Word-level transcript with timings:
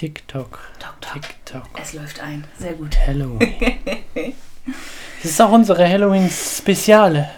TikTok. 0.00 0.58
Tok, 0.78 0.98
tok. 1.02 1.12
TikTok. 1.12 1.68
Es 1.78 1.92
läuft 1.92 2.20
ein. 2.20 2.44
Sehr 2.58 2.72
gut. 2.72 2.96
Halloween. 3.06 3.54
das 5.22 5.30
ist 5.32 5.42
auch 5.42 5.52
unsere 5.52 5.86
Halloween-Speziale. 5.86 7.28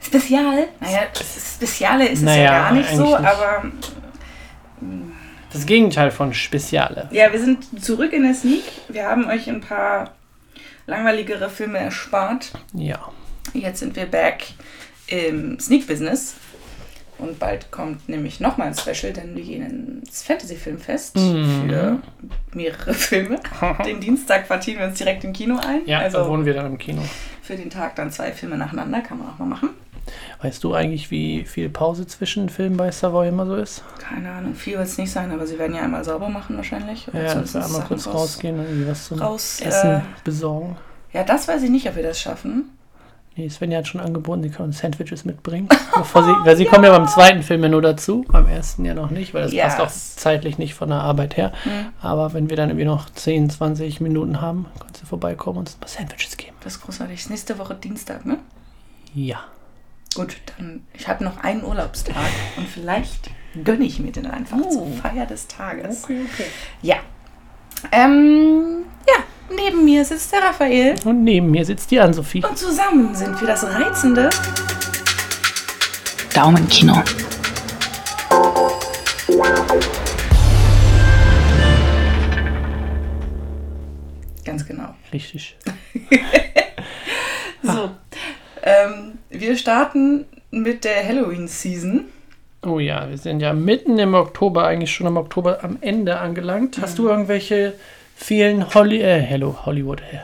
Spezial? 0.00 0.68
Naja, 0.78 1.00
Speziale 1.16 2.06
ist 2.06 2.20
es 2.20 2.24
Naja, 2.24 2.42
ja 2.44 2.50
gar 2.60 2.72
nicht 2.74 2.90
so, 2.90 3.18
nicht. 3.18 3.26
aber 3.26 3.64
Das 5.52 5.66
Gegenteil 5.66 6.12
von 6.12 6.32
Speziale. 6.32 7.08
ja, 7.10 7.32
wir 7.32 7.40
sind 7.40 7.84
zurück 7.84 8.12
in 8.12 8.22
der 8.22 8.34
Sneak. 8.34 8.62
Wir 8.86 9.04
haben 9.04 9.26
euch 9.26 9.48
ein 9.48 9.60
paar 9.60 10.14
langweiligere 10.86 11.50
Filme 11.50 11.78
erspart. 11.78 12.52
Ja. 12.72 13.00
Jetzt 13.52 13.80
sind 13.80 13.96
wir 13.96 14.06
back 14.06 14.44
im 15.08 15.58
Sneak-Business. 15.58 16.36
Und 17.22 17.38
bald 17.38 17.70
kommt 17.70 18.08
nämlich 18.08 18.40
nochmal 18.40 18.66
ein 18.68 18.74
Special, 18.74 19.12
denn 19.12 19.36
wir 19.36 19.44
gehen 19.44 20.00
ins 20.02 20.22
Fantasy-Filmfest 20.24 21.16
Mhm. 21.16 21.68
für 21.68 21.98
mehrere 22.54 22.94
Filme. 22.94 23.38
Den 23.86 24.00
Dienstag 24.00 24.46
quartieren 24.46 24.80
wir 24.80 24.86
uns 24.86 24.98
direkt 24.98 25.22
im 25.24 25.32
Kino 25.32 25.56
ein. 25.56 25.82
Ja, 25.86 25.98
da 26.00 26.04
also 26.18 26.28
wohnen 26.30 26.44
wir 26.44 26.54
dann 26.54 26.66
im 26.66 26.78
Kino. 26.78 27.00
für 27.42 27.54
den 27.56 27.70
Tag 27.70 27.94
dann 27.96 28.10
zwei 28.10 28.32
Filme 28.32 28.56
nacheinander, 28.58 29.00
kann 29.02 29.18
man 29.18 29.28
auch 29.28 29.38
mal 29.38 29.46
machen. 29.46 29.70
Weißt 30.42 30.64
du 30.64 30.74
eigentlich, 30.74 31.12
wie 31.12 31.44
viel 31.44 31.68
Pause 31.68 32.06
zwischen 32.08 32.48
Filmen 32.48 32.76
bei 32.76 32.90
Savoy 32.90 33.28
immer 33.28 33.46
so 33.46 33.54
ist? 33.54 33.84
Keine 34.00 34.32
Ahnung, 34.32 34.56
viel 34.56 34.74
wird 34.76 34.86
es 34.88 34.98
nicht 34.98 35.12
sein, 35.12 35.30
aber 35.30 35.46
sie 35.46 35.58
werden 35.60 35.76
ja 35.76 35.82
einmal 35.82 36.02
sauber 36.04 36.28
machen 36.28 36.56
wahrscheinlich. 36.56 37.06
Oder 37.06 37.18
Ja, 37.18 37.24
dass 37.34 37.52
zumindest 37.52 37.54
wir 37.54 37.64
einmal 37.66 37.82
kurz 37.86 38.06
raus- 38.08 38.14
rausgehen 38.14 38.58
und 38.58 38.64
irgendwie 38.66 38.88
was 38.90 39.06
zum 39.06 39.18
raus, 39.20 39.60
Essen 39.64 39.90
äh, 39.90 40.00
besorgen. 40.24 40.76
Ja, 41.12 41.22
das 41.22 41.46
weiß 41.46 41.62
ich 41.62 41.70
nicht, 41.70 41.88
ob 41.88 41.94
wir 41.94 42.02
das 42.02 42.20
schaffen. 42.20 42.70
Nee, 43.34 43.48
Svenja 43.48 43.78
hat 43.78 43.88
schon 43.88 44.00
angeboten, 44.02 44.42
sie 44.42 44.50
können 44.50 44.72
Sandwiches 44.72 45.24
mitbringen. 45.24 45.68
Bevor 45.96 46.22
sie, 46.22 46.32
weil 46.44 46.56
sie 46.56 46.66
kommen 46.66 46.84
ja 46.84 46.90
beim 46.96 47.08
zweiten 47.08 47.42
Film 47.42 47.62
ja 47.62 47.68
nur 47.70 47.80
dazu, 47.80 48.26
beim 48.28 48.46
ersten 48.46 48.84
ja 48.84 48.92
noch 48.92 49.10
nicht, 49.10 49.32
weil 49.32 49.42
das 49.44 49.52
Yes. 49.52 49.76
passt 49.76 49.80
auch 49.80 50.20
zeitlich 50.20 50.58
nicht 50.58 50.74
von 50.74 50.90
der 50.90 51.00
Arbeit 51.00 51.38
her. 51.38 51.52
Hm. 51.64 51.86
Aber 52.02 52.34
wenn 52.34 52.50
wir 52.50 52.56
dann 52.58 52.68
irgendwie 52.68 52.84
noch 52.84 53.08
10, 53.08 53.48
20 53.48 54.02
Minuten 54.02 54.42
haben, 54.42 54.66
kannst 54.78 55.00
du 55.02 55.06
vorbeikommen 55.06 55.58
und 55.58 55.62
uns 55.68 55.76
ein 55.76 55.80
paar 55.80 55.88
Sandwiches 55.88 56.36
geben. 56.36 56.56
Das 56.62 56.74
ist 56.74 56.82
großartig. 56.82 57.20
Ist 57.20 57.30
nächste 57.30 57.58
Woche 57.58 57.74
Dienstag, 57.74 58.26
ne? 58.26 58.38
Ja. 59.14 59.40
Gut, 60.14 60.36
dann 60.58 60.86
ich 60.92 61.08
habe 61.08 61.24
noch 61.24 61.38
einen 61.42 61.64
Urlaubstag 61.64 62.14
und 62.58 62.68
vielleicht 62.68 63.30
gönne 63.64 63.84
ich 63.84 63.98
mir 63.98 64.12
den 64.12 64.26
einfach 64.26 64.58
Oh. 64.62 64.70
zur 64.70 64.86
Feier 64.88 65.24
des 65.24 65.48
Tages. 65.48 66.04
okay. 66.04 66.20
Ja. 66.82 66.96
Ähm, 67.90 68.84
ja, 69.08 69.14
neben 69.50 69.84
mir 69.84 70.04
sitzt 70.04 70.32
der 70.32 70.42
Raphael 70.42 70.94
Und 71.04 71.24
neben 71.24 71.50
mir 71.50 71.64
sitzt 71.64 71.90
die 71.90 72.00
Ann-Sophie. 72.00 72.44
und 72.44 72.56
zusammen 72.58 73.14
sind 73.14 73.40
wir 73.40 73.48
das 73.48 73.64
reizende 73.64 74.30
Daumenkino. 76.34 77.02
Ganz 84.44 84.66
genau. 84.66 84.94
Richtig. 85.12 85.56
So. 87.64 87.90
Ähm, 88.64 89.18
wir 89.30 89.56
starten 89.56 90.24
mit 90.50 90.82
der 90.82 91.06
Halloween-Season. 91.06 92.06
Oh 92.66 92.80
ja, 92.80 93.08
wir 93.08 93.16
sind 93.18 93.38
ja 93.38 93.52
mitten 93.52 94.00
im 94.00 94.14
Oktober, 94.14 94.66
eigentlich 94.66 94.92
schon 94.92 95.06
im 95.06 95.16
Oktober 95.16 95.62
am 95.62 95.78
Ende 95.80 96.18
angelangt. 96.18 96.78
Hast 96.82 96.98
du 96.98 97.06
irgendwelche 97.08 97.74
vielen 98.16 98.74
Holly 98.74 99.00
äh, 99.02 99.20
Hello, 99.20 99.56
Hollywood, 99.66 100.00
äh, 100.00 100.18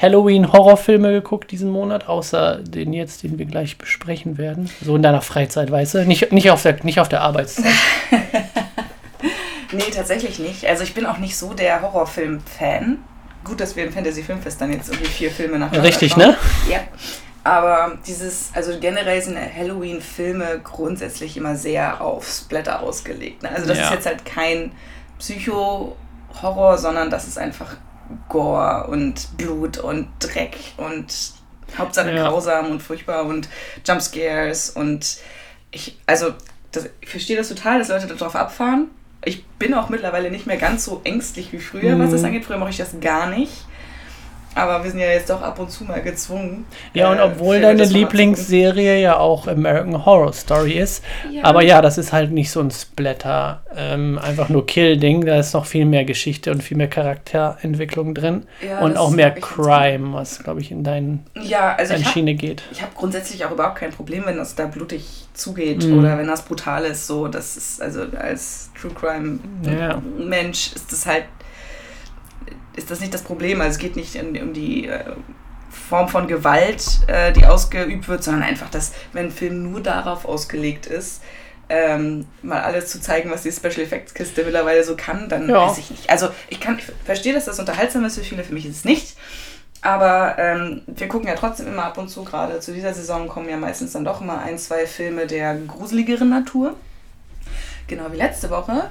Halloween-Horrorfilme 0.00 1.12
geguckt 1.12 1.50
diesen 1.50 1.70
Monat, 1.70 2.08
außer 2.08 2.58
den 2.58 2.92
jetzt, 2.92 3.22
den 3.22 3.38
wir 3.38 3.46
gleich 3.46 3.78
besprechen 3.78 4.38
werden? 4.38 4.70
So 4.84 4.96
in 4.96 5.02
deiner 5.02 5.20
Freizeit, 5.22 5.70
weißt 5.70 5.94
du? 5.94 6.04
Nicht, 6.06 6.32
nicht, 6.32 6.50
auf, 6.50 6.62
der, 6.62 6.82
nicht 6.84 7.00
auf 7.00 7.08
der 7.08 7.22
Arbeitszeit. 7.22 7.72
Nee, 9.72 9.90
tatsächlich 9.90 10.38
nicht. 10.38 10.66
Also 10.66 10.82
ich 10.84 10.92
bin 10.92 11.06
auch 11.06 11.16
nicht 11.16 11.34
so 11.34 11.54
der 11.54 11.80
Horrorfilm-Fan. 11.80 12.98
Gut, 13.42 13.58
dass 13.58 13.74
wir 13.74 13.84
im 13.86 13.92
Fantasy-Filmfest 13.92 14.60
dann 14.60 14.70
jetzt 14.70 14.90
irgendwie 14.90 15.08
vier 15.10 15.30
Filme 15.30 15.58
nach 15.58 15.72
Richtig, 15.72 16.16
ne? 16.16 16.36
Ja. 16.70 16.80
Aber 17.42 17.98
dieses, 18.06 18.50
also 18.54 18.78
generell 18.78 19.20
sind 19.20 19.36
Halloween-Filme 19.36 20.60
grundsätzlich 20.62 21.36
immer 21.36 21.56
sehr 21.56 22.00
auf 22.00 22.28
Splatter 22.28 22.80
ausgelegt. 22.80 23.42
Ne? 23.42 23.48
Also 23.50 23.66
das 23.66 23.78
Ja. 23.78 23.84
ist 23.86 23.92
jetzt 23.94 24.06
halt 24.06 24.24
kein 24.24 24.72
Psycho-Horror, 26.32 26.78
sondern 26.78 27.10
das 27.10 27.26
ist 27.26 27.38
einfach 27.38 27.76
Gore 28.28 28.86
und 28.88 29.36
Blut 29.36 29.78
und 29.78 30.08
Dreck 30.18 30.56
und 30.76 31.06
Hauptsache 31.78 32.14
Ja. 32.14 32.28
grausam 32.28 32.70
und 32.70 32.82
furchtbar 32.82 33.24
und 33.24 33.48
Jumpscares 33.86 34.70
und 34.70 35.18
ich, 35.70 35.98
also 36.06 36.34
das, 36.72 36.88
ich 37.00 37.08
verstehe 37.08 37.36
das 37.36 37.48
total, 37.48 37.78
dass 37.78 37.88
Leute 37.88 38.06
darauf 38.08 38.36
abfahren. 38.36 38.90
Ich 39.24 39.46
bin 39.46 39.72
auch 39.74 39.88
mittlerweile 39.88 40.30
nicht 40.30 40.46
mehr 40.46 40.56
ganz 40.56 40.84
so 40.84 41.00
ängstlich 41.04 41.52
wie 41.52 41.58
früher, 41.58 41.98
was 41.98 42.08
Mhm. 42.08 42.12
das 42.12 42.24
angeht. 42.24 42.44
Früher 42.44 42.58
mache 42.58 42.70
ich 42.70 42.76
das 42.76 42.98
gar 43.00 43.28
nicht. 43.28 43.52
Aber 44.54 44.84
wir 44.84 44.90
sind 44.90 45.00
ja 45.00 45.06
jetzt 45.10 45.30
doch 45.30 45.40
ab 45.40 45.58
und 45.58 45.70
zu 45.70 45.84
mal 45.84 46.02
gezwungen. 46.02 46.66
Ja, 46.92 47.10
und 47.10 47.18
äh, 47.18 47.22
obwohl 47.22 47.60
deine. 47.60 47.84
Lieblingsserie 47.84 49.00
ja 49.00 49.16
auch 49.18 49.46
American 49.46 50.04
Horror 50.04 50.32
Story 50.32 50.72
ist. 50.72 51.02
Ja. 51.30 51.44
Aber 51.44 51.62
ja, 51.62 51.80
das 51.80 51.96
ist 51.98 52.12
halt 52.12 52.30
nicht 52.32 52.50
so 52.50 52.60
ein 52.60 52.70
Splatter, 52.70 53.62
ähm, 53.76 54.18
einfach 54.22 54.48
nur 54.48 54.66
Kill-Ding. 54.66 55.24
Da 55.24 55.38
ist 55.38 55.54
noch 55.54 55.64
viel 55.66 55.84
mehr 55.86 56.04
Geschichte 56.04 56.50
und 56.50 56.62
viel 56.62 56.76
mehr 56.76 56.88
Charakterentwicklung 56.88 58.14
drin. 58.14 58.44
Ja, 58.66 58.80
und 58.80 58.96
auch 58.96 59.10
mehr 59.10 59.30
Crime, 59.32 60.12
was, 60.14 60.42
glaube 60.42 60.60
ich, 60.60 60.70
in 60.70 60.84
deinen, 60.84 61.24
Ja, 61.40 61.74
also 61.76 61.90
deine 61.92 62.00
ich 62.00 62.06
habe 62.06 62.12
Schiene 62.12 62.34
geht. 62.34 62.62
ich 62.72 62.82
hab 62.82 62.94
grundsätzlich 62.94 63.44
auch 63.44 63.50
überhaupt 63.52 63.76
kein 63.76 63.90
Problem, 63.90 64.24
wenn 64.26 64.36
das 64.36 64.54
da 64.54 64.66
blutig 64.66 65.26
zugeht 65.34 65.84
Mhm. 65.84 65.98
oder 65.98 66.18
wenn 66.18 66.26
das 66.26 66.42
brutal 66.42 66.84
ist. 66.84 67.06
So, 67.06 67.26
das 67.28 67.56
ist 67.56 67.80
also 67.80 68.02
als 68.18 68.70
True 68.80 68.92
Crime 68.92 69.38
Ja. 69.62 70.00
Mensch 70.18 70.72
ist 70.74 70.92
das 70.92 71.06
halt 71.06 71.24
ist 72.76 72.90
das 72.90 73.00
nicht 73.00 73.12
das 73.14 73.22
Problem. 73.22 73.60
Also 73.60 73.72
es 73.72 73.78
geht 73.78 73.96
nicht 73.96 74.16
um, 74.16 74.28
um 74.36 74.52
die 74.52 74.86
äh, 74.88 75.04
Form 75.70 76.08
von 76.08 76.26
Gewalt, 76.28 77.00
äh, 77.06 77.32
die 77.32 77.46
ausgeübt 77.46 78.08
wird, 78.08 78.22
sondern 78.24 78.42
einfach, 78.42 78.70
dass 78.70 78.92
wenn 79.12 79.26
ein 79.26 79.30
Film 79.30 79.70
nur 79.70 79.80
darauf 79.80 80.24
ausgelegt 80.24 80.86
ist, 80.86 81.22
ähm, 81.68 82.26
mal 82.42 82.60
alles 82.60 82.88
zu 82.88 83.00
zeigen, 83.00 83.30
was 83.30 83.42
die 83.42 83.52
Special 83.52 83.80
Effects 83.80 84.12
Kiste 84.12 84.44
mittlerweile 84.44 84.84
so 84.84 84.94
kann, 84.96 85.28
dann 85.28 85.48
Ja. 85.48 85.66
weiß 85.68 85.78
ich 85.78 85.90
nicht. 85.90 86.10
Also 86.10 86.28
ich 86.48 86.60
kann, 86.60 86.78
ich 86.78 86.84
verstehe, 87.04 87.32
dass 87.32 87.46
das 87.46 87.58
unterhaltsam 87.58 88.04
ist 88.04 88.16
für 88.18 88.24
viele, 88.24 88.44
für 88.44 88.52
mich 88.52 88.66
ist 88.66 88.76
es 88.76 88.84
nicht. 88.84 89.16
Aber 89.80 90.36
ähm, 90.38 90.82
wir 90.86 91.08
gucken 91.08 91.28
ja 91.28 91.34
trotzdem 91.34 91.66
immer 91.66 91.84
ab 91.86 91.98
und 91.98 92.08
zu, 92.08 92.22
gerade 92.24 92.60
zu 92.60 92.72
dieser 92.72 92.94
Saison 92.94 93.26
kommen 93.26 93.48
ja 93.48 93.56
meistens 93.56 93.92
dann 93.92 94.04
doch 94.04 94.20
immer 94.20 94.40
ein, 94.40 94.58
zwei 94.58 94.86
Filme 94.86 95.26
der 95.26 95.56
gruseligeren 95.56 96.28
Natur. 96.28 96.76
Genau 97.88 98.04
wie 98.12 98.16
letzte 98.16 98.48
Woche. 98.50 98.90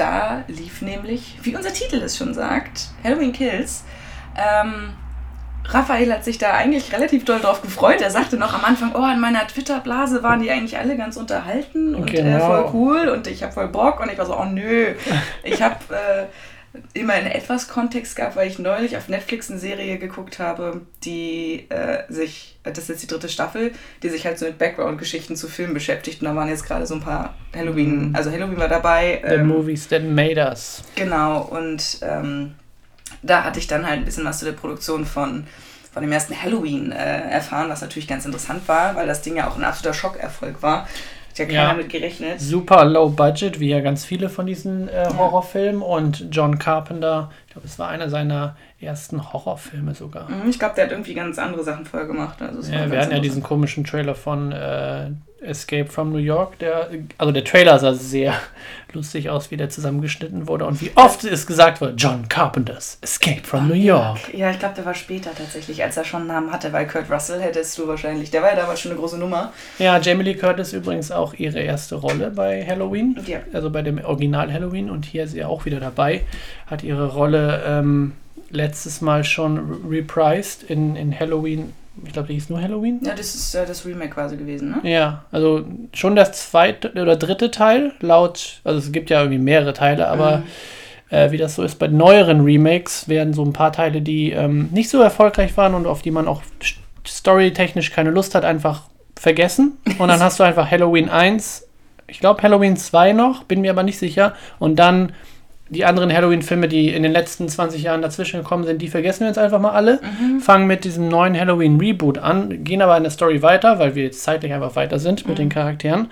Da 0.00 0.44
lief 0.48 0.80
nämlich, 0.80 1.38
wie 1.42 1.54
unser 1.54 1.72
Titel 1.74 1.96
es 1.96 2.16
schon 2.16 2.32
sagt, 2.32 2.88
Halloween 3.04 3.32
Kills. 3.32 3.84
Ähm, 4.34 4.94
Raphael 5.66 6.10
hat 6.10 6.24
sich 6.24 6.38
da 6.38 6.54
eigentlich 6.54 6.90
relativ 6.92 7.26
doll 7.26 7.38
drauf 7.38 7.60
gefreut. 7.60 8.00
Er 8.00 8.10
sagte 8.10 8.38
noch 8.38 8.54
am 8.54 8.64
Anfang, 8.64 8.92
oh, 8.94 9.06
in 9.12 9.20
meiner 9.20 9.46
Twitter-Blase 9.46 10.22
waren 10.22 10.40
die 10.40 10.50
eigentlich 10.50 10.78
alle 10.78 10.96
ganz 10.96 11.18
unterhalten 11.18 11.94
und 11.94 12.08
äh, 12.14 12.22
Genau. 12.22 12.46
voll 12.46 12.70
cool 12.72 13.08
und 13.08 13.26
ich 13.26 13.42
habe 13.42 13.52
voll 13.52 13.68
Bock. 13.68 14.00
Und 14.00 14.10
ich 14.10 14.16
war 14.16 14.24
so, 14.24 14.36
oh 14.38 14.46
nö. 14.46 14.94
Ich 15.44 15.60
habe 15.60 15.76
äh, 15.90 16.24
immer 16.94 17.18
in 17.18 17.26
etwas 17.26 17.68
Kontext 17.68 18.14
gehabt, 18.14 18.36
weil 18.36 18.48
ich 18.48 18.58
neulich 18.58 18.96
auf 18.96 19.08
Netflix 19.08 19.50
eine 19.50 19.58
Serie 19.58 19.98
geguckt 19.98 20.38
habe, 20.38 20.82
die 21.04 21.66
äh, 21.68 22.04
sich, 22.08 22.58
das 22.62 22.78
ist 22.78 22.88
jetzt 22.88 23.02
die 23.02 23.06
dritte 23.08 23.28
Staffel, 23.28 23.72
die 24.02 24.08
sich 24.08 24.24
halt 24.24 24.38
so 24.38 24.46
mit 24.46 24.58
Background-Geschichten 24.58 25.34
zu 25.34 25.48
Filmen 25.48 25.74
beschäftigt. 25.74 26.22
Und 26.22 26.28
da 26.28 26.36
waren 26.36 26.48
jetzt 26.48 26.64
gerade 26.64 26.86
so 26.86 26.94
ein 26.94 27.00
paar 27.00 27.34
Halloween, 27.54 28.14
also 28.14 28.30
Halloween 28.30 28.58
war 28.58 28.68
dabei. 28.68 29.20
The 29.26 29.34
ähm, 29.34 29.48
Movies 29.48 29.88
That 29.88 30.04
Made 30.04 30.40
Us. 30.40 30.82
Genau, 30.94 31.42
und 31.42 31.98
ähm, 32.02 32.54
da 33.22 33.42
hatte 33.42 33.58
ich 33.58 33.66
dann 33.66 33.86
halt 33.86 33.98
ein 33.98 34.04
bisschen 34.04 34.24
was 34.24 34.38
zu 34.38 34.44
der 34.44 34.52
Produktion 34.52 35.04
von, 35.04 35.46
von 35.92 36.02
dem 36.02 36.12
ersten 36.12 36.40
Halloween 36.40 36.92
äh, 36.92 37.30
erfahren, 37.30 37.68
was 37.68 37.80
natürlich 37.80 38.06
ganz 38.06 38.24
interessant 38.24 38.68
war, 38.68 38.94
weil 38.94 39.08
das 39.08 39.22
Ding 39.22 39.36
ja 39.36 39.48
auch 39.48 39.56
ein 39.56 39.64
absoluter 39.64 39.94
Schockerfolg 39.94 40.62
war. 40.62 40.86
Ja 41.40 41.46
keiner 41.46 41.62
Ja. 41.68 41.74
mit 41.74 41.88
gerechnet. 41.88 42.40
Super 42.40 42.84
low 42.84 43.08
budget, 43.10 43.58
wie 43.60 43.68
ja 43.70 43.80
ganz 43.80 44.04
viele 44.04 44.28
von 44.28 44.46
diesen 44.46 44.88
äh, 44.88 45.08
Horrorfilmen. 45.16 45.82
Und 45.82 46.26
John 46.30 46.58
Carpenter, 46.58 47.30
ich 47.46 47.52
glaube, 47.52 47.66
es 47.66 47.78
war 47.78 47.88
einer 47.88 48.08
seiner 48.10 48.56
ersten 48.80 49.32
Horrorfilme 49.32 49.94
sogar. 49.94 50.28
Mhm, 50.30 50.48
Ich 50.50 50.58
glaube, 50.58 50.74
der 50.76 50.84
hat 50.84 50.92
irgendwie 50.92 51.14
ganz 51.14 51.38
andere 51.38 51.64
Sachen 51.64 51.84
vorher 51.84 52.06
gemacht. 52.06 52.40
Also 52.42 52.70
Ja, 52.72 52.90
wir 52.90 53.00
hatten 53.00 53.12
ja 53.12 53.18
diesen 53.20 53.42
komischen 53.42 53.84
Trailer 53.84 54.14
von 54.14 54.52
äh, 54.52 55.10
Escape 55.42 55.86
from 55.90 56.10
New 56.12 56.18
York. 56.18 56.58
Der, 56.58 56.90
also 57.18 57.32
der 57.32 57.44
Trailer 57.44 57.78
sah 57.78 57.94
sehr 57.94 58.34
lustig 58.92 59.30
aus, 59.30 59.50
wie 59.50 59.56
der 59.56 59.70
zusammengeschnitten 59.70 60.48
wurde 60.48 60.66
und 60.66 60.80
wie 60.80 60.90
oft 60.96 61.24
es 61.24 61.46
gesagt 61.46 61.80
wurde, 61.80 61.94
John 61.96 62.28
Carpenters 62.28 62.98
Escape 63.00 63.42
from 63.42 63.68
New 63.68 63.74
York. 63.74 64.18
Ja, 64.34 64.50
ich 64.50 64.58
glaube, 64.58 64.74
der 64.74 64.84
war 64.84 64.94
später 64.94 65.30
tatsächlich, 65.34 65.82
als 65.82 65.96
er 65.96 66.04
schon 66.04 66.20
einen 66.22 66.28
Namen 66.28 66.52
hatte, 66.52 66.72
weil 66.72 66.86
Kurt 66.86 67.10
Russell 67.10 67.40
hättest 67.40 67.78
du 67.78 67.86
wahrscheinlich. 67.88 68.30
Der 68.30 68.42
war 68.42 68.50
ja 68.50 68.56
damals 68.56 68.80
schon 68.80 68.90
eine 68.92 69.00
große 69.00 69.18
Nummer. 69.18 69.52
Ja, 69.78 69.98
Jamie 69.98 70.24
Lee 70.24 70.34
Curtis 70.34 70.72
übrigens 70.72 71.10
auch 71.10 71.34
ihre 71.34 71.60
erste 71.60 71.94
Rolle 71.96 72.30
bei 72.30 72.64
Halloween. 72.66 73.18
Ja. 73.26 73.38
Also 73.52 73.70
bei 73.70 73.82
dem 73.82 74.02
Original 74.04 74.52
Halloween 74.52 74.90
und 74.90 75.04
hier 75.06 75.24
ist 75.24 75.32
sie 75.32 75.44
auch 75.44 75.64
wieder 75.64 75.80
dabei. 75.80 76.22
Hat 76.66 76.82
ihre 76.82 77.08
Rolle 77.12 77.62
ähm, 77.66 78.12
letztes 78.50 79.00
Mal 79.00 79.22
schon 79.24 79.58
re- 79.58 79.90
reprised 79.90 80.64
in, 80.64 80.96
in 80.96 81.18
Halloween. 81.18 81.72
Ich 82.04 82.12
glaube, 82.12 82.28
die 82.28 82.34
hieß 82.34 82.48
nur 82.50 82.60
Halloween. 82.62 83.00
Ja, 83.04 83.14
das 83.14 83.34
ist 83.34 83.52
ja 83.52 83.64
das 83.66 83.84
Remake 83.84 84.10
quasi 84.14 84.36
gewesen, 84.36 84.70
ne? 84.82 84.90
Ja, 84.90 85.24
also 85.32 85.64
schon 85.92 86.16
das 86.16 86.32
zweite 86.50 86.92
oder 86.92 87.16
dritte 87.16 87.50
Teil, 87.50 87.92
laut, 88.00 88.60
also 88.64 88.78
es 88.78 88.92
gibt 88.92 89.10
ja 89.10 89.20
irgendwie 89.20 89.38
mehrere 89.38 89.72
Teile, 89.72 90.08
aber 90.08 90.38
Mhm. 90.38 90.44
äh, 91.10 91.30
wie 91.32 91.36
das 91.36 91.56
so 91.56 91.62
ist 91.62 91.74
bei 91.78 91.88
neueren 91.88 92.40
Remakes, 92.42 93.08
werden 93.08 93.34
so 93.34 93.44
ein 93.44 93.52
paar 93.52 93.72
Teile, 93.72 94.00
die 94.02 94.30
ähm, 94.30 94.68
nicht 94.72 94.88
so 94.88 95.02
erfolgreich 95.02 95.56
waren 95.56 95.74
und 95.74 95.86
auf 95.86 96.00
die 96.02 96.10
man 96.12 96.26
auch 96.28 96.42
storytechnisch 97.06 97.90
keine 97.90 98.10
Lust 98.10 98.34
hat, 98.34 98.44
einfach 98.44 98.82
vergessen. 99.18 99.76
Und 99.98 100.08
dann 100.08 100.20
hast 100.20 100.38
du 100.40 100.44
einfach 100.44 100.70
Halloween 100.70 101.08
1, 101.08 101.66
ich 102.06 102.20
glaube 102.20 102.42
Halloween 102.42 102.76
2 102.76 103.12
noch, 103.12 103.44
bin 103.44 103.60
mir 103.60 103.70
aber 103.70 103.82
nicht 103.82 103.98
sicher. 103.98 104.34
Und 104.58 104.76
dann 104.76 105.12
die 105.70 105.84
anderen 105.84 106.12
Halloween-Filme, 106.12 106.68
die 106.68 106.90
in 106.90 107.02
den 107.02 107.12
letzten 107.12 107.48
20 107.48 107.82
Jahren 107.82 108.02
dazwischen 108.02 108.42
gekommen 108.42 108.64
sind, 108.64 108.82
die 108.82 108.88
vergessen 108.88 109.20
wir 109.20 109.28
jetzt 109.28 109.38
einfach 109.38 109.60
mal 109.60 109.70
alle. 109.70 110.00
Mhm. 110.02 110.40
Fangen 110.40 110.66
mit 110.66 110.84
diesem 110.84 111.08
neuen 111.08 111.38
Halloween-Reboot 111.38 112.18
an, 112.18 112.64
gehen 112.64 112.82
aber 112.82 112.96
in 112.96 113.04
der 113.04 113.12
Story 113.12 113.40
weiter, 113.40 113.78
weil 113.78 113.94
wir 113.94 114.04
jetzt 114.04 114.22
zeitlich 114.22 114.52
einfach 114.52 114.76
weiter 114.76 114.98
sind 114.98 115.24
mhm. 115.24 115.30
mit 115.30 115.38
den 115.38 115.48
Charakteren. 115.48 116.10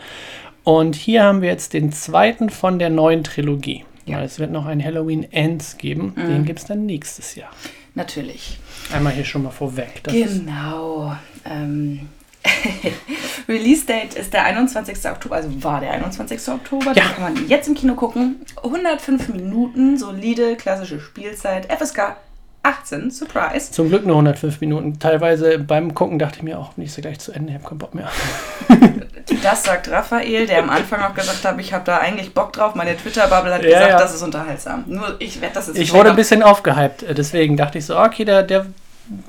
Und 0.62 0.94
hier 0.94 1.25
haben 1.25 1.43
wir 1.43 1.49
jetzt 1.49 1.72
den 1.72 1.93
zweiten 1.93 2.50
von 2.50 2.78
der 2.78 2.90
neuen 2.90 3.25
Trilogie. 3.25 3.84
Ja. 4.06 4.22
Es 4.22 4.38
wird 4.38 4.52
noch 4.52 4.66
ein 4.66 4.82
Halloween 4.82 5.26
Ends 5.32 5.76
geben. 5.76 6.12
Mhm. 6.14 6.28
Den 6.28 6.44
gibt 6.44 6.61
es 6.61 6.66
dann 6.66 6.87
nächstes 6.87 7.34
Jahr. 7.34 7.50
Natürlich. 7.94 8.58
Einmal 8.93 9.12
hier 9.12 9.25
schon 9.25 9.43
mal 9.43 9.50
vorweg. 9.50 10.02
genau. 10.04 11.16
Ähm, 11.44 12.08
Release 13.49 13.87
Date 13.87 14.15
ist 14.15 14.33
der 14.33 14.45
21. 14.45 14.99
Oktober, 15.11 15.37
also 15.37 15.49
war 15.62 15.81
der 15.81 15.93
21. 15.93 16.49
Oktober. 16.49 16.93
Ja. 16.93 16.93
Den 16.93 17.03
kann 17.03 17.35
man 17.35 17.49
jetzt 17.49 17.69
im 17.69 17.75
Kino 17.75 17.95
gucken. 17.95 18.41
105 18.62 19.29
Minuten, 19.29 19.97
solide, 19.97 20.56
klassische 20.56 21.00
Spielzeit. 21.00 21.67
FSK 21.73 22.17
18, 22.62 23.11
Surprise. 23.11 23.73
Zum 23.73 23.89
Glück 23.89 24.05
nur 24.05 24.17
105 24.17 24.61
Minuten. 24.61 24.99
Teilweise 24.99 25.59
beim 25.59 25.95
Gucken 25.95 26.19
dachte 26.19 26.39
ich 26.39 26.43
mir 26.43 26.59
auch, 26.59 26.77
nicht 26.77 26.93
so 26.93 27.00
gleich 27.00 27.19
zu 27.19 27.33
Ende, 27.33 27.50
ich 27.53 27.59
habe 27.59 27.69
keinen 27.69 27.79
Bock 27.79 27.95
mehr. 27.95 28.11
das 29.43 29.65
sagt 29.65 29.91
Raphael, 29.91 30.47
der 30.47 30.59
am 30.59 30.71
Anfang 30.71 31.00
auch 31.03 31.15
gesagt 31.15 31.45
hat, 31.45 31.59
ich 31.59 31.73
habe 31.73 31.85
da 31.85 31.99
eigentlich 31.99 32.35
Bock 32.35 32.53
drauf. 32.53 32.75
Meine 32.75 32.97
Twitter-Bubble 32.97 33.55
hat 33.55 33.62
ja, 33.62 33.69
gesagt, 33.69 33.91
ja. 33.91 33.99
das 33.99 34.15
ist 34.15 34.23
unterhaltsam. 34.23 34.85
Nur 34.87 35.17
ich 35.19 35.41
werde 35.41 35.55
das 35.55 35.69
jetzt 35.69 35.79
Ich 35.79 35.93
wurde 35.95 36.11
ein 36.11 36.17
bisschen 36.17 36.43
aufgehypt, 36.43 37.05
deswegen 37.17 37.56
dachte 37.56 37.79
ich 37.79 37.87
so, 37.87 37.99
okay, 37.99 38.25
der, 38.25 38.43
der 38.43 38.67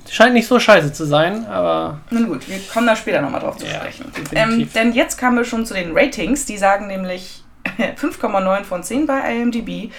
scheint 0.09 0.33
nicht 0.33 0.47
so 0.47 0.59
scheiße 0.59 0.93
zu 0.93 1.05
sein, 1.05 1.45
aber. 1.45 2.01
Nun 2.09 2.27
gut, 2.27 2.47
wir 2.49 2.59
kommen 2.73 2.87
da 2.87 2.95
später 2.95 3.21
nochmal 3.21 3.41
drauf 3.41 3.57
zu 3.57 3.65
ja, 3.65 3.75
sprechen. 3.75 4.11
Ähm, 4.33 4.69
denn 4.73 4.93
jetzt 4.93 5.17
kamen 5.17 5.37
wir 5.37 5.45
schon 5.45 5.65
zu 5.65 5.73
den 5.73 5.97
Ratings. 5.97 6.45
Die 6.45 6.57
sagen 6.57 6.87
nämlich 6.87 7.43
5,9 7.77 8.63
von 8.63 8.83
10 8.83 9.07
bei 9.07 9.35
IMDb. 9.35 9.91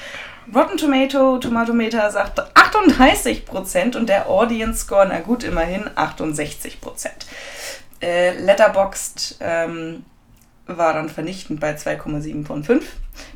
Rotten 0.55 0.77
Tomato, 0.77 1.39
Tomatometer 1.39 2.11
sagt 2.11 2.41
38% 2.57 3.97
und 3.97 4.09
der 4.09 4.29
Audience 4.29 4.81
Score, 4.81 5.07
na 5.09 5.21
gut, 5.21 5.45
immerhin 5.45 5.89
68%. 5.91 6.77
Äh, 8.03 8.39
Letterboxd 8.39 9.37
ähm, 9.41 10.05
war 10.67 10.95
dann 10.95 11.09
vernichtend 11.09 11.61
bei 11.61 11.75
2,7 11.75 12.47
von 12.47 12.65
5. 12.65 12.85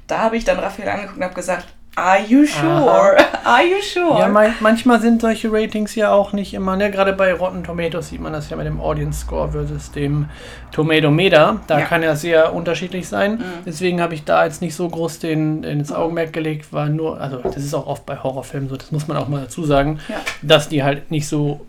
Da 0.07 0.19
habe 0.19 0.37
ich 0.37 0.45
dann 0.45 0.59
Raphael 0.59 0.89
angeguckt 0.89 1.17
und 1.19 1.25
habe 1.25 1.35
gesagt, 1.35 1.67
Are 1.97 2.21
you 2.27 2.45
sure? 2.47 3.17
Aha. 3.17 3.41
Are 3.45 3.65
you 3.65 3.81
sure? 3.83 4.19
Ja, 4.19 4.29
mein, 4.29 4.55
manchmal 4.61 5.01
sind 5.01 5.21
solche 5.21 5.53
Ratings 5.53 5.95
ja 5.95 6.13
auch 6.13 6.33
nicht 6.33 6.55
immer, 6.55 6.77
ne? 6.77 6.91
Gerade 6.91 7.13
bei 7.13 7.33
Rotten 7.33 7.63
Tomatoes 7.63 8.09
sieht 8.09 8.21
man 8.21 8.33
das 8.33 8.51
ja 8.51 8.57
mit 8.57 8.67
dem 8.67 8.81
Audience 8.81 9.21
Score 9.21 9.53
versus 9.53 9.93
dem 9.93 10.27
Tomatometer. 10.73 11.61
Da 11.67 11.79
ja. 11.79 11.85
kann 11.85 12.03
er 12.03 12.17
sehr 12.17 12.55
unterschiedlich 12.55 13.07
sein. 13.07 13.35
Mhm. 13.35 13.43
Deswegen 13.67 14.01
habe 14.01 14.15
ich 14.15 14.25
da 14.25 14.45
jetzt 14.45 14.61
nicht 14.61 14.75
so 14.75 14.89
groß 14.89 15.21
den, 15.21 15.63
den 15.63 15.81
ins 15.81 15.93
Augenmerk 15.93 16.33
gelegt, 16.33 16.73
war 16.73 16.89
nur, 16.89 17.21
also 17.21 17.39
das 17.39 17.59
ist 17.59 17.75
auch 17.75 17.87
oft 17.87 18.07
bei 18.07 18.17
Horrorfilmen 18.17 18.69
so, 18.69 18.77
das 18.77 18.91
muss 18.91 19.07
man 19.07 19.17
auch 19.17 19.29
mal 19.29 19.43
dazu 19.43 19.65
sagen, 19.65 20.01
ja. 20.09 20.17
dass 20.43 20.69
die 20.69 20.83
halt 20.83 21.11
nicht 21.11 21.29
so 21.29 21.61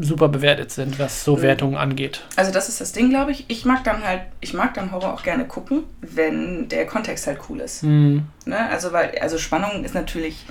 super 0.00 0.28
bewertet 0.28 0.70
sind, 0.70 0.98
was 0.98 1.24
so 1.24 1.36
mhm. 1.36 1.42
Wertungen 1.42 1.76
angeht. 1.76 2.22
Also 2.36 2.52
das 2.52 2.68
ist 2.68 2.80
das 2.80 2.92
Ding, 2.92 3.10
glaube 3.10 3.30
ich. 3.32 3.44
Ich 3.48 3.64
mag 3.64 3.84
dann 3.84 4.04
halt, 4.04 4.22
ich 4.40 4.54
mag 4.54 4.74
dann 4.74 4.92
Horror 4.92 5.12
auch 5.12 5.22
gerne 5.22 5.44
gucken, 5.46 5.84
wenn 6.00 6.68
der 6.68 6.86
Kontext 6.86 7.26
halt 7.26 7.38
cool 7.48 7.60
ist. 7.60 7.82
Mhm. 7.82 8.24
Ne? 8.46 8.68
Also 8.70 8.92
weil, 8.92 9.18
also 9.20 9.38
Spannung 9.38 9.84
ist 9.84 9.94
natürlich 9.94 10.46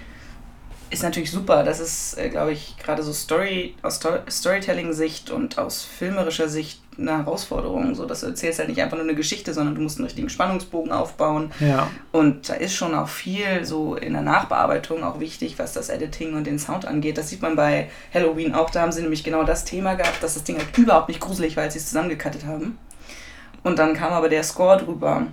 ist 0.93 1.01
natürlich 1.01 1.31
super. 1.31 1.63
Das 1.63 1.79
ist, 1.79 2.17
äh, 2.17 2.29
glaube 2.29 2.51
ich, 2.51 2.77
gerade 2.77 3.01
so 3.01 3.11
Story 3.11 3.75
aus 3.81 3.95
Sto 3.95 4.19
Storytelling-Sicht 4.29 5.31
und 5.31 5.57
aus 5.57 5.83
filmerischer 5.83 6.47
Sicht 6.47 6.81
eine 6.99 7.17
Herausforderung. 7.17 7.95
So, 7.95 8.05
dass 8.05 8.21
du 8.21 8.27
erzählst 8.27 8.59
halt 8.59 8.69
nicht 8.69 8.81
einfach 8.81 8.97
nur 8.97 9.05
eine 9.05 9.15
Geschichte, 9.15 9.53
sondern 9.53 9.73
du 9.73 9.81
musst 9.81 9.97
einen 9.97 10.05
richtigen 10.05 10.29
Spannungsbogen 10.29 10.91
aufbauen. 10.91 11.51
Ja. 11.59 11.89
Und 12.11 12.47
da 12.47 12.53
ist 12.53 12.75
schon 12.75 12.93
auch 12.93 13.07
viel 13.09 13.65
so 13.65 13.95
in 13.95 14.13
der 14.13 14.21
Nachbearbeitung 14.21 15.03
auch 15.03 15.19
wichtig, 15.19 15.57
was 15.57 15.73
das 15.73 15.89
Editing 15.89 16.35
und 16.35 16.45
den 16.45 16.59
Sound 16.59 16.85
angeht. 16.85 17.17
Das 17.17 17.29
sieht 17.29 17.41
man 17.41 17.55
bei 17.55 17.89
Halloween 18.13 18.53
auch. 18.53 18.69
Da 18.69 18.81
haben 18.81 18.91
sie 18.91 19.01
nämlich 19.01 19.23
genau 19.23 19.43
das 19.43 19.65
Thema 19.65 19.95
gehabt, 19.95 20.21
dass 20.21 20.35
das 20.35 20.43
Ding 20.43 20.57
halt 20.57 20.77
überhaupt 20.77 21.07
nicht 21.07 21.19
gruselig 21.19 21.57
war, 21.57 21.63
als 21.63 21.73
sie 21.73 21.79
es 21.79 21.87
zusammengekattet 21.87 22.45
haben. 22.45 22.77
Und 23.63 23.79
dann 23.79 23.95
kam 23.95 24.13
aber 24.13 24.29
der 24.29 24.43
Score 24.43 24.77
drüber 24.77 25.25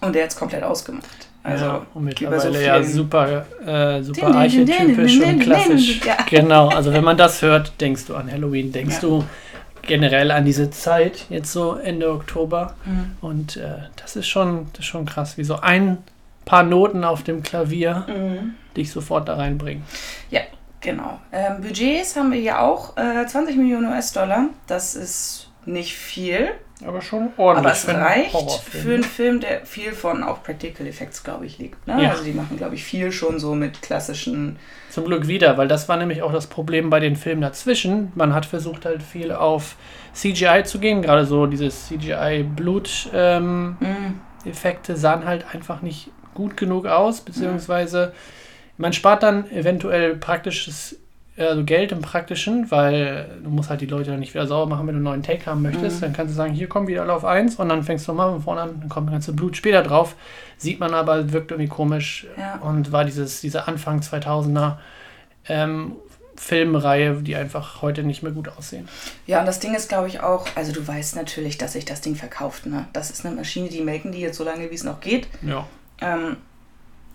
und 0.00 0.14
der 0.14 0.24
hat 0.24 0.30
es 0.30 0.36
komplett 0.36 0.62
ausgemacht. 0.62 1.27
Also 1.48 1.64
ja, 1.64 1.86
und 1.94 2.04
mittlerweile 2.04 2.40
so 2.40 2.60
ja 2.60 2.82
super, 2.82 3.46
äh, 3.64 4.02
super 4.02 4.34
archetypisch 4.34 5.20
und 5.20 5.40
klassisch. 5.40 6.00
Ja. 6.04 6.16
Genau, 6.28 6.68
also 6.68 6.92
wenn 6.92 7.04
man 7.04 7.16
das 7.16 7.42
hört, 7.42 7.72
denkst 7.80 8.06
du 8.06 8.16
an 8.16 8.30
Halloween, 8.30 8.70
denkst 8.72 8.96
ja. 8.96 9.00
du 9.00 9.24
generell 9.82 10.30
an 10.30 10.44
diese 10.44 10.70
Zeit, 10.70 11.26
jetzt 11.30 11.52
so 11.52 11.74
Ende 11.74 12.12
Oktober. 12.12 12.74
Mhm. 12.84 13.16
Und 13.20 13.56
äh, 13.56 13.78
das, 13.96 14.14
ist 14.14 14.28
schon, 14.28 14.68
das 14.72 14.80
ist 14.80 14.86
schon 14.86 15.06
krass, 15.06 15.38
wie 15.38 15.44
so 15.44 15.56
ein 15.60 15.98
paar 16.44 16.62
Noten 16.62 17.04
auf 17.04 17.24
dem 17.24 17.42
Klavier 17.42 18.06
mhm. 18.06 18.54
dich 18.76 18.92
sofort 18.92 19.28
da 19.28 19.36
reinbringen. 19.36 19.82
Ja, 20.30 20.42
genau. 20.80 21.18
Ähm, 21.32 21.62
Budgets 21.62 22.14
haben 22.14 22.30
wir 22.30 22.40
hier 22.40 22.60
auch 22.60 22.96
äh, 22.96 23.26
20 23.26 23.56
Millionen 23.56 23.92
US-Dollar. 23.92 24.46
Das 24.66 24.94
ist 24.94 25.50
nicht 25.64 25.94
viel. 25.94 26.50
Aber 26.86 27.02
schon 27.02 27.30
ordentlich. 27.36 27.66
Aber 27.66 27.72
es 27.72 27.88
reicht 27.88 28.60
für 28.60 28.94
einen 28.94 29.02
Film, 29.02 29.40
der 29.40 29.66
viel 29.66 29.92
von 29.92 30.22
auch 30.22 30.42
Practical 30.44 30.86
Effects, 30.86 31.24
glaube 31.24 31.44
ich, 31.46 31.58
liegt. 31.58 31.84
Ne? 31.86 32.04
Ja. 32.04 32.10
Also 32.10 32.22
die 32.22 32.32
machen, 32.32 32.56
glaube 32.56 32.76
ich, 32.76 32.84
viel 32.84 33.10
schon 33.10 33.40
so 33.40 33.54
mit 33.54 33.82
klassischen. 33.82 34.58
Zum 34.90 35.04
Glück 35.04 35.26
wieder, 35.26 35.58
weil 35.58 35.68
das 35.68 35.88
war 35.88 35.96
nämlich 35.96 36.22
auch 36.22 36.32
das 36.32 36.46
Problem 36.46 36.88
bei 36.88 37.00
den 37.00 37.16
Filmen 37.16 37.42
dazwischen. 37.42 38.12
Man 38.14 38.32
hat 38.32 38.46
versucht 38.46 38.84
halt 38.84 39.02
viel 39.02 39.32
auf 39.32 39.76
CGI 40.14 40.62
zu 40.64 40.78
gehen, 40.78 41.02
gerade 41.02 41.26
so 41.26 41.46
dieses 41.46 41.88
CGI-Blut-Effekte 41.88 43.12
ähm, 43.14 43.76
mm. 44.44 44.96
sahen 44.96 45.24
halt 45.24 45.46
einfach 45.52 45.82
nicht 45.82 46.10
gut 46.34 46.56
genug 46.56 46.86
aus, 46.86 47.20
beziehungsweise 47.20 48.12
man 48.76 48.92
spart 48.92 49.24
dann 49.24 49.50
eventuell 49.50 50.16
praktisches 50.16 50.96
also 51.38 51.64
Geld 51.64 51.92
im 51.92 52.00
Praktischen, 52.00 52.70
weil 52.70 53.40
du 53.42 53.50
musst 53.50 53.70
halt 53.70 53.80
die 53.80 53.86
Leute 53.86 54.10
dann 54.10 54.20
nicht 54.20 54.34
wieder 54.34 54.46
sauber 54.46 54.70
machen, 54.74 54.86
wenn 54.86 54.94
du 54.94 54.98
einen 54.98 55.04
neuen 55.04 55.22
Take 55.22 55.46
haben 55.46 55.62
möchtest. 55.62 55.98
Mhm. 55.98 56.00
Dann 56.00 56.12
kannst 56.12 56.32
du 56.32 56.36
sagen, 56.36 56.52
hier 56.52 56.68
kommen 56.68 56.88
wieder 56.88 57.02
alle 57.02 57.12
auf 57.12 57.24
1 57.24 57.56
und 57.56 57.68
dann 57.68 57.82
fängst 57.82 58.08
du 58.08 58.12
mal 58.12 58.32
von 58.32 58.42
vorne 58.42 58.60
an, 58.62 58.80
dann 58.80 58.88
kommt 58.88 59.08
das 59.08 59.12
ganze 59.12 59.32
Blut 59.32 59.56
später 59.56 59.82
drauf. 59.82 60.16
Sieht 60.56 60.80
man 60.80 60.94
aber, 60.94 61.32
wirkt 61.32 61.50
irgendwie 61.50 61.68
komisch 61.68 62.26
ja. 62.36 62.56
und 62.56 62.90
war 62.92 63.04
dieses, 63.04 63.40
diese 63.40 63.68
Anfang 63.68 64.00
2000er 64.00 64.78
ähm, 65.48 65.92
Filmreihe, 66.36 67.14
die 67.22 67.36
einfach 67.36 67.82
heute 67.82 68.02
nicht 68.04 68.22
mehr 68.22 68.32
gut 68.32 68.48
aussehen. 68.48 68.88
Ja, 69.26 69.40
und 69.40 69.46
das 69.46 69.58
Ding 69.60 69.74
ist, 69.74 69.88
glaube 69.88 70.08
ich, 70.08 70.20
auch, 70.20 70.46
also 70.54 70.72
du 70.72 70.86
weißt 70.86 71.16
natürlich, 71.16 71.58
dass 71.58 71.72
sich 71.72 71.84
das 71.84 72.00
Ding 72.00 72.14
verkauft. 72.14 72.66
Ne? 72.66 72.86
Das 72.92 73.10
ist 73.10 73.26
eine 73.26 73.34
Maschine, 73.34 73.68
die 73.68 73.80
melken 73.80 74.12
die 74.12 74.20
jetzt 74.20 74.36
so 74.36 74.44
lange, 74.44 74.70
wie 74.70 74.74
es 74.74 74.84
noch 74.84 75.00
geht. 75.00 75.28
Ja. 75.42 75.66
Ähm, 76.00 76.36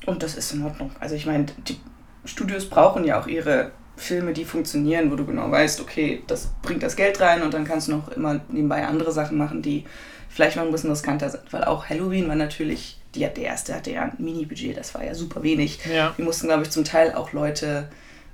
und 0.05 0.23
das 0.23 0.35
ist 0.35 0.53
in 0.53 0.63
Ordnung. 0.63 0.91
Also 0.99 1.15
ich 1.15 1.25
meine, 1.25 1.45
die 1.67 1.79
Studios 2.25 2.69
brauchen 2.69 3.05
ja 3.05 3.19
auch 3.21 3.27
ihre 3.27 3.71
Filme, 3.95 4.33
die 4.33 4.45
funktionieren, 4.45 5.11
wo 5.11 5.15
du 5.15 5.25
genau 5.25 5.49
weißt, 5.51 5.81
okay, 5.81 6.23
das 6.27 6.49
bringt 6.61 6.83
das 6.83 6.95
Geld 6.95 7.21
rein 7.21 7.41
und 7.41 7.53
dann 7.53 7.63
kannst 7.65 7.87
du 7.87 7.93
noch 7.93 8.09
immer 8.09 8.41
nebenbei 8.49 8.85
andere 8.85 9.11
Sachen 9.11 9.37
machen, 9.37 9.61
die 9.61 9.85
vielleicht 10.29 10.57
noch 10.57 10.63
ein 10.63 10.71
bisschen 10.71 10.89
riskanter 10.89 11.29
sind. 11.29 11.43
Weil 11.51 11.63
auch 11.63 11.87
Halloween 11.87 12.27
war 12.27 12.35
natürlich, 12.35 12.97
die, 13.13 13.19
der 13.19 13.37
erste 13.37 13.75
hatte 13.75 13.91
ja 13.91 14.03
ein 14.03 14.13
Mini-Budget, 14.17 14.75
das 14.75 14.95
war 14.95 15.03
ja 15.03 15.13
super 15.13 15.43
wenig. 15.43 15.79
Ja. 15.85 16.13
Die 16.17 16.23
mussten, 16.23 16.47
glaube 16.47 16.63
ich, 16.63 16.71
zum 16.71 16.83
Teil 16.83 17.13
auch 17.13 17.33
Leute 17.33 17.87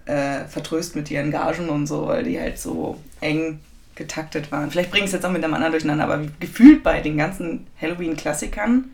äh, 0.05 0.45
vertrösten 0.45 1.01
mit 1.01 1.11
ihren 1.11 1.31
Gagen 1.31 1.69
und 1.69 1.87
so, 1.87 2.07
weil 2.07 2.23
die 2.23 2.39
halt 2.39 2.57
so 2.57 2.97
eng 3.19 3.59
getaktet 3.95 4.51
waren. 4.51 4.71
Vielleicht 4.71 4.91
bringe 4.91 5.03
ich 5.03 5.09
es 5.09 5.13
jetzt 5.13 5.25
auch 5.25 5.31
mit 5.31 5.43
dem 5.43 5.53
anderen 5.53 5.73
durcheinander, 5.73 6.05
aber 6.05 6.25
gefühlt 6.39 6.83
bei 6.83 7.01
den 7.01 7.17
ganzen 7.17 7.67
Halloween-Klassikern, 7.81 8.85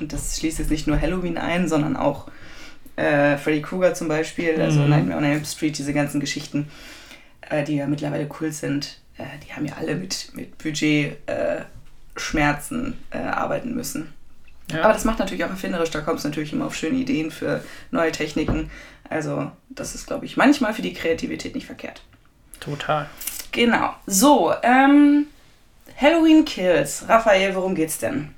und 0.00 0.12
das 0.12 0.38
schließt 0.38 0.58
jetzt 0.58 0.70
nicht 0.70 0.86
nur 0.86 1.00
Halloween 1.00 1.38
ein, 1.38 1.68
sondern 1.68 1.96
auch 1.96 2.26
äh, 3.00 3.38
Freddy 3.38 3.62
Krueger 3.62 3.94
zum 3.94 4.08
Beispiel, 4.08 4.60
also 4.60 4.80
mhm. 4.80 4.90
Nightmare 4.90 5.18
on 5.18 5.24
Elm 5.24 5.44
Street, 5.44 5.78
diese 5.78 5.94
ganzen 5.94 6.20
Geschichten, 6.20 6.68
äh, 7.48 7.64
die 7.64 7.76
ja 7.76 7.86
mittlerweile 7.86 8.26
Kult 8.26 8.54
sind, 8.54 8.98
äh, 9.16 9.22
die 9.46 9.52
haben 9.54 9.66
ja 9.66 9.74
alle 9.78 9.94
mit, 9.94 10.32
mit 10.34 10.58
Budgetschmerzen 10.58 12.98
äh, 13.10 13.18
äh, 13.18 13.22
arbeiten 13.22 13.74
müssen. 13.74 14.12
Ja. 14.70 14.82
Aber 14.84 14.92
das 14.92 15.04
macht 15.04 15.18
natürlich 15.18 15.44
auch 15.44 15.50
erfinderisch, 15.50 15.90
da 15.90 16.00
kommst 16.00 16.24
du 16.24 16.28
natürlich 16.28 16.52
immer 16.52 16.66
auf 16.66 16.76
schöne 16.76 16.98
Ideen 16.98 17.30
für 17.30 17.64
neue 17.90 18.12
Techniken. 18.12 18.70
Also 19.08 19.50
das 19.68 19.94
ist, 19.94 20.06
glaube 20.06 20.26
ich, 20.26 20.36
manchmal 20.36 20.74
für 20.74 20.82
die 20.82 20.92
Kreativität 20.92 21.54
nicht 21.54 21.66
verkehrt. 21.66 22.02
Total. 22.60 23.08
Genau. 23.50 23.94
So, 24.06 24.52
ähm, 24.62 25.26
Halloween 25.96 26.44
Kills. 26.44 27.06
Raphael, 27.08 27.56
worum 27.56 27.74
geht's 27.74 27.98
denn? 27.98 28.32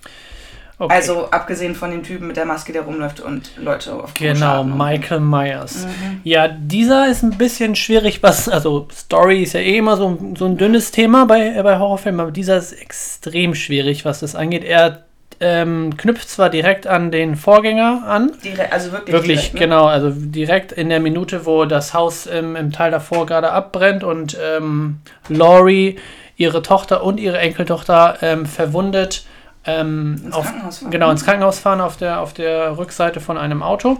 Okay. 0.83 0.95
Also 0.97 1.31
abgesehen 1.31 1.77
von 1.77 1.93
dem 1.93 2.03
Typen 2.03 2.27
mit 2.27 2.37
der 2.37 2.45
Maske, 2.45 2.73
der 2.73 2.83
rumläuft 2.83 3.21
und 3.21 3.53
Leute 3.57 3.93
auf 3.95 4.15
Genau, 4.15 4.65
Michael 4.65 5.21
Myers. 5.21 5.87
Mhm. 5.87 6.21
Ja, 6.25 6.49
dieser 6.49 7.09
ist 7.09 7.23
ein 7.23 7.39
bisschen 7.39 7.77
schwierig, 7.77 8.21
was, 8.25 8.49
also 8.49 8.89
Story 8.93 9.45
ist 9.45 9.53
ja 9.53 9.61
eh 9.61 9.79
immer 9.79 9.97
so, 9.97 10.19
so 10.37 10.45
ein 10.45 10.57
dünnes 10.57 10.91
Thema 10.91 11.25
bei, 11.27 11.63
bei 11.63 11.79
Horrorfilmen, 11.79 12.21
aber 12.21 12.33
dieser 12.33 12.57
ist 12.57 12.73
extrem 12.73 13.55
schwierig, 13.55 14.05
was 14.05 14.19
das 14.19 14.35
angeht. 14.35 14.65
Er 14.65 15.05
ähm, 15.39 15.97
knüpft 15.97 16.29
zwar 16.29 16.51
direkt 16.51 16.89
an 16.89 17.13
den 17.13 17.37
Vorgänger 17.37 18.03
an. 18.05 18.33
Direkt, 18.43 18.73
also 18.73 18.91
wirklich. 18.91 19.13
Wirklich, 19.15 19.39
direkt, 19.39 19.55
ne? 19.55 19.61
genau. 19.61 19.87
Also 19.87 20.11
direkt 20.11 20.73
in 20.73 20.89
der 20.89 20.99
Minute, 20.99 21.47
wo 21.47 21.65
das 21.65 21.95
Haus 21.95 22.27
im, 22.27 22.57
im 22.57 22.73
Teil 22.73 22.91
davor 22.91 23.25
gerade 23.27 23.53
abbrennt 23.53 24.03
und 24.03 24.37
ähm, 24.43 24.99
Laurie 25.29 26.01
ihre 26.37 26.61
Tochter 26.63 27.05
und 27.05 27.21
ihre 27.21 27.39
Enkeltochter 27.39 28.17
ähm, 28.21 28.47
verwundet 28.47 29.27
ähm, 29.65 30.21
Ins 30.25 30.35
auf, 30.35 30.45
Krankenhaus 30.45 30.79
fahren. 30.79 30.91
Genau, 30.91 31.11
ins 31.11 31.25
Krankenhaus 31.25 31.59
fahren 31.61 31.81
auf 31.81 31.97
der, 31.97 32.21
auf 32.21 32.33
der 32.33 32.77
Rückseite 32.79 33.21
von 33.21 33.39
einem 33.39 33.63
Auto, 33.63 33.99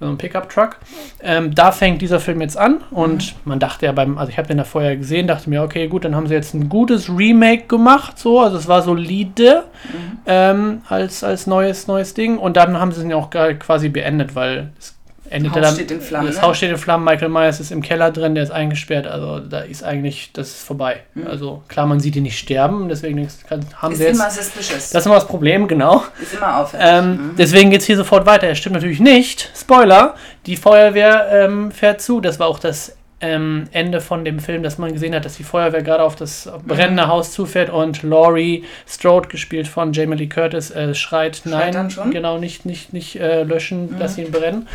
also 0.00 0.06
einem 0.08 0.18
Pickup-Truck. 0.18 0.76
Ähm, 1.22 1.54
da 1.54 1.70
fängt 1.72 2.02
dieser 2.02 2.18
Film 2.20 2.40
jetzt 2.40 2.56
an 2.58 2.78
und 2.90 3.34
Mhm. 3.34 3.40
man 3.44 3.58
dachte 3.60 3.86
ja 3.86 3.92
beim, 3.92 4.18
also 4.18 4.30
ich 4.30 4.38
habe 4.38 4.48
den 4.48 4.58
da 4.58 4.64
vorher 4.64 4.96
gesehen, 4.96 5.26
dachte 5.26 5.48
mir, 5.48 5.62
okay, 5.62 5.86
gut, 5.86 6.04
dann 6.04 6.16
haben 6.16 6.26
sie 6.26 6.34
jetzt 6.34 6.54
ein 6.54 6.68
gutes 6.68 7.08
Remake 7.08 7.66
gemacht, 7.68 8.18
so, 8.18 8.40
also 8.40 8.56
es 8.56 8.66
war 8.66 8.82
solide 8.82 9.64
Mhm. 9.92 10.18
ähm, 10.26 10.82
als, 10.88 11.22
als 11.22 11.46
neues, 11.46 11.86
neues 11.86 12.14
Ding 12.14 12.38
und 12.38 12.56
dann 12.56 12.78
haben 12.80 12.90
sie 12.92 13.02
ihn 13.02 13.12
auch 13.12 13.30
quasi 13.30 13.88
beendet, 13.90 14.34
weil 14.34 14.70
es 14.78 14.94
endete 15.34 15.60
Haus 15.60 15.76
dann. 15.76 16.00
Flammen, 16.00 16.26
Das 16.28 16.36
ne? 16.36 16.42
Haus 16.42 16.56
steht 16.56 16.70
in 16.70 16.76
Flammen, 16.78 17.04
Michael 17.04 17.28
Myers 17.28 17.60
ist 17.60 17.70
im 17.72 17.82
Keller 17.82 18.10
drin, 18.10 18.34
der 18.34 18.44
ist 18.44 18.50
eingesperrt, 18.50 19.06
also 19.06 19.40
da 19.40 19.60
ist 19.60 19.82
eigentlich, 19.84 20.30
das 20.32 20.48
ist 20.48 20.62
vorbei. 20.64 21.00
Mhm. 21.14 21.26
Also 21.26 21.62
klar, 21.68 21.86
man 21.86 22.00
sieht 22.00 22.16
ihn 22.16 22.22
nicht 22.22 22.38
sterben, 22.38 22.88
deswegen 22.88 23.28
kann, 23.48 23.66
haben 23.76 23.92
Ist 23.92 23.98
sie 23.98 24.04
jetzt. 24.04 24.16
immer 24.20 24.30
suspicious. 24.30 24.90
Das 24.90 25.02
ist 25.02 25.06
immer 25.06 25.16
das 25.16 25.26
Problem, 25.26 25.68
genau. 25.68 26.04
ist 26.22 26.34
immer 26.34 26.58
auffällig. 26.60 26.86
Ähm, 26.88 27.10
Mhm. 27.14 27.36
Deswegen 27.36 27.70
geht 27.70 27.80
es 27.80 27.86
hier 27.86 27.96
sofort 27.96 28.26
weiter. 28.26 28.48
Es 28.48 28.58
stimmt 28.58 28.74
natürlich 28.76 29.00
nicht. 29.00 29.50
Spoiler: 29.58 30.14
Die 30.46 30.56
Feuerwehr 30.56 31.28
ähm, 31.32 31.70
fährt 31.72 32.00
zu. 32.00 32.20
Das 32.20 32.38
war 32.38 32.46
auch 32.46 32.58
das 32.58 32.96
ähm, 33.20 33.64
Ende 33.72 34.00
von 34.00 34.24
dem 34.24 34.38
Film, 34.38 34.62
dass 34.62 34.78
man 34.78 34.92
gesehen 34.92 35.14
hat, 35.14 35.24
dass 35.24 35.36
die 35.36 35.44
Feuerwehr 35.44 35.82
gerade 35.82 36.02
auf 36.02 36.16
das 36.16 36.50
brennende 36.66 37.08
Haus 37.08 37.32
zufährt 37.32 37.70
und 37.70 38.02
Laurie 38.02 38.64
Strode, 38.86 39.28
gespielt 39.28 39.68
von 39.68 39.92
Jamie 39.92 40.16
Lee 40.16 40.26
Curtis, 40.26 40.70
äh, 40.70 40.94
schreit: 40.94 41.42
Nein, 41.44 41.72
dann 41.72 41.90
schon? 41.90 42.10
genau, 42.10 42.38
nicht, 42.38 42.66
nicht, 42.66 42.92
nicht 42.92 43.16
äh, 43.16 43.42
löschen, 43.44 43.96
lass 43.98 44.18
ihn 44.18 44.30
brennen. 44.30 44.68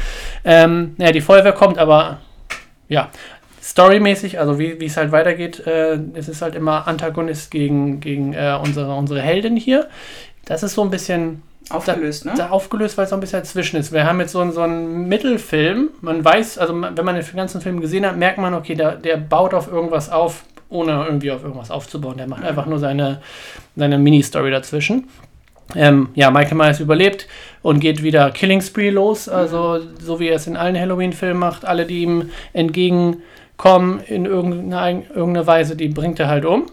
Ähm, 0.43 0.95
ja, 0.97 1.11
die 1.11 1.21
Feuerwehr 1.21 1.53
kommt, 1.53 1.77
aber 1.77 2.19
ja. 2.87 3.09
Storymäßig, 3.61 4.39
also 4.39 4.57
wie 4.57 4.79
wie 4.79 4.85
es 4.85 4.97
halt 4.97 5.11
weitergeht, 5.11 5.65
äh, 5.67 5.99
es 6.13 6.27
ist 6.27 6.41
halt 6.41 6.55
immer 6.55 6.87
Antagonist 6.87 7.51
gegen, 7.51 7.99
gegen 7.99 8.33
äh, 8.33 8.57
unsere, 8.59 8.95
unsere 8.95 9.21
Heldin 9.21 9.57
hier. 9.57 9.89
Das 10.45 10.63
ist 10.63 10.73
so 10.73 10.81
ein 10.81 10.89
bisschen 10.89 11.43
Aufgelöst, 11.71 12.25
ne? 12.25 12.33
da 12.37 12.49
aufgelöst, 12.49 12.97
weil 12.97 13.03
es 13.03 13.09
so 13.11 13.15
ein 13.15 13.19
bisschen 13.19 13.39
dazwischen 13.39 13.77
ist. 13.77 13.91
Wir 13.91 14.05
haben 14.05 14.19
jetzt 14.19 14.31
so, 14.31 14.39
einen- 14.39 14.51
so 14.51 14.61
einen 14.61 15.07
Mittelfilm. 15.07 15.89
Man 16.01 16.23
weiß, 16.25 16.57
also 16.57 16.73
wenn 16.73 17.05
man 17.05 17.15
den 17.15 17.25
ganzen 17.35 17.61
Film 17.61 17.79
gesehen 17.81 18.05
hat, 18.05 18.17
merkt 18.17 18.37
man, 18.39 18.53
okay, 18.53 18.75
der, 18.75 18.95
der 18.95 19.17
baut 19.17 19.53
auf 19.53 19.71
irgendwas 19.71 20.09
auf, 20.11 20.43
ohne 20.69 21.03
irgendwie 21.05 21.31
auf 21.31 21.43
irgendwas 21.43 21.71
aufzubauen. 21.71 22.17
Der 22.17 22.27
macht 22.27 22.43
einfach 22.43 22.65
nur 22.65 22.79
seine, 22.79 23.21
seine 23.75 23.97
Mini-Story 23.97 24.51
dazwischen. 24.51 25.07
Ähm, 25.75 26.09
ja, 26.15 26.31
Michael 26.31 26.57
Myers 26.57 26.79
überlebt 26.79 27.27
und 27.61 27.79
geht 27.79 28.01
wieder 28.01 28.31
Killing 28.31 28.61
Spree 28.61 28.89
los, 28.89 29.29
also 29.29 29.79
so 29.99 30.19
wie 30.19 30.29
er 30.29 30.37
es 30.37 30.47
in 30.47 30.57
allen 30.57 30.75
Halloween-Filmen 30.79 31.37
macht. 31.39 31.63
Alle, 31.63 31.85
die 31.85 32.01
ihm 32.01 32.31
entgegenkommen 32.53 33.99
in 34.07 34.25
irgendeiner, 34.25 35.03
irgendeiner 35.15 35.47
Weise, 35.47 35.75
die 35.75 35.89
bringt 35.89 36.19
er 36.19 36.27
halt 36.27 36.45
um 36.45 36.65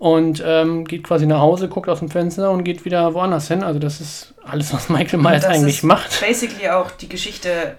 und 0.00 0.42
ähm, 0.44 0.86
geht 0.86 1.04
quasi 1.04 1.26
nach 1.26 1.40
Hause, 1.40 1.68
guckt 1.68 1.88
aus 1.88 1.98
dem 2.00 2.08
Fenster 2.08 2.50
und 2.50 2.64
geht 2.64 2.84
wieder 2.86 3.12
woanders 3.14 3.46
hin. 3.48 3.62
Also 3.62 3.78
das 3.78 4.00
ist 4.00 4.34
alles, 4.44 4.72
was 4.74 4.88
Michael 4.88 5.20
Myers 5.20 5.42
Das 5.42 5.54
eigentlich 5.54 5.76
ist 5.76 5.82
macht. 5.84 6.20
Basically 6.20 6.68
auch 6.70 6.90
die 6.90 7.08
Geschichte, 7.08 7.76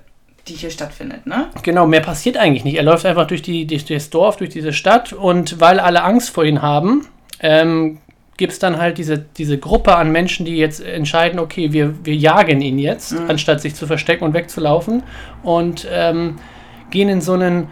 die 0.48 0.54
hier 0.54 0.70
stattfindet, 0.70 1.26
ne? 1.26 1.50
Genau, 1.64 1.88
mehr 1.88 2.02
passiert 2.02 2.38
eigentlich 2.38 2.64
nicht. 2.64 2.76
Er 2.78 2.84
läuft 2.84 3.06
einfach 3.08 3.26
durch, 3.26 3.42
die, 3.42 3.66
durch 3.66 3.86
das 3.86 4.12
Dorf, 4.12 4.38
durch 4.38 4.52
diese 4.52 4.72
Stadt 4.72 5.14
und 5.14 5.60
weil 5.60 5.80
alle 5.80 6.04
Angst 6.04 6.30
vor 6.30 6.44
ihm 6.46 6.62
haben, 6.62 7.08
ähm, 7.40 7.98
gibt 8.38 8.54
es 8.54 8.60
dann 8.60 8.78
halt 8.78 9.00
diese, 9.00 9.18
diese 9.18 9.58
Gruppe 9.58 9.96
an 9.96 10.12
Menschen, 10.12 10.46
die 10.46 10.58
jetzt 10.58 10.80
entscheiden, 10.80 11.40
okay, 11.40 11.74
wir, 11.74 12.06
wir 12.06 12.16
jagen 12.16 12.62
ihn 12.62 12.78
jetzt, 12.78 13.14
Mhm. 13.14 13.30
anstatt 13.32 13.62
sich 13.62 13.74
zu 13.74 13.88
verstecken 13.88 14.24
und 14.26 14.34
wegzulaufen 14.36 15.02
und 15.42 15.88
ähm, 15.92 16.38
gehen 16.92 17.10
in 17.10 17.22
so 17.22 17.34
einen 17.34 17.70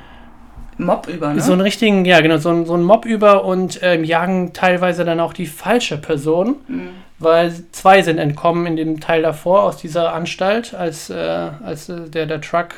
Mob 0.79 1.07
über, 1.07 1.33
ne? 1.33 1.41
so 1.41 1.51
einen 1.51 1.61
richtigen, 1.61 2.05
ja 2.05 2.21
genau, 2.21 2.37
so 2.37 2.49
einen, 2.49 2.65
so 2.65 2.73
einen 2.73 2.83
Mob 2.83 3.05
über 3.05 3.43
und 3.43 3.79
ähm, 3.83 4.03
jagen 4.03 4.53
teilweise 4.53 5.05
dann 5.05 5.19
auch 5.19 5.33
die 5.33 5.45
falsche 5.45 5.97
Person, 5.97 6.55
Mhm. 6.67 6.89
weil 7.19 7.53
zwei 7.71 8.01
sind 8.01 8.17
entkommen 8.17 8.65
in 8.65 8.75
dem 8.75 8.99
Teil 8.99 9.21
davor 9.21 9.63
aus 9.63 9.77
dieser 9.77 10.13
Anstalt, 10.13 10.73
als, 10.73 11.09
äh, 11.09 11.49
als 11.63 11.89
äh, 11.89 12.09
der, 12.09 12.25
der 12.25 12.41
Truck, 12.41 12.69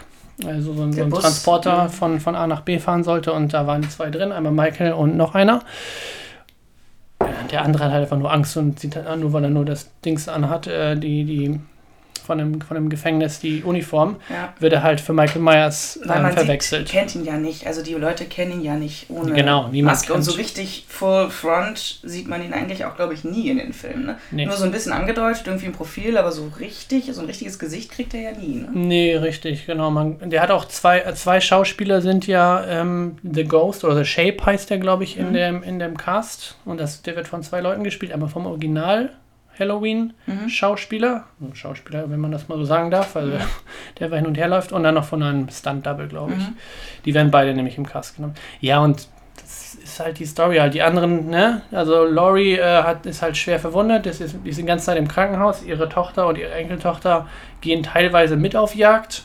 also 0.45 0.73
so 0.73 0.81
ein, 0.81 0.93
so 0.93 1.03
ein 1.03 1.09
Bus, 1.09 1.21
Transporter 1.21 1.85
mhm. 1.85 1.89
von, 1.89 2.19
von 2.19 2.35
A 2.35 2.47
nach 2.47 2.61
B 2.61 2.79
fahren 2.79 3.03
sollte 3.03 3.33
und 3.33 3.53
da 3.53 3.67
waren 3.67 3.87
zwei 3.89 4.09
drin, 4.09 4.31
einmal 4.31 4.51
Michael 4.51 4.93
und 4.93 5.15
noch 5.15 5.35
einer. 5.35 5.61
Der 7.51 7.63
andere 7.63 7.83
hat 7.83 7.91
halt 7.91 8.03
einfach 8.03 8.17
nur 8.17 8.33
Angst 8.33 8.57
und 8.57 8.79
sieht 8.79 8.95
halt 8.95 9.05
an, 9.05 9.19
nur 9.19 9.31
weil 9.33 9.43
er 9.43 9.49
nur 9.51 9.65
das 9.65 9.91
Dings 10.03 10.27
anhat, 10.27 10.65
äh, 10.67 10.95
die, 10.95 11.23
die 11.23 11.59
von 12.21 12.37
dem, 12.37 12.61
von 12.61 12.75
dem 12.75 12.89
Gefängnis, 12.89 13.39
die 13.39 13.63
Uniform, 13.63 14.17
ja. 14.29 14.53
wird 14.59 14.73
er 14.73 14.83
halt 14.83 15.01
für 15.01 15.13
Michael 15.13 15.41
Myers 15.41 15.99
Weil 16.05 16.17
ähm, 16.17 16.23
man 16.23 16.33
verwechselt. 16.33 16.87
Sieht, 16.87 16.97
kennt 16.97 17.15
ihn 17.15 17.25
ja 17.25 17.37
nicht. 17.37 17.67
Also 17.67 17.83
die 17.83 17.93
Leute 17.93 18.25
kennen 18.25 18.53
ihn 18.53 18.61
ja 18.61 18.75
nicht 18.75 19.09
ohne 19.09 19.33
Genau, 19.33 19.69
Maske. 19.71 20.13
Und 20.13 20.19
kennt. 20.19 20.25
so 20.25 20.31
richtig 20.33 20.85
full 20.87 21.29
front 21.29 21.99
sieht 22.03 22.27
man 22.27 22.43
ihn 22.43 22.53
eigentlich 22.53 22.85
auch, 22.85 22.95
glaube 22.95 23.13
ich, 23.13 23.23
nie 23.23 23.49
in 23.49 23.57
den 23.57 23.73
Filmen. 23.73 24.05
Ne? 24.05 24.17
Nee. 24.31 24.45
Nur 24.45 24.55
so 24.55 24.65
ein 24.65 24.71
bisschen 24.71 24.93
angedeutet, 24.93 25.47
irgendwie 25.47 25.65
im 25.65 25.73
Profil, 25.73 26.17
aber 26.17 26.31
so 26.31 26.51
richtig, 26.59 27.09
so 27.11 27.21
ein 27.21 27.27
richtiges 27.27 27.59
Gesicht 27.59 27.91
kriegt 27.91 28.13
er 28.13 28.21
ja 28.21 28.31
nie. 28.31 28.55
Ne? 28.55 28.69
Nee, 28.73 29.15
richtig, 29.17 29.65
genau. 29.65 29.89
Man, 29.91 30.29
der 30.29 30.41
hat 30.41 30.51
auch 30.51 30.65
zwei, 30.65 30.99
äh, 30.99 31.13
zwei 31.15 31.41
Schauspieler 31.41 32.01
sind 32.01 32.27
ja 32.27 32.63
ähm, 32.67 33.17
The 33.23 33.43
Ghost 33.43 33.83
oder 33.83 33.95
The 33.97 34.05
Shape 34.05 34.45
heißt 34.45 34.69
der, 34.69 34.77
glaube 34.77 35.03
ich, 35.03 35.17
in, 35.17 35.29
Mhm. 35.29 35.33
dem, 35.33 35.63
in 35.63 35.79
dem 35.79 35.97
Cast. 35.97 36.55
Und 36.65 36.79
das, 36.79 37.01
der 37.01 37.15
wird 37.15 37.27
von 37.27 37.43
zwei 37.43 37.61
Leuten 37.61 37.83
gespielt. 37.83 38.11
Einmal 38.11 38.29
vom 38.29 38.45
Original 38.45 39.11
Halloween 39.59 40.13
Mhm. 40.25 40.49
Schauspieler, 40.49 41.25
wenn 42.09 42.19
man 42.19 42.31
das 42.31 42.47
mal 42.47 42.57
so 42.57 42.63
sagen 42.65 42.89
darf, 42.91 43.15
also 43.15 43.33
der 43.99 44.07
bei 44.09 44.17
hin 44.17 44.25
und 44.25 44.35
her 44.37 44.47
läuft 44.47 44.71
und 44.71 44.83
dann 44.83 44.95
noch 44.95 45.05
von 45.05 45.21
einem 45.21 45.49
Stunt-Double, 45.49 46.07
glaube 46.07 46.33
ich. 46.33 46.39
Mhm. 46.47 46.57
Die 47.05 47.13
werden 47.13 47.31
beide 47.31 47.53
nämlich 47.53 47.77
im 47.77 47.85
Cast 47.85 48.15
genommen. 48.15 48.35
Ja, 48.59 48.79
und 48.79 49.07
das 49.41 49.75
ist 49.75 49.99
halt 49.99 50.19
die 50.19 50.25
Story 50.25 50.57
halt. 50.57 50.73
Die 50.73 50.81
anderen, 50.81 51.29
ne? 51.29 51.61
Also 51.71 52.03
Laurie 52.05 52.53
äh, 52.55 52.83
hat, 52.83 53.05
ist 53.05 53.21
halt 53.21 53.37
schwer 53.37 53.59
verwundet, 53.59 54.05
das 54.05 54.19
ist, 54.21 54.35
die 54.45 54.51
sind 54.51 54.65
die 54.65 54.67
ganze 54.69 54.85
Zeit 54.87 54.97
im 54.97 55.07
Krankenhaus. 55.07 55.63
Ihre 55.63 55.89
Tochter 55.89 56.27
und 56.27 56.37
ihre 56.37 56.51
Enkeltochter 56.51 57.27
gehen 57.61 57.83
teilweise 57.83 58.35
mit 58.35 58.55
auf 58.55 58.75
Jagd. 58.75 59.23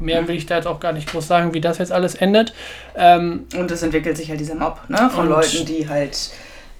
Mehr 0.00 0.26
will 0.26 0.34
ich 0.34 0.46
da 0.46 0.56
jetzt 0.56 0.66
auch 0.66 0.80
gar 0.80 0.92
nicht 0.92 1.08
groß 1.10 1.26
sagen, 1.28 1.54
wie 1.54 1.60
das 1.60 1.78
jetzt 1.78 1.92
alles 1.92 2.16
endet. 2.16 2.52
Ähm, 2.96 3.46
Und 3.56 3.70
es 3.70 3.80
entwickelt 3.82 4.16
sich 4.16 4.28
halt 4.28 4.40
dieser 4.40 4.56
Mob 4.56 4.80
ne? 4.88 5.08
von 5.10 5.28
Leuten, 5.28 5.64
die 5.66 5.88
halt 5.88 6.32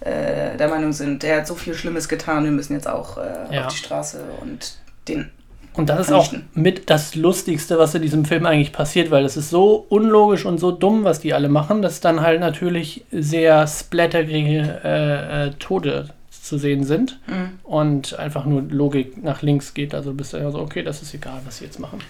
äh, 0.05 0.57
der 0.57 0.69
Meinung 0.69 0.93
sind, 0.93 1.23
der 1.23 1.39
hat 1.39 1.47
so 1.47 1.55
viel 1.55 1.75
Schlimmes 1.75 2.09
getan, 2.09 2.45
wir 2.45 2.51
müssen 2.51 2.75
jetzt 2.75 2.89
auch 2.89 3.19
äh, 3.19 3.55
Ja. 3.55 3.67
auf 3.67 3.73
die 3.73 3.79
Straße 3.79 4.21
und 4.43 4.75
den. 5.09 5.31
Und 5.77 5.89
das 5.89 6.07
ist 6.07 6.13
auch 6.13 6.33
mit 6.55 6.89
das 6.89 7.17
Lustigste, 7.17 7.79
was 7.79 7.97
in 7.97 8.03
diesem 8.03 8.25
Film 8.25 8.47
eigentlich 8.47 8.73
passiert, 8.73 9.11
weil 9.11 9.25
es 9.25 9.37
ist 9.37 9.51
so 9.51 9.85
unlogisch 9.89 10.45
und 10.45 10.59
so 10.59 10.71
dumm, 10.71 11.03
was 11.03 11.19
die 11.19 11.35
alle 11.35 11.49
machen, 11.49 11.83
dass 11.83 12.01
dann 12.01 12.21
halt 12.21 12.39
natürlich 12.39 13.05
sehr 13.11 13.67
splatterige 13.67 14.81
äh, 14.85 15.47
äh, 15.47 15.51
Tode 15.59 16.11
zu 16.45 16.59
sehen 16.59 16.85
sind 16.85 17.19
Mhm. 17.27 17.59
und 17.63 18.19
einfach 18.19 18.45
nur 18.45 18.63
Logik 18.63 19.23
nach 19.23 19.41
links 19.43 19.73
geht. 19.73 19.95
Also 19.95 20.11
du 20.11 20.17
bist 20.17 20.33
ja 20.35 20.51
so, 20.51 20.59
okay, 20.61 20.83
das 20.83 21.01
ist 21.01 21.15
egal, 21.15 21.41
was 21.47 21.59
sie 21.59 21.65
jetzt 21.65 21.81
machen. 21.81 22.01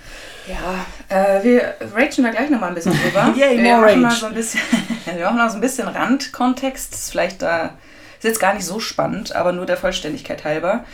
Ja, 0.48 0.84
äh, 1.08 1.42
wir 1.44 1.74
ragen 1.94 2.22
da 2.24 2.30
gleich 2.30 2.50
nochmal 2.50 2.70
ein 2.70 2.74
bisschen 2.74 2.92
drüber. 3.00 3.32
Yay, 3.36 3.62
wir 3.62 3.76
more 3.76 3.80
machen 3.86 4.00
mal 4.02 4.08
Rage. 4.08 4.20
so 4.20 4.26
ein 4.26 4.34
bisschen, 4.34 4.60
wir 5.14 5.24
machen 5.24 5.36
mal 5.36 5.48
so 5.50 5.56
ein 5.56 5.60
bisschen 5.60 5.86
Randkontext. 5.88 7.10
Vielleicht 7.10 7.42
da 7.42 7.74
ist 8.18 8.24
jetzt 8.24 8.40
gar 8.40 8.54
nicht 8.54 8.64
so 8.66 8.80
spannend, 8.80 9.34
aber 9.36 9.52
nur 9.52 9.66
der 9.66 9.76
Vollständigkeit 9.76 10.44
halber. 10.44 10.84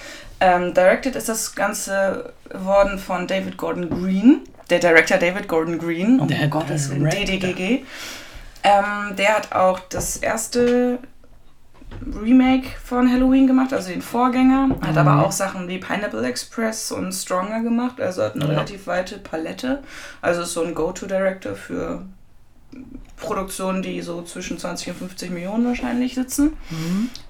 Ähm, 0.40 0.74
directed 0.74 1.16
ist 1.16 1.28
das 1.28 1.54
Ganze 1.54 2.32
worden 2.52 2.98
von 2.98 3.26
David 3.26 3.56
Gordon 3.56 3.88
Green, 3.90 4.40
der 4.70 4.78
Director 4.80 5.16
David 5.18 5.48
Gordon 5.48 5.78
Green, 5.78 6.18
um 6.20 6.28
Der 6.28 6.48
Gottes 6.48 6.90
Willen. 6.90 7.08
DDGG. 7.08 7.84
Ähm, 8.62 9.16
der 9.16 9.36
hat 9.36 9.52
auch 9.52 9.80
das 9.80 10.16
erste 10.18 10.98
Remake 12.22 12.68
von 12.84 13.10
Halloween 13.10 13.46
gemacht, 13.46 13.72
also 13.72 13.90
den 13.90 14.02
Vorgänger. 14.02 14.68
Hat 14.82 14.92
Mhm. 14.92 14.98
aber 14.98 15.24
auch 15.26 15.32
Sachen 15.32 15.68
wie 15.68 15.78
Pineapple 15.78 16.26
Express 16.26 16.92
und 16.92 17.12
Stronger 17.12 17.60
gemacht, 17.62 18.00
also 18.00 18.22
hat 18.22 18.34
eine 18.34 18.44
Ja. 18.44 18.50
relativ 18.50 18.86
weite 18.86 19.18
Palette. 19.18 19.82
Also 20.22 20.42
ist 20.42 20.52
so 20.52 20.62
ein 20.64 20.74
Go-To-Director 20.74 21.54
für 21.54 22.02
Produktionen, 23.16 23.82
die 23.82 24.00
so 24.00 24.22
zwischen 24.22 24.58
20 24.58 24.88
und 24.90 24.94
50 24.96 25.30
Millionen 25.30 25.66
wahrscheinlich 25.66 26.14
sitzen. 26.14 26.56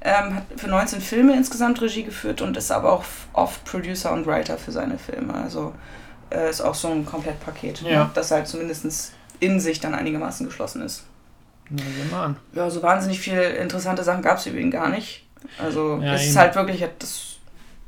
Ähm, 0.02 0.34
hat 0.36 0.44
für 0.56 0.68
19 0.68 1.00
Filme 1.00 1.34
insgesamt 1.34 1.80
Regie 1.80 2.04
geführt 2.04 2.42
und 2.42 2.56
ist 2.56 2.70
aber 2.70 2.92
auch 2.92 3.04
oft 3.32 3.64
Producer 3.64 4.12
und 4.12 4.26
Writer 4.26 4.56
für 4.58 4.70
seine 4.70 4.98
Filme. 4.98 5.34
Also 5.34 5.72
äh, 6.30 6.48
ist 6.48 6.60
auch 6.60 6.74
so 6.76 6.88
ein 6.88 7.04
Komplettpaket, 7.06 7.80
Ja. 7.82 8.04
ne? 8.04 8.10
das 8.14 8.30
halt 8.30 8.46
zumindest 8.46 9.12
in 9.40 9.58
sich 9.58 9.80
dann 9.80 9.94
einigermaßen 9.94 10.46
geschlossen 10.46 10.82
ist. 10.82 11.04
An. 12.12 12.36
Ja, 12.54 12.68
so 12.70 12.82
wahnsinnig 12.82 13.20
viele 13.20 13.44
interessante 13.50 14.02
Sachen 14.02 14.22
gab 14.22 14.38
es 14.38 14.46
über 14.46 14.58
ihn 14.58 14.70
gar 14.70 14.88
nicht. 14.88 15.26
Also 15.62 16.00
Ja, 16.02 16.14
es 16.14 16.26
ist 16.26 16.36
halt 16.36 16.54
wirklich, 16.54 16.84
das 16.98 17.36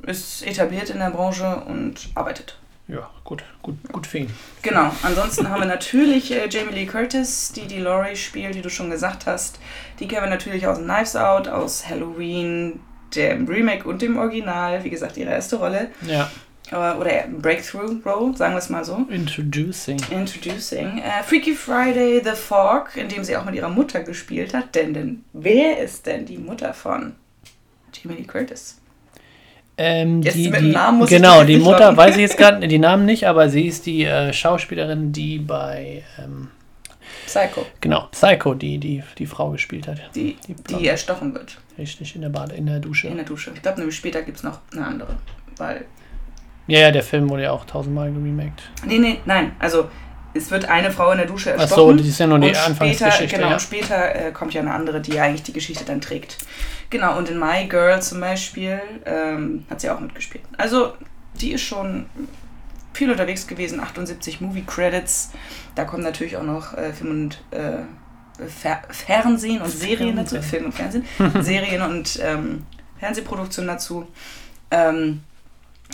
ist 0.03 0.47
etabliert 0.47 0.91
in 0.91 0.99
der 0.99 1.11
Branche 1.11 1.63
und 1.67 2.09
arbeitet. 2.15 2.59
Ja, 2.89 3.09
gut, 3.25 3.45
gut, 3.63 3.77
gut 3.93 4.07
für 4.07 4.19
ihn. 4.19 4.31
Genau, 4.63 4.91
ansonsten 5.03 5.49
haben 5.49 5.61
wir 5.61 5.67
natürlich 5.67 6.33
äh, 6.33 6.49
Jamie 6.49 6.75
Lee 6.75 6.87
Curtis, 6.87 7.53
die 7.55 7.67
die 7.67 7.79
Laurie 7.79 8.17
spielt, 8.17 8.55
wie 8.57 8.61
du 8.63 8.71
schon 8.71 8.91
gesagt 8.91 9.27
hast. 9.27 9.59
Die 10.01 10.09
kennen 10.09 10.25
wir 10.25 10.31
natürlich 10.31 10.67
aus 10.67 10.79
Knives 10.79 11.15
Out, 11.17 11.49
aus 11.49 11.89
Halloween, 11.89 12.81
dem 13.15 13.47
Remake 13.47 13.89
und 13.89 14.03
dem 14.03 14.19
Original, 14.19 14.83
wie 14.85 14.91
gesagt, 14.91 15.17
ihre 15.17 15.31
erste 15.31 15.57
Rolle. 15.57 15.91
Ja. 16.03 16.31
Oder 16.73 17.25
Breakthrough 17.41 18.01
Role, 18.05 18.37
sagen 18.37 18.55
wir 18.55 18.59
es 18.59 18.71
mal 18.71 18.85
so. 18.85 19.07
Introducing. 19.11 19.99
Introducing. 20.11 20.99
Äh, 20.99 21.23
Freaky 21.23 21.55
Friday 21.55 22.21
The 22.25 22.31
Fog, 22.35 22.97
in 22.97 23.09
dem 23.09 23.23
sie 23.25 23.37
auch 23.37 23.45
mit 23.45 23.55
ihrer 23.55 23.69
Mutter 23.69 24.03
gespielt 24.03 24.55
hat. 24.55 24.75
Denn, 24.75 24.95
denn 24.95 25.25
wer 25.33 25.79
ist 25.79 26.07
denn 26.07 26.25
die 26.27 26.39
Mutter 26.39 26.73
von 26.73 27.15
Jamie 27.93 28.19
Lee 28.19 28.25
Curtis? 28.25 28.79
Ähm, 29.79 30.23
Jetzt 30.23 30.37
die, 30.37 30.49
mit 30.51 30.61
dem 30.61 30.67
die, 30.67 30.71
Namen 30.73 30.99
muss 30.99 31.11
ich 31.11 31.17
genau, 31.17 31.45
die 31.45 31.57
Mutter 31.57 31.81
locken. 31.87 31.97
weiß 31.97 32.15
ich 32.17 32.21
jetzt 32.23 32.37
gerade 32.37 32.67
die 32.69 32.79
Namen 32.79 33.07
nicht, 33.07 33.27
aber 33.27 33.49
sie 33.49 33.67
ist 33.67 33.87
die 33.87 34.05
äh, 34.05 34.33
Schauspielerin, 34.33 35.13
die 35.13 35.39
bei 35.39 36.05
ähm, 36.23 36.49
Psycho, 37.27 37.65
genau 37.81 38.09
Psycho 38.13 38.55
die, 38.55 38.79
die 38.79 39.03
die 39.19 39.27
Frau 39.27 39.51
gespielt 39.51 39.89
hat. 39.89 39.99
die, 40.15 40.37
Die 40.47 40.55
die, 40.55 40.87
erstochen 40.89 41.35
wird 41.35 41.59
Richtig 41.79 42.15
in 42.15 42.21
der 42.23 42.29
Bade, 42.29 42.55
in 42.55 42.67
der 42.67 42.81
Dusche. 42.81 43.09
in 43.09 43.17
der 43.17 43.25
Dusche. 43.25 43.53
Ich 43.55 43.63
glaube, 43.63 43.79
nämlich 43.79 43.97
später 43.97 44.21
gibt 44.23 44.37
es 44.39 44.43
noch 44.43 44.59
eine 44.73 44.87
andere. 44.87 45.17
Weil. 45.57 45.87
Ja, 46.67 46.81
ja, 46.81 46.91
der 46.91 47.03
Film 47.03 47.29
wurde 47.29 47.45
ja 47.45 47.53
auch 47.53 47.65
tausendmal 47.65 48.11
geremaked. 48.13 48.63
Nee, 48.87 48.99
nee, 48.99 49.21
nein. 49.25 49.53
Also, 49.59 49.89
es 50.35 50.51
wird 50.51 50.67
eine 50.69 50.91
Frau 50.91 51.13
in 51.13 51.19
der 51.19 51.27
Dusche 51.27 51.53
Ach 51.57 51.61
erstochen. 51.61 51.91
so, 51.91 51.93
das 51.99 52.07
ist 52.07 52.19
ja 52.19 52.27
nur 52.27 52.39
die 52.39 52.49
später, 52.49 52.67
Anfangsgeschichte. 52.67 53.37
genau, 53.37 53.49
ja. 53.49 53.55
und 53.55 53.61
später 53.61 54.15
äh, 54.15 54.33
kommt 54.33 54.55
ja 54.55 54.63
eine 54.63 54.73
andere, 54.73 55.01
die 55.01 55.13
ja 55.13 55.25
eigentlich 55.25 55.43
die 55.43 55.53
Geschichte 55.53 55.85
dann 55.85 56.01
trägt. 56.01 56.39
Genau, 56.91 57.19
und 57.19 57.29
in 57.29 57.39
My 57.39 57.67
Girl 57.69 58.01
zum 58.01 58.21
Beispiel 58.21 58.81
ähm, 59.05 59.65
hat 59.69 59.81
sie 59.81 59.91
auch 59.91 60.01
mitgespielt. 60.01 60.45
Also, 60.57 60.95
die 61.35 61.53
ist 61.53 61.63
schon 61.63 62.07
viel 62.93 63.11
unterwegs 63.11 63.47
gewesen, 63.47 63.81
78 63.81 64.41
Movie 64.41 64.65
Credits. 64.67 65.31
Da 65.75 65.85
kommen 65.85 66.03
natürlich 66.03 66.37
auch 66.37 66.43
noch 66.43 66.75
äh, 66.75 66.93
Film 66.93 67.11
und 67.11 67.43
äh, 67.51 67.83
Fer 68.49 68.83
Fernsehen 68.89 69.61
und 69.61 69.71
Serien 69.71 70.17
dazu. 70.17 70.41
Film 70.43 70.67
und 70.67 70.73
Fernsehen. 70.73 71.05
Serien 71.41 71.83
und 71.83 72.19
ähm, 72.23 72.67
Fernsehproduktion 72.99 73.67
dazu. 73.67 74.07
Ähm, 74.71 75.23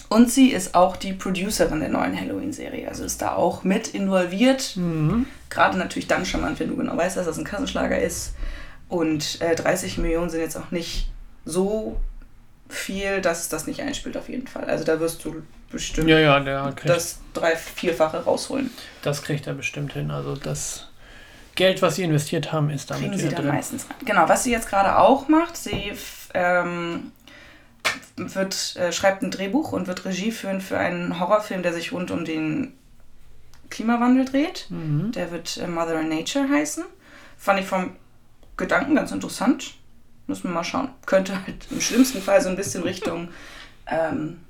und 0.09 0.31
sie 0.31 0.51
ist 0.53 0.75
auch 0.75 0.97
die 0.97 1.13
Producerin 1.13 1.81
der 1.81 1.91
neuen 1.91 2.19
Halloween-Serie. 2.19 2.89
Also 2.89 3.05
ist 3.05 3.21
da 3.21 3.35
auch 3.35 3.63
mit 3.65 3.89
involviert. 3.89 4.73
Mhm. 4.77 5.27
Gerade 5.51 5.79
natürlich 5.79 6.09
dann 6.09 6.25
charmant, 6.25 6.59
wenn 6.61 6.69
du 6.69 6.77
genau 6.77 6.97
weißt, 6.97 7.17
dass 7.17 7.27
das 7.27 7.39
ein 7.39 7.45
Kassenschlager 7.45 7.99
ist. 8.01 8.35
Und 8.89 9.41
äh, 9.43 9.55
30 9.55 9.99
Millionen 9.99 10.31
sind 10.31 10.41
jetzt 10.41 10.57
auch 10.57 10.71
nicht 10.71 11.11
so 11.45 12.01
viel, 12.69 13.21
dass 13.21 13.49
das 13.49 13.67
nicht 13.67 13.81
einspielt 13.81 14.17
auf 14.17 14.29
jeden 14.29 14.47
Fall. 14.47 14.65
Also 14.65 14.85
da 14.85 14.99
wirst 15.01 15.25
du 15.25 15.43
bestimmt 15.71 16.09
Ja, 16.09 16.19
ja, 16.19 16.41
der 16.41 16.73
kriegt, 16.75 16.89
das, 16.89 17.19
das 17.33 17.43
drei, 17.43 17.57
vierfache 17.57 18.25
rausholen. 18.25 18.71
kriegt 19.23 19.47
er 19.47 19.55
bestimmt 19.55 19.93
hin. 19.93 20.11
Also 20.11 20.37
das 20.37 20.89
Geld, 21.55 21.83
was 21.83 21.97
sie 21.97 22.05
investiert 22.05 22.53
haben, 22.53 22.71
ist 22.71 22.91
damit 22.91 23.05
Kriegen 23.11 23.19
sie 23.19 23.29
dann 23.29 23.43
drin. 23.43 23.55
meistens 23.55 23.85
rein. 23.89 23.97
Genau, 24.05 24.29
was 24.29 24.45
sie 24.45 24.53
jetzt 24.53 24.69
gerade 24.69 24.97
auch 24.99 25.29
macht, 25.29 25.57
sie 25.57 25.93
ähm, 26.35 27.13
wird, 28.17 28.77
äh, 28.77 28.93
schreibt 28.93 29.23
ein 29.23 29.31
Drehbuch 29.31 29.73
und 29.73 29.87
wird 29.87 30.05
Regie 30.05 30.33
führen 30.33 30.61
für 30.61 30.79
einen 30.79 31.21
Horrorfilm, 31.21 31.63
der 31.63 31.73
sich 31.73 31.93
rund 31.93 32.11
um 32.11 32.25
den 32.25 32.75
Klimawandel 33.71 34.25
dreht. 34.25 34.67
Mhm. 34.71 35.13
Der 35.13 35.31
wird 35.31 35.57
äh, 35.59 35.67
Mother 35.67 36.01
in 36.01 36.09
Nature 36.09 36.49
heißen. 36.49 36.85
Fand 37.37 37.61
ich 37.61 37.67
vom 37.67 37.97
Gedanken 38.57 38.97
ganz 38.97 39.13
interessant. 39.13 39.75
Müssen 40.27 40.45
wir 40.45 40.51
mal 40.51 40.65
schauen. 40.65 40.91
Könnte 41.07 41.35
halt 41.47 41.67
im 41.71 41.81
schlimmsten 41.81 42.21
Fall 42.21 42.41
so 42.41 42.49
ein 42.49 42.57
bisschen 42.57 42.83
Richtung, 42.85 43.29
ähm, 43.87 44.41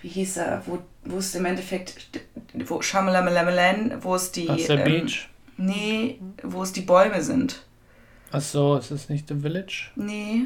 wie 0.00 0.08
hieß 0.08 0.38
er, 0.38 0.62
wo, 0.66 0.78
wo 1.04 1.18
es 1.18 1.34
im 1.34 1.44
Endeffekt, 1.44 2.20
wo 2.54 2.80
Shamalamalamalan, 2.80 4.02
wo 4.02 4.14
es 4.14 4.32
die, 4.32 4.48
Was, 4.48 4.66
der 4.66 4.86
ähm, 4.86 5.02
Beach? 5.02 5.28
nee, 5.58 6.18
wo 6.42 6.62
es 6.62 6.72
die 6.72 6.80
Bäume 6.80 7.22
sind. 7.22 7.62
Ach 8.32 8.40
so, 8.40 8.76
ist 8.76 8.90
es 8.90 9.08
nicht 9.08 9.28
The 9.28 9.34
Village? 9.34 9.90
Nee, 9.96 10.44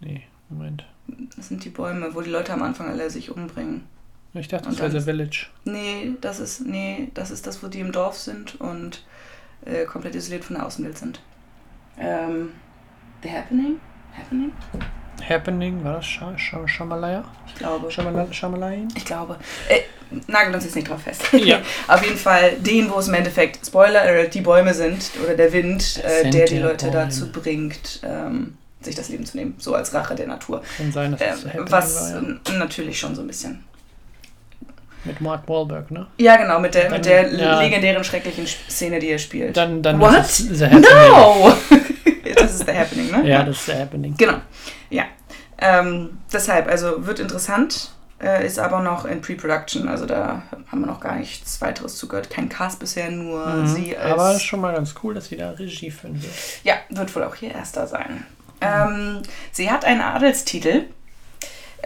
Nee, 0.00 0.22
Moment. 0.48 0.84
das 1.36 1.48
sind 1.48 1.64
die 1.64 1.70
Bäume, 1.70 2.14
wo 2.14 2.20
die 2.20 2.30
Leute 2.30 2.52
am 2.52 2.62
Anfang 2.62 2.88
alle 2.88 3.10
sich 3.10 3.30
umbringen. 3.30 3.84
Ich 4.34 4.48
dachte, 4.48 4.68
das 4.68 4.78
wäre 4.78 4.90
The 4.90 5.00
Village. 5.00 5.46
Nee, 5.64 6.12
das 6.20 6.38
ist, 6.38 6.64
nee, 6.66 7.10
das 7.14 7.30
ist 7.30 7.46
das, 7.46 7.62
wo 7.62 7.68
die 7.68 7.80
im 7.80 7.92
Dorf 7.92 8.16
sind 8.18 8.60
und 8.60 9.04
äh, 9.64 9.84
komplett 9.84 10.14
isoliert 10.14 10.44
von 10.44 10.56
der 10.56 10.66
Außenwelt 10.66 10.98
sind. 10.98 11.20
Ähm, 11.98 12.52
The 13.22 13.30
Happening? 13.30 13.80
Happening? 14.16 14.52
Happening, 15.28 15.82
war 15.82 15.94
das 15.94 16.06
Sha 16.06 16.36
Sha 16.38 16.66
Shamalaya? 16.68 17.24
Ich 17.46 17.54
glaube. 17.56 17.90
Shamalayan? 17.90 18.88
Ich 18.94 19.04
glaube. 19.04 19.36
Äh, 19.68 19.80
nagelt 20.28 20.54
uns 20.54 20.64
jetzt 20.64 20.76
nicht 20.76 20.88
drauf 20.88 21.02
fest. 21.02 21.24
Ja. 21.32 21.60
Auf 21.88 22.04
jeden 22.04 22.16
Fall 22.16 22.52
den, 22.60 22.88
wo 22.90 22.98
es 22.98 23.08
im 23.08 23.14
Endeffekt 23.14 23.66
Spoiler, 23.66 24.26
die 24.26 24.40
Bäume 24.40 24.72
sind 24.74 25.10
oder 25.24 25.34
der 25.34 25.52
Wind, 25.52 26.02
äh, 26.04 26.30
der 26.30 26.46
die 26.46 26.58
Leute 26.58 26.86
Bäume. 26.86 27.04
dazu 27.06 27.32
bringt, 27.32 28.00
ähm, 28.04 28.56
sich 28.80 28.94
das 28.94 29.08
Leben 29.08 29.24
zu 29.26 29.36
nehmen. 29.36 29.54
So 29.58 29.74
als 29.74 29.92
Rache 29.94 30.14
der 30.14 30.26
Natur. 30.28 30.62
Kann 30.76 30.92
sein, 30.92 31.12
dass 31.12 31.20
Äh, 31.20 31.26
das 31.30 31.40
The 31.42 31.48
Happening 31.48 31.70
was 31.72 32.12
war, 32.12 32.22
ja. 32.52 32.58
natürlich 32.58 32.98
schon 32.98 33.14
so 33.14 33.22
ein 33.22 33.26
bisschen. 33.26 33.64
Mit 35.04 35.20
Mark 35.20 35.48
Wahlberg, 35.48 35.90
ne? 35.90 36.06
Ja, 36.18 36.36
genau, 36.36 36.58
mit 36.60 36.74
der, 36.74 36.84
Dann- 36.84 36.92
mit 36.94 37.04
der 37.06 37.32
ja. 37.32 37.60
legendären, 37.60 38.02
schrecklichen 38.04 38.46
Szene, 38.46 38.98
die 38.98 39.08
er 39.10 39.18
spielt. 39.18 39.56
Dann, 39.56 39.80
dann 39.82 39.98
What? 40.00 40.18
ist 40.20 40.40
es 40.50 40.58
The 40.58 40.66
no! 40.66 41.52
das 42.34 42.54
ist 42.54 42.66
The 42.66 42.72
Happening, 42.72 43.10
ne? 43.12 43.28
Ja, 43.28 43.42
das 43.44 43.56
ist 43.58 43.66
The 43.66 43.74
Happening. 43.74 44.14
Genau, 44.16 44.38
ja. 44.90 45.04
Ähm, 45.60 46.18
deshalb, 46.32 46.68
also 46.68 47.06
wird 47.06 47.20
interessant, 47.20 47.90
äh, 48.22 48.44
ist 48.46 48.58
aber 48.58 48.80
noch 48.82 49.04
in 49.04 49.20
Pre-Production, 49.20 49.88
also 49.88 50.04
da 50.06 50.42
haben 50.70 50.80
wir 50.80 50.86
noch 50.86 51.00
gar 51.00 51.16
nichts 51.16 51.60
weiteres 51.60 51.96
zugehört. 51.96 52.28
Kein 52.30 52.48
Cast 52.48 52.78
bisher, 52.80 53.10
nur 53.10 53.46
Mhm. 53.46 53.66
sie 53.68 53.96
als. 53.96 54.12
Aber 54.12 54.34
ist 54.34 54.42
schon 54.42 54.60
mal 54.60 54.74
ganz 54.74 54.94
cool, 55.02 55.14
dass 55.14 55.26
sie 55.26 55.36
da 55.36 55.50
Regie 55.52 55.90
führen 55.92 56.20
wird. 56.20 56.32
ja, 56.64 56.74
wird 56.90 57.14
wohl 57.14 57.22
auch 57.24 57.34
hier 57.36 57.52
erster 57.52 57.86
sein. 57.86 58.26
Ähm, 58.60 59.22
sie 59.52 59.70
hat 59.70 59.84
einen 59.84 60.00
Adelstitel. 60.00 60.84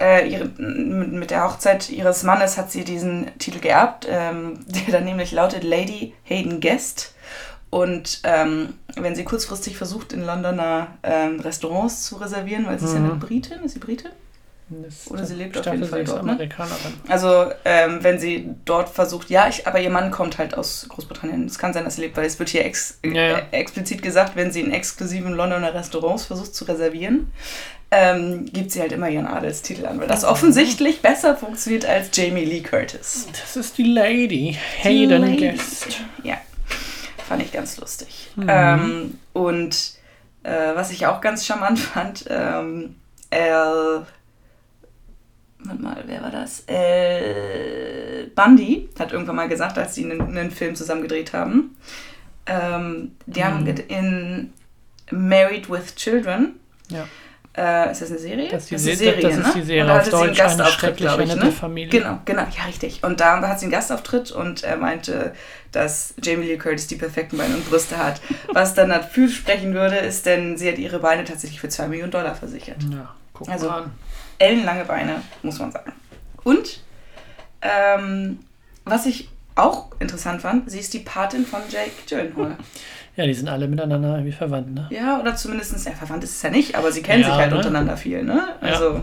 Äh, 0.00 0.28
ihre, 0.28 0.46
mit, 0.46 1.30
der 1.30 1.44
Hochzeit 1.44 1.90
ihres 1.90 2.22
Mannes 2.22 2.56
hat 2.56 2.72
sie 2.72 2.82
diesen 2.82 3.30
Titel 3.38 3.60
geerbt, 3.60 4.06
ähm, 4.08 4.60
der 4.66 4.92
dann 4.92 5.04
nämlich 5.04 5.32
lautet 5.32 5.64
Lady 5.64 6.14
Hayden 6.24 6.60
Guest. 6.60 7.14
Und 7.68 8.20
ähm, 8.24 8.74
wenn 8.96 9.14
sie 9.14 9.24
kurzfristig 9.24 9.76
versucht, 9.76 10.12
in 10.12 10.24
Londoner 10.24 10.88
ähm, 11.02 11.40
Restaurants 11.40 12.04
zu 12.04 12.16
reservieren, 12.16 12.66
weil 12.66 12.78
sie 12.78 12.84
ist 12.86 12.92
ja 12.92 12.98
eine 12.98 13.14
Mhm. 13.14 13.20
Britin, 13.20 13.62
ist 13.64 13.72
sie 13.72 13.78
Britin? 13.78 14.10
Das- 14.82 15.10
Oder 15.10 15.24
sie 15.24 15.34
lebt 15.34 15.56
auf 15.58 15.66
jeden 15.66 15.84
Fall 15.84 16.04
dort, 16.04 16.24
ne? 16.24 16.48
Also, 17.08 17.50
ähm, 17.64 17.98
wenn 18.02 18.18
sie 18.18 18.48
dort 18.64 18.88
versucht, 18.88 19.30
ja, 19.30 19.48
ich, 19.48 19.66
aber 19.66 19.80
ihr 19.80 19.90
Mann 19.90 20.10
kommt 20.10 20.38
halt 20.38 20.54
aus 20.56 20.86
Großbritannien. 20.88 21.46
Es 21.46 21.58
kann 21.58 21.72
sein, 21.72 21.84
dass 21.84 21.96
sie 21.96 22.02
lebt, 22.02 22.16
weil 22.16 22.26
es 22.26 22.38
wird 22.38 22.48
hier 22.48 22.64
ex 22.64 22.98
Ja, 23.04 23.12
ja. 23.12 23.38
Äh, 23.38 23.42
explizit 23.52 24.02
gesagt, 24.02 24.36
wenn 24.36 24.50
sie 24.52 24.60
in 24.60 24.72
exklusiven 24.72 25.32
Londoner 25.32 25.74
Restaurants 25.74 26.24
versucht 26.26 26.54
zu 26.54 26.64
reservieren, 26.64 27.32
ähm, 27.90 28.46
gibt 28.52 28.70
sie 28.70 28.80
halt 28.80 28.92
immer 28.92 29.10
ihren 29.10 29.26
Adelstitel 29.26 29.84
an, 29.84 30.00
weil 30.00 30.08
das 30.08 30.24
offensichtlich 30.24 31.02
besser 31.02 31.36
funktioniert 31.36 31.84
als 31.84 32.08
Jamie 32.14 32.44
Lee 32.44 32.62
Curtis. 32.62 33.26
Das 33.32 33.56
ist 33.56 33.76
die 33.76 33.82
Lady. 33.92 34.56
Hayden 34.82 35.20
Lady. 35.20 35.50
Guest. 35.50 36.00
Ja, 36.22 36.38
fand 37.28 37.42
ich 37.42 37.52
ganz 37.52 37.76
lustig. 37.76 38.30
Mhm. 38.36 38.46
Ähm, 38.48 39.18
und 39.34 39.76
äh, 40.42 40.74
was 40.74 40.90
ich 40.90 41.06
auch 41.06 41.20
ganz 41.20 41.44
charmant 41.44 41.78
fand, 41.80 42.24
ähm, 42.30 42.96
El. 43.30 44.06
Warte 45.64 45.82
mal, 45.82 46.02
wer 46.06 46.22
war 46.22 46.30
das? 46.30 46.64
El 46.66 48.30
Bundy 48.34 48.88
hat 48.98 49.12
irgendwann 49.12 49.36
mal 49.36 49.48
gesagt, 49.48 49.78
als 49.78 49.94
sie 49.94 50.04
einen, 50.04 50.20
einen 50.20 50.50
Film 50.50 50.74
zusammen 50.74 51.02
gedreht 51.02 51.32
haben. 51.32 51.76
Ähm, 52.46 53.12
die 53.26 53.44
haben 53.44 53.60
Mhm. 53.62 53.68
ged- 53.68 53.86
in 53.88 54.52
Married 55.10 55.70
with 55.70 55.94
Children. 55.94 56.54
Ja. 56.88 57.06
Äh, 57.54 57.92
ist 57.92 58.00
das 58.00 58.08
eine 58.10 58.18
Serie? 58.18 58.48
Das 58.50 58.62
ist 58.62 58.70
die, 58.70 58.74
eine 58.76 58.82
Se 58.82 58.96
Serie, 58.96 59.22
das 59.22 59.36
ist 59.36 59.46
ne? 59.46 59.52
die 59.56 59.62
Serie 59.62 59.84
da 59.84 59.92
auf 59.92 59.98
hatte 60.00 60.10
sie 60.10 60.22
einen 60.22 60.34
Gastauftritt, 60.34 60.96
glaube 60.96 61.24
ich, 61.24 61.36
ne? 61.36 61.52
Familie. 61.52 61.90
Genau, 62.00 62.18
genau, 62.24 62.42
ja, 62.56 62.64
richtig. 62.66 63.04
Und 63.04 63.20
da 63.20 63.46
hat 63.46 63.60
sie 63.60 63.66
einen 63.66 63.72
Gastauftritt 63.72 64.30
und 64.32 64.64
er 64.64 64.78
meinte, 64.78 65.34
dass 65.70 66.14
Jamie 66.22 66.46
Lee 66.46 66.56
Curtis 66.56 66.86
die 66.86 66.96
perfekten 66.96 67.36
Beine 67.36 67.54
und 67.54 67.68
Brüste 67.68 67.98
hat. 67.98 68.22
Was 68.54 68.72
dann 68.72 68.88
dafür 68.88 69.28
sprechen 69.28 69.74
würde, 69.74 69.96
ist, 69.96 70.24
denn 70.24 70.56
sie 70.56 70.66
hat 70.66 70.78
ihre 70.78 70.98
Beine 71.00 71.24
tatsächlich 71.24 71.60
für 71.60 71.68
2 71.68 71.88
Millionen 71.88 72.10
Dollar 72.10 72.34
versichert. 72.34 72.78
Ja, 72.90 73.14
guck 73.34 73.48
Also- 73.50 73.68
mal 73.68 73.82
an. 73.82 73.90
Ellenlange 74.42 74.84
Beine, 74.84 75.22
muss 75.42 75.58
man 75.58 75.70
sagen. 75.72 75.92
Und, 76.44 76.80
ähm, 77.62 78.40
was 78.84 79.06
ich 79.06 79.28
auch 79.54 79.90
interessant 80.00 80.42
fand, 80.42 80.70
sie 80.70 80.80
ist 80.80 80.92
die 80.94 80.98
Patin 81.00 81.46
von 81.46 81.60
Jake 81.68 81.92
Gyllenhaal. 82.08 82.56
Ja, 83.14 83.26
die 83.26 83.34
sind 83.34 83.46
alle 83.46 83.68
miteinander 83.68 84.12
irgendwie 84.14 84.32
verwandt, 84.32 84.72
ne? 84.72 84.88
ja, 84.90 85.20
oder 85.20 85.36
zumindest, 85.36 85.84
ja, 85.84 85.92
verwandt 85.92 86.24
ist 86.24 86.30
es 86.36 86.40
ja 86.40 86.48
nicht, 86.48 86.76
aber 86.76 86.90
sie 86.90 87.02
kennen 87.02 87.20
Ja, 87.22 87.28
sich 87.28 87.36
halt 87.36 87.50
ne? 87.50 87.56
untereinander 87.58 87.98
viel, 87.98 88.22
ne? 88.22 88.56
Ja. 88.62 88.68
Also, 88.68 89.02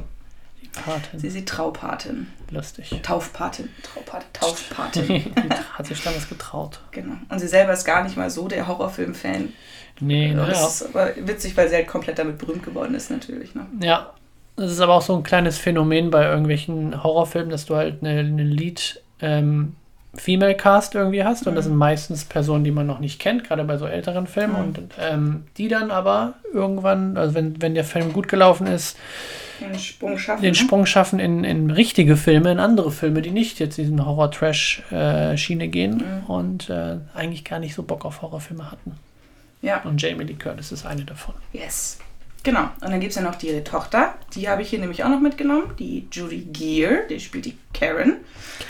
Die 0.60 0.68
Patin. 0.70 1.20
sie 1.20 1.28
ist 1.28 1.36
die 1.38 1.46
Traupatin. 1.46 2.26
Lustig. 2.50 2.90
Taufpatin. 3.04 3.70
Traupatin. 3.84 4.28
Taufpatin. 4.34 5.26
hat 5.78 5.86
sich 5.86 6.02
damals 6.02 6.28
getraut. 6.28 6.80
Genau. 6.90 7.18
Und 7.30 7.38
sie 7.38 7.48
selber 7.48 7.74
ist 7.74 7.86
gar 7.86 8.02
nicht 8.04 8.18
mal 8.18 8.32
so 8.32 8.48
der 8.48 8.68
Horrorfilm-Fan. 8.68 9.54
Nee, 10.00 10.34
Das 10.34 10.48
naja. 10.48 10.68
ist 10.68 10.84
aber 10.96 11.12
witzig, 11.28 11.56
weil 11.56 11.70
sie 11.70 11.76
halt 11.76 11.88
komplett 11.88 12.18
damit 12.18 12.40
berühmt 12.40 12.64
geworden 12.64 12.96
ist, 12.96 13.12
natürlich. 13.12 13.54
Ne? 13.54 13.68
Ja, 13.80 14.12
das 14.60 14.72
ist 14.72 14.80
aber 14.82 14.94
auch 14.94 15.02
so 15.02 15.16
ein 15.16 15.24
kleines 15.24 15.58
Phänomen 15.58 16.12
bei 16.12 16.26
irgendwelchen 16.26 17.04
Horrorfilmen, 17.04 17.50
dass 17.50 17.66
du 17.66 17.76
halt 17.76 18.02
eine, 18.04 18.20
eine 18.20 18.44
Lead, 18.44 19.02
ähm, 19.22 19.76
Female 20.16 20.56
Cast 20.56 20.96
irgendwie 20.96 21.24
hast 21.24 21.46
und 21.46 21.54
das 21.56 21.66
Mhm. 21.66 21.70
sind 21.70 21.78
meistens 21.78 22.26
Personen, 22.26 22.64
die 22.64 22.72
man 22.72 22.88
noch 22.88 23.00
nicht 23.00 23.20
kennt, 23.20 23.44
gerade 23.44 23.64
bei 23.64 23.78
so 23.78 23.86
älteren 23.86 24.26
Filmen 24.26 24.54
Mhm. 24.54 24.60
und 24.60 24.80
ähm, 25.00 25.44
die 25.58 25.68
dann 25.68 25.92
aber 25.92 26.34
irgendwann, 26.52 27.16
also 27.16 27.36
wenn, 27.36 27.62
wenn 27.62 27.76
der 27.76 27.84
Film 27.84 28.12
gut 28.12 28.28
gelaufen 28.28 28.66
ist, 28.66 28.98
Den 29.62 29.78
Sprung 29.78 30.18
schaffen. 30.18 30.42
den 30.42 30.52
ne? 30.52 30.56
Sprung 30.56 30.86
schaffen 30.88 31.20
in, 31.20 31.44
in 31.44 31.70
richtige 31.70 32.18
Filme, 32.18 32.52
in 32.52 32.60
andere 32.60 32.92
Filme, 32.92 33.22
die 33.22 33.30
nicht 33.30 33.60
jetzt 33.60 33.78
diesen 33.78 34.04
Horror-Trash-Schiene 34.06 35.68
gehen 35.68 35.98
Mhm. 35.98 36.30
und 36.30 36.70
äh, 36.72 36.98
eigentlich 37.14 37.46
gar 37.46 37.60
nicht 37.60 37.76
so 37.76 37.84
Bock 37.84 38.04
auf 38.06 38.22
Horrorfilme 38.22 38.72
hatten. 38.72 38.94
Ja. 39.62 39.82
Und 39.84 40.02
Jamie 40.02 40.24
Lee 40.24 40.34
Curtis 40.34 40.72
ist 40.72 40.86
eine 40.86 41.04
davon. 41.06 41.36
Yes. 41.54 42.00
Genau. 42.44 42.70
Und 42.82 42.92
dann 42.92 43.00
gibt 43.00 43.12
es 43.12 43.16
ja 43.18 43.22
noch 43.22 43.36
die 43.36 43.48
ihre 43.48 43.64
Tochter. 43.64 44.16
Die 44.36 44.48
habe 44.48 44.62
ich 44.62 44.70
hier 44.70 44.80
nämlich 44.80 45.04
auch 45.04 45.10
noch 45.10 45.20
mitgenommen. 45.20 45.74
Die 45.78 46.08
Judy 46.12 46.48
Gear. 46.52 47.04
Die 47.10 47.20
spielt 47.20 47.46
die 47.46 47.58
Karen. 47.74 48.18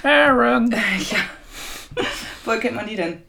Karen! 0.02 0.72
ja. 1.12 2.04
Woher 2.46 2.60
kennt 2.60 2.76
man 2.76 2.88
die 2.88 2.96
denn? 2.96 3.22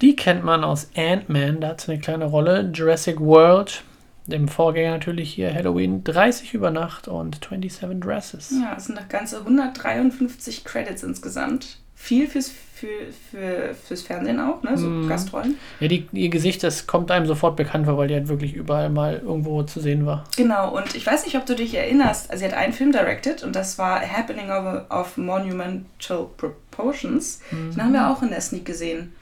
Die 0.00 0.16
kennt 0.16 0.44
man 0.44 0.64
aus 0.64 0.88
Ant-Man, 0.96 1.60
da 1.60 1.68
hat 1.68 1.80
sie 1.80 1.92
eine 1.92 2.00
kleine 2.00 2.24
Rolle. 2.26 2.70
Jurassic 2.74 3.20
World, 3.20 3.82
dem 4.26 4.48
Vorgänger 4.48 4.90
natürlich 4.90 5.32
hier 5.32 5.54
Halloween, 5.54 6.02
30 6.02 6.52
über 6.52 6.70
Nacht 6.70 7.08
und 7.08 7.36
27 7.48 8.00
Dresses. 8.00 8.50
Ja, 8.50 8.74
es 8.76 8.86
sind 8.86 8.96
noch 8.96 9.08
ganze 9.08 9.38
153 9.38 10.64
Credits 10.64 11.02
insgesamt. 11.04 11.78
Viel 12.04 12.26
fürs, 12.28 12.50
für, 12.74 12.86
für, 13.30 13.74
fürs 13.74 14.02
Fernsehen 14.02 14.38
auch, 14.38 14.62
ne? 14.62 14.76
So 14.76 14.88
Mhm. 14.88 15.08
Gastrollen. 15.08 15.56
Ja, 15.80 15.88
die, 15.88 16.06
ihr 16.12 16.28
Gesicht, 16.28 16.62
das 16.62 16.86
kommt 16.86 17.10
einem 17.10 17.24
sofort 17.24 17.56
bekannt 17.56 17.86
vor, 17.86 17.96
weil 17.96 18.08
die 18.08 18.14
halt 18.14 18.28
wirklich 18.28 18.52
überall 18.54 18.90
mal 18.90 19.22
irgendwo 19.24 19.62
zu 19.62 19.80
sehen 19.80 20.04
war. 20.04 20.24
Genau, 20.36 20.76
und 20.76 20.94
ich 20.94 21.06
weiß 21.06 21.24
nicht, 21.24 21.36
ob 21.38 21.46
du 21.46 21.54
dich 21.54 21.72
erinnerst. 21.74 22.30
Also, 22.30 22.40
sie 22.44 22.52
hat 22.52 22.58
einen 22.58 22.74
Film 22.74 22.92
directed 22.92 23.42
und 23.42 23.56
das 23.56 23.78
war 23.78 24.00
Happening 24.02 24.50
of, 24.50 24.90
of 24.90 25.16
Monumental 25.16 26.26
Proportions. 26.36 27.40
Den 27.50 27.82
haben 27.82 27.92
wir 27.94 28.10
auch 28.10 28.22
in 28.22 28.28
der 28.28 28.42
Sneak 28.42 28.66
gesehen. 28.66 29.14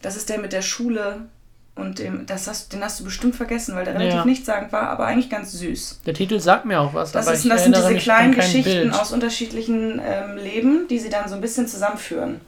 Das 0.00 0.14
ist 0.16 0.28
der 0.28 0.38
mit 0.38 0.52
der 0.52 0.62
Schule 0.62 1.22
und 1.74 1.98
dem, 1.98 2.26
das 2.26 2.48
hast, 2.48 2.72
den 2.72 2.82
hast 2.84 3.00
du 3.00 3.04
bestimmt 3.04 3.34
vergessen, 3.34 3.74
weil 3.74 3.84
der 3.84 3.94
relativ 3.94 4.14
Ja. 4.16 4.24
nichtssagend 4.24 4.72
war, 4.72 4.88
aber 4.90 5.06
eigentlich 5.06 5.30
ganz 5.30 5.52
süß. 5.52 6.00
Der 6.06 6.12
Titel 6.14 6.38
sagt 6.38 6.64
mir 6.66 6.80
auch 6.80 6.92
was, 6.94 7.12
Das, 7.12 7.26
ist, 7.30 7.48
das 7.48 7.64
sind 7.64 7.74
diese 7.76 7.94
kleinen 7.96 8.34
Geschichten 8.34 8.62
Bild. 8.90 8.94
aus 8.94 9.12
unterschiedlichen 9.12 10.00
ähm, 10.04 10.36
Leben, 10.36 10.86
die 10.88 10.98
sie 10.98 11.08
dann 11.08 11.28
so 11.28 11.34
ein 11.34 11.40
bisschen 11.40 11.66
zusammenführen. 11.66 12.40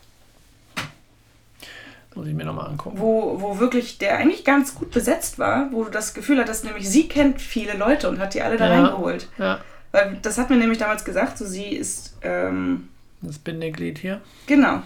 Muss 2.14 2.28
ich 2.28 2.34
mir 2.34 2.44
nochmal 2.44 2.68
angucken. 2.68 2.98
Wo, 3.00 3.40
wo 3.40 3.58
wirklich 3.58 3.98
der 3.98 4.18
eigentlich 4.18 4.44
ganz 4.44 4.74
gut 4.76 4.92
besetzt 4.92 5.38
war, 5.40 5.68
wo 5.72 5.82
du 5.84 5.90
das 5.90 6.14
Gefühl 6.14 6.38
hattest, 6.38 6.64
nämlich 6.64 6.88
sie 6.88 7.08
kennt 7.08 7.40
viele 7.40 7.76
Leute 7.76 8.08
und 8.08 8.20
hat 8.20 8.34
die 8.34 8.42
alle 8.42 8.56
da 8.56 8.66
Ja. 8.66 8.72
reingeholt. 8.84 9.28
Ja, 9.36 9.58
Weil 9.90 10.18
das 10.22 10.38
hat 10.38 10.48
mir 10.48 10.56
nämlich 10.56 10.78
damals 10.78 11.04
gesagt, 11.04 11.38
so 11.38 11.44
sie 11.44 11.64
ist, 11.74 12.16
ähm, 12.22 12.88
das 13.20 13.38
Bindeglied 13.38 13.98
hier. 13.98 14.20
genau. 14.46 14.82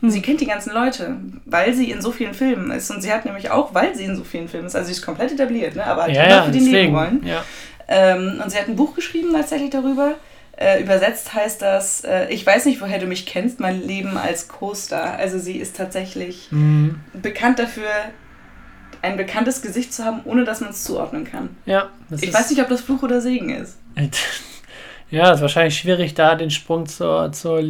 Hm. 0.00 0.10
Sie 0.10 0.20
kennt 0.22 0.40
die 0.40 0.46
ganzen 0.46 0.72
Leute, 0.72 1.16
weil 1.44 1.72
sie 1.74 1.90
in 1.90 2.00
so 2.02 2.12
vielen 2.12 2.34
Filmen 2.34 2.70
ist. 2.70 2.90
Und 2.90 3.00
sie 3.02 3.12
hat 3.12 3.24
nämlich 3.24 3.50
auch, 3.50 3.72
weil 3.74 3.94
sie 3.94 4.04
in 4.04 4.16
so 4.16 4.24
vielen 4.24 4.48
Filmen 4.48 4.66
ist, 4.66 4.74
also 4.76 4.86
sie 4.86 4.92
ist 4.92 5.02
komplett 5.02 5.32
etabliert, 5.32 5.74
ne? 5.76 5.84
aber 5.84 6.08
Ja, 6.10 6.28
ja, 6.28 6.42
für 6.44 6.50
die. 6.52 6.60
Nebenrollen. 6.60 7.24
Ja. 7.26 7.44
Ähm, 7.88 8.40
und 8.42 8.50
sie 8.50 8.58
hat 8.58 8.68
ein 8.68 8.76
Buch 8.76 8.94
geschrieben 8.94 9.32
tatsächlich 9.32 9.70
darüber. 9.70 10.14
Äh, 10.58 10.82
übersetzt 10.82 11.34
heißt 11.34 11.60
das, 11.60 12.02
äh, 12.04 12.28
ich 12.30 12.44
weiß 12.46 12.64
nicht, 12.64 12.80
woher 12.80 12.98
du 12.98 13.06
mich 13.06 13.26
kennst, 13.26 13.60
mein 13.60 13.86
Leben 13.86 14.16
als 14.16 14.48
Co-Star. 14.48 15.14
Also 15.16 15.38
sie 15.38 15.56
ist 15.58 15.76
tatsächlich 15.76 16.48
Mhm. 16.50 17.00
bekannt 17.12 17.58
dafür, 17.58 17.88
ein 19.02 19.16
bekanntes 19.18 19.60
Gesicht 19.62 19.92
zu 19.92 20.04
haben, 20.04 20.20
ohne 20.24 20.44
dass 20.44 20.60
man 20.62 20.70
es 20.70 20.82
zuordnen 20.82 21.24
kann. 21.24 21.50
ja 21.66 21.90
Ich 22.10 22.32
weiß 22.32 22.50
nicht, 22.50 22.60
ob 22.62 22.68
das 22.68 22.80
Fluch 22.80 23.02
oder 23.02 23.20
Segen 23.20 23.50
ist. 23.50 23.76
Ja, 25.08 25.30
es 25.30 25.36
ist 25.36 25.42
wahrscheinlich 25.42 25.76
schwierig, 25.78 26.14
da 26.14 26.34
den 26.34 26.50
Sprung 26.50 26.86
zur, 26.86 27.30
zur 27.30 27.62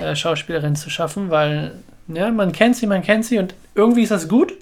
Lead-Schauspielerin 0.00 0.76
zu 0.76 0.90
schaffen, 0.90 1.30
weil 1.30 1.72
ja, 2.08 2.30
man 2.30 2.52
kennt 2.52 2.76
sie, 2.76 2.86
man 2.86 3.02
kennt 3.02 3.24
sie 3.24 3.38
und 3.38 3.54
irgendwie 3.74 4.02
ist 4.02 4.10
das 4.10 4.28
gut, 4.28 4.52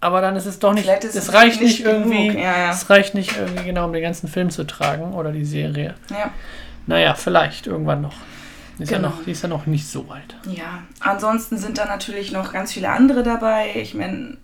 aber 0.00 0.20
dann 0.20 0.36
ist 0.36 0.46
es 0.46 0.58
doch 0.58 0.72
nicht, 0.74 0.88
es 0.88 1.14
es 1.14 1.32
reicht 1.32 1.60
nicht 1.60 1.78
nicht 1.80 1.86
irgendwie, 1.86 2.28
ja, 2.28 2.58
ja. 2.58 2.70
es 2.70 2.88
reicht 2.90 3.14
nicht 3.14 3.36
irgendwie 3.36 3.64
genau, 3.64 3.84
um 3.86 3.92
den 3.92 4.02
ganzen 4.02 4.28
Film 4.28 4.50
zu 4.50 4.64
tragen 4.64 5.12
oder 5.14 5.30
die 5.32 5.44
Serie. 5.44 5.94
Ja. 6.10 6.30
Naja, 6.86 7.14
vielleicht 7.14 7.66
irgendwann 7.66 8.00
noch. 8.02 8.14
Die 8.78 8.84
ist, 8.84 8.90
ja 8.90 8.96
Genau. 8.98 9.08
noch, 9.10 9.24
die 9.24 9.32
ist 9.32 9.42
ja 9.42 9.48
noch 9.48 9.66
nicht 9.66 9.86
so 9.88 10.06
alt. 10.08 10.36
Ja, 10.48 10.82
ansonsten 11.00 11.58
sind 11.58 11.78
da 11.78 11.84
natürlich 11.84 12.30
noch 12.32 12.52
ganz 12.52 12.72
viele 12.72 12.90
andere 12.90 13.22
dabei. 13.24 13.70
Ich 13.74 13.92
meine, 13.94 14.36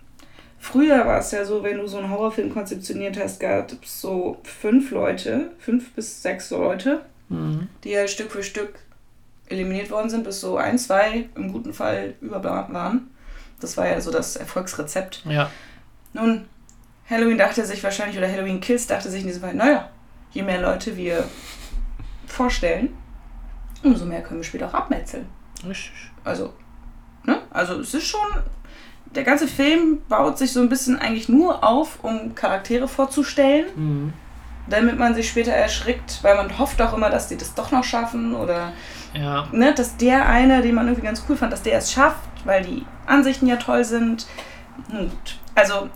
früher 0.59 1.07
war 1.07 1.19
es 1.21 1.31
ja 1.31 1.45
so, 1.45 1.63
wenn 1.63 1.79
du 1.79 1.87
so 1.87 1.99
einen 1.99 2.11
Horrorfilm 2.11 2.53
konzeptioniert 2.53 3.19
hast, 3.19 3.39
gab 3.41 3.71
es 3.83 4.01
so 4.01 4.39
fünf 4.43 4.91
Leute, 4.91 5.53
fünf 5.59 5.93
bis 5.93 6.23
sechs 6.23 6.51
Leute, 6.51 7.01
Mhm. 7.29 7.69
die 7.85 7.91
ja 7.91 8.07
Stück 8.07 8.31
für 8.33 8.43
Stück 8.43 8.75
eliminiert 9.55 9.91
worden 9.91 10.11
sind, 10.11 10.25
bis 10.25 10.41
so 10.41 10.57
ein, 10.57 10.79
zwei 10.79 11.29
im 11.35 11.53
guten 11.53 11.73
Fall 11.73 12.15
über 12.21 12.39
waren. 12.75 13.11
Das 13.61 13.77
war 13.77 13.87
ja 13.89 14.01
so 14.01 14.11
das 14.11 14.37
Erfolgsrezept. 14.37 15.23
Ja, 15.27 15.51
Nun, 16.13 16.45
Halloween 17.09 17.39
dachte 17.39 17.65
sich 17.65 17.83
wahrscheinlich, 17.83 18.17
oder 18.19 18.31
Halloween 18.31 18.61
Kills 18.61 18.87
dachte 18.87 19.11
sich 19.11 19.23
in 19.23 19.27
diesem 19.29 19.43
Fall, 19.43 19.55
naja, 19.55 19.89
je 20.33 20.43
mehr 20.43 20.61
Leute 20.61 20.97
wir 20.97 21.25
vorstellen, 22.27 22.95
umso 23.83 24.05
mehr 24.07 24.23
können 24.23 24.41
wir 24.41 24.45
später 24.45 24.69
auch 24.69 24.75
abmetzeln. 24.75 25.27
richtig. 25.67 25.93
Also, 26.25 26.53
ne? 27.25 27.39
Also 27.51 27.75
es 27.81 27.93
ist 27.95 28.07
schon. 28.07 28.21
Der 29.15 29.23
ganze 29.25 29.47
Film 29.47 30.01
baut 30.09 30.39
sich 30.39 30.53
so 30.53 30.61
ein 30.61 30.69
bisschen 30.69 30.99
eigentlich 30.99 31.29
nur 31.29 31.63
auf, 31.63 32.03
um 32.03 32.35
Charaktere 32.35 32.89
vorzustellen, 32.89 33.67
Mhm. 33.77 34.13
damit 34.69 34.99
man 34.99 35.15
sich 35.15 35.29
später 35.29 35.53
erschrickt, 35.53 36.19
weil 36.23 36.35
man 36.37 36.59
hofft 36.59 36.81
auch 36.83 36.95
immer, 36.95 37.11
dass 37.11 37.29
die 37.29 37.37
das 37.37 37.55
doch 37.55 37.71
noch 37.71 37.85
schaffen 37.85 38.35
oder 38.35 38.73
Ja, 39.15 39.49
ne, 39.53 39.73
dass 39.75 39.97
der 39.97 40.27
eine, 40.29 40.63
den 40.63 40.75
man 40.75 40.87
irgendwie 40.87 41.07
ganz 41.07 41.25
cool 41.29 41.37
fand, 41.37 41.53
dass 41.53 41.63
der 41.63 41.79
es 41.79 41.93
schafft, 41.93 42.29
weil 42.45 42.65
die 42.65 42.85
Ansichten 43.07 43.47
ja 43.47 43.57
toll 43.57 43.85
sind. 43.85 44.27
Gut. 44.91 45.39
Also 45.55 45.89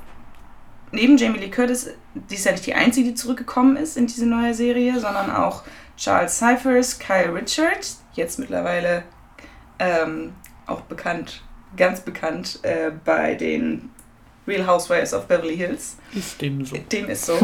neben 0.92 1.16
Jamie 1.16 1.38
Lee 1.38 1.50
Curtis, 1.50 1.90
die 2.14 2.35
ist 2.35 2.44
ja 2.44 2.52
nicht 2.52 2.66
die 2.66 2.74
einzige, 2.74 3.09
die 3.09 3.14
zurückgekommen 3.14 3.76
ist 3.76 3.96
in 3.96 4.07
diese 4.07 4.26
neue 4.26 4.54
Serie, 4.54 4.98
sondern 5.00 5.31
auch 5.31 5.64
Charles 5.96 6.38
Cyphers, 6.38 6.98
Kyle 6.98 7.35
Richard, 7.35 7.96
jetzt 8.14 8.38
mittlerweile 8.38 9.02
ähm, 9.78 10.33
auch 10.66 10.83
bekannt, 10.83 11.42
ganz 11.76 12.00
bekannt 12.00 12.61
äh, 12.62 12.92
bei 13.04 13.35
den 13.35 13.90
Real 14.46 14.66
Housewives 14.66 15.12
of 15.12 15.26
Beverly 15.26 15.57
Hills. 15.57 15.96
ist 16.14 16.40
dem 16.40 16.64
so. 16.64 16.76
Dem 16.76 17.09
ist 17.09 17.26
so. 17.26 17.37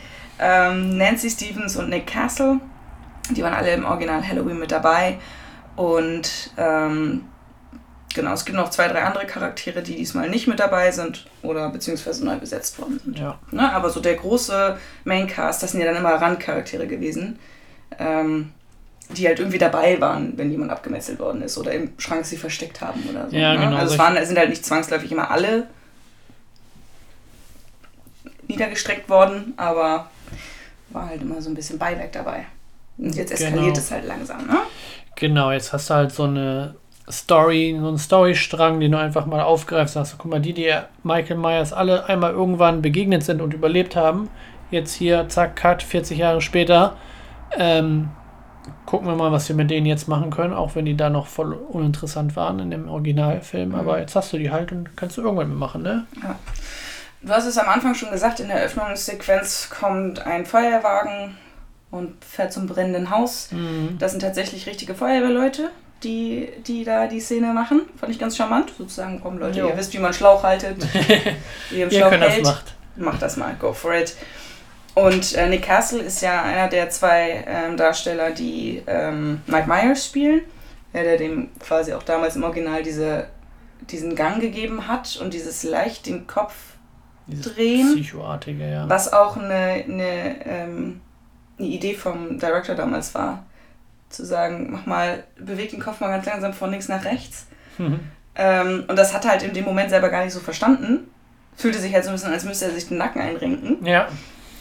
ähm, 0.38 0.96
Nancy 0.98 1.30
Stevens 1.30 1.76
und 1.76 1.88
Nick 1.88 2.06
Castle, 2.06 2.60
die 3.30 3.42
waren 3.42 3.54
alle 3.54 3.72
im 3.72 3.84
Original 3.84 4.26
Halloween 4.26 4.58
mit 4.58 4.70
dabei. 4.70 5.18
Und 5.76 6.50
ähm, 6.56 7.24
genau, 8.14 8.32
es 8.32 8.44
gibt 8.44 8.56
noch 8.56 8.70
zwei, 8.70 8.88
drei 8.88 9.02
andere 9.02 9.26
Charaktere, 9.26 9.82
die 9.82 9.96
diesmal 9.96 10.28
nicht 10.28 10.46
mit 10.46 10.60
dabei 10.60 10.90
sind 10.90 11.26
oder 11.42 11.68
beziehungsweise 11.70 12.24
neu 12.24 12.36
besetzt 12.36 12.78
worden 12.78 13.00
sind. 13.02 13.18
Ja, 13.18 13.38
Ne? 13.50 13.72
Aber 13.72 13.90
so 13.90 14.00
der 14.00 14.14
große 14.14 14.78
Maincast, 15.04 15.62
das 15.62 15.72
sind 15.72 15.80
ja 15.80 15.86
dann 15.86 15.96
immer 15.96 16.14
Randcharaktere 16.14 16.86
gewesen, 16.86 17.38
ähm, 17.98 18.52
die 19.10 19.26
halt 19.26 19.38
irgendwie 19.38 19.58
dabei 19.58 20.00
waren, 20.00 20.36
wenn 20.36 20.50
jemand 20.50 20.70
abgemetzelt 20.70 21.18
worden 21.18 21.42
ist 21.42 21.58
oder 21.58 21.72
im 21.72 21.92
Schrank 21.98 22.24
sie 22.24 22.36
versteckt 22.36 22.80
haben 22.80 23.02
oder 23.08 23.28
so. 23.28 23.36
Ja, 23.36 23.54
ne? 23.54 23.60
genau, 23.60 23.76
Also 23.76 23.94
es 23.94 23.98
waren, 23.98 24.24
sind 24.24 24.38
halt 24.38 24.50
nicht 24.50 24.64
zwangsläufig 24.64 25.10
immer 25.10 25.30
alle 25.30 25.66
niedergestreckt 28.46 29.08
worden, 29.08 29.54
aber 29.56 30.10
war 30.90 31.08
halt 31.08 31.22
immer 31.22 31.40
so 31.40 31.50
ein 31.50 31.54
bisschen 31.54 31.78
Beiwerk 31.78 32.12
dabei. 32.12 32.46
Und 33.00 33.14
jetzt 33.16 33.32
eskaliert 33.32 33.60
Genau. 33.62 33.78
es 33.78 33.90
halt 33.90 34.04
langsam, 34.06 34.46
ne? 34.46 34.58
genau. 35.16 35.50
Jetzt 35.50 35.72
hast 35.72 35.90
du 35.90 35.94
halt 35.94 36.12
so 36.12 36.24
eine 36.24 36.74
Story, 37.10 37.76
so 37.80 37.88
einen 37.88 37.98
Storystrang, 37.98 38.78
den 38.80 38.92
du 38.92 38.98
einfach 38.98 39.26
mal 39.26 39.40
aufgreifst. 39.40 39.94
Sagst 39.94 40.16
guck 40.18 40.30
mal, 40.30 40.40
die, 40.40 40.52
die 40.52 40.72
Michael 41.02 41.36
Myers 41.38 41.72
alle 41.72 42.04
einmal 42.06 42.32
irgendwann 42.32 42.82
begegnet 42.82 43.22
sind 43.24 43.40
und 43.40 43.54
überlebt 43.54 43.96
haben, 43.96 44.28
jetzt 44.70 44.94
hier, 44.94 45.28
zack, 45.28 45.56
cut, 45.56 45.82
40 45.82 46.18
Jahre 46.18 46.40
später, 46.40 46.96
ähm, 47.58 48.10
gucken 48.86 49.08
wir 49.08 49.16
mal, 49.16 49.32
was 49.32 49.48
wir 49.48 49.56
mit 49.56 49.70
denen 49.70 49.86
jetzt 49.86 50.06
machen 50.06 50.30
können, 50.30 50.52
auch 50.54 50.74
wenn 50.74 50.84
die 50.84 50.96
da 50.96 51.10
noch 51.10 51.26
voll 51.26 51.54
uninteressant 51.54 52.36
waren 52.36 52.60
in 52.60 52.70
dem 52.70 52.88
Originalfilm. 52.88 53.70
Mhm. 53.70 53.74
Aber 53.74 53.98
jetzt 53.98 54.14
hast 54.14 54.32
du 54.32 54.38
die 54.38 54.50
halt 54.50 54.70
und 54.72 54.96
kannst 54.96 55.16
du 55.16 55.22
irgendwann 55.22 55.48
mitmachen, 55.48 55.82
ne? 55.82 56.06
Du 57.22 57.32
hast 57.32 57.46
es 57.46 57.58
am 57.58 57.68
Anfang 57.68 57.94
schon 57.94 58.10
gesagt, 58.10 58.40
in 58.40 58.48
der 58.48 58.58
Eröffnungssequenz 58.58 59.70
kommt 59.70 60.24
ein 60.26 60.46
Feuerwagen 60.46 61.36
und 61.90 62.24
fährt 62.24 62.52
zum 62.52 62.66
brennenden 62.66 63.10
Haus. 63.10 63.48
Mhm. 63.50 63.96
Das 63.98 64.12
sind 64.12 64.20
tatsächlich 64.20 64.66
richtige 64.66 64.94
Feuerwehrleute, 64.94 65.70
die, 66.02 66.48
die 66.66 66.84
da 66.84 67.06
die 67.06 67.20
Szene 67.20 67.52
machen. 67.52 67.82
Fand 67.96 68.12
ich 68.12 68.18
ganz 68.18 68.36
charmant. 68.36 68.72
Sozusagen, 68.76 69.20
komm 69.22 69.38
Leute, 69.38 69.58
Jo. 69.60 69.68
ihr 69.68 69.76
wisst, 69.76 69.92
wie 69.92 69.98
man 69.98 70.12
Schlauch 70.12 70.42
haltet. 70.42 70.76
wie 71.70 71.78
ihr 71.80 71.86
Ihr 71.86 71.90
Schlauch 71.90 72.10
könnt 72.10 72.22
das 72.22 72.32
hält. 72.34 72.44
macht. 72.44 72.74
Macht 72.96 73.22
das 73.22 73.36
mal, 73.36 73.54
go 73.58 73.72
for 73.72 73.94
it. 73.94 74.14
Und 74.94 75.34
äh, 75.34 75.48
Nick 75.48 75.62
Castle 75.62 76.00
ist 76.02 76.20
ja 76.20 76.42
einer 76.42 76.68
der 76.68 76.90
zwei 76.90 77.44
ähm, 77.46 77.76
Darsteller, 77.76 78.32
die 78.32 78.82
ähm, 78.86 79.40
Mike 79.46 79.68
Myers 79.68 80.04
spielen. 80.06 80.42
Ja, 80.92 81.02
der 81.04 81.16
dem 81.16 81.48
quasi 81.60 81.92
auch 81.94 82.02
damals 82.02 82.34
im 82.34 82.42
Original 82.42 82.82
diese, 82.82 83.28
diesen 83.90 84.16
Gang 84.16 84.40
gegeben 84.40 84.88
hat 84.88 85.16
und 85.22 85.32
dieses 85.32 85.62
leicht 85.62 86.06
den 86.06 86.26
Kopf 86.26 86.54
Dieses 87.28 87.54
drehen. 87.54 87.94
Psychoartige, 87.94 88.68
ja. 88.68 88.88
Was 88.88 89.12
auch 89.12 89.36
eine, 89.36 89.84
eine, 89.88 90.44
ähm, 90.44 91.00
eine 91.60 91.68
Idee 91.68 91.94
vom 91.94 92.38
Director 92.38 92.74
damals 92.74 93.14
war. 93.14 93.44
zu 94.08 94.24
sagen, 94.26 94.68
mach 94.72 94.86
mal, 94.86 95.22
beweg 95.38 95.70
den 95.70 95.80
Kopf 95.80 96.00
mal 96.00 96.08
ganz 96.08 96.26
langsam 96.26 96.52
von 96.52 96.70
links 96.70 96.88
nach 96.88 97.04
rechts. 97.04 97.46
Mhm. 97.78 98.00
Ähm, 98.34 98.84
und 98.88 98.96
das 98.96 99.14
hat 99.14 99.24
er 99.24 99.32
halt 99.32 99.42
in 99.44 99.54
dem 99.54 99.64
Moment 99.64 99.90
selber 99.90 100.08
gar 100.08 100.24
nicht 100.24 100.32
so 100.32 100.40
verstanden. 100.40 101.08
Fühlte 101.56 101.78
sich 101.78 101.94
halt 101.94 102.02
so 102.04 102.10
ein 102.10 102.14
bisschen, 102.14 102.32
als 102.32 102.44
müsste 102.44 102.64
er 102.64 102.72
sich 102.72 102.88
den 102.88 102.98
Nacken 102.98 103.20
einrenken. 103.20 103.84
Ja. 103.86 104.08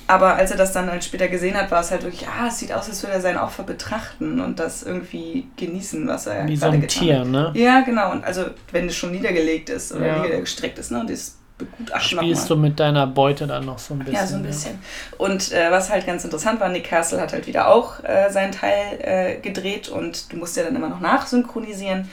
Aber 0.05 0.35
als 0.35 0.51
er 0.51 0.57
das 0.57 0.71
dann 0.71 0.89
halt 0.89 1.03
später 1.03 1.27
gesehen 1.27 1.55
hat, 1.55 1.71
war 1.71 1.81
es 1.81 1.89
halt 1.91 2.03
wirklich, 2.03 2.27
ah, 2.27 2.47
es 2.47 2.59
sieht 2.59 2.73
aus, 2.73 2.89
als 2.89 3.01
würde 3.01 3.13
er 3.13 3.21
sein 3.21 3.37
Opfer 3.37 3.63
betrachten 3.63 4.39
und 4.39 4.59
das 4.59 4.83
irgendwie 4.83 5.47
genießen, 5.55 6.07
was 6.07 6.27
er 6.27 6.47
Wie 6.47 6.55
so 6.55 6.67
ein 6.67 6.87
Tier, 6.87 7.21
hat. 7.21 7.27
ne? 7.27 7.51
Ja, 7.55 7.81
genau. 7.81 8.11
Und 8.11 8.23
also, 8.23 8.45
wenn 8.71 8.87
es 8.87 8.95
schon 8.95 9.11
niedergelegt 9.11 9.69
ist 9.69 9.91
oder 9.93 10.05
ja. 10.05 10.21
niedergestreckt 10.23 10.77
ist, 10.77 10.91
ne? 10.91 10.99
Und 10.99 11.09
das 11.09 11.38
begutachten 11.59 12.17
Spielst 12.17 12.49
du 12.49 12.55
mit 12.55 12.79
deiner 12.79 13.05
Beute 13.05 13.45
dann 13.45 13.65
noch 13.65 13.77
so 13.77 13.93
ein 13.93 13.99
bisschen? 13.99 14.13
Ja, 14.15 14.25
so 14.25 14.35
ein 14.35 14.43
bisschen. 14.43 14.79
Ja. 15.11 15.25
Und 15.25 15.51
äh, 15.51 15.69
was 15.69 15.91
halt 15.91 16.07
ganz 16.07 16.23
interessant 16.23 16.59
war, 16.59 16.69
Nick 16.69 16.85
Castle 16.85 17.21
hat 17.21 17.33
halt 17.33 17.45
wieder 17.45 17.67
auch 17.67 18.03
äh, 18.03 18.31
seinen 18.31 18.51
Teil 18.51 18.99
äh, 18.99 19.35
gedreht 19.39 19.89
und 19.89 20.31
du 20.33 20.37
musst 20.37 20.57
ja 20.57 20.63
dann 20.63 20.75
immer 20.75 20.89
noch 20.89 21.01
nachsynchronisieren 21.01 22.09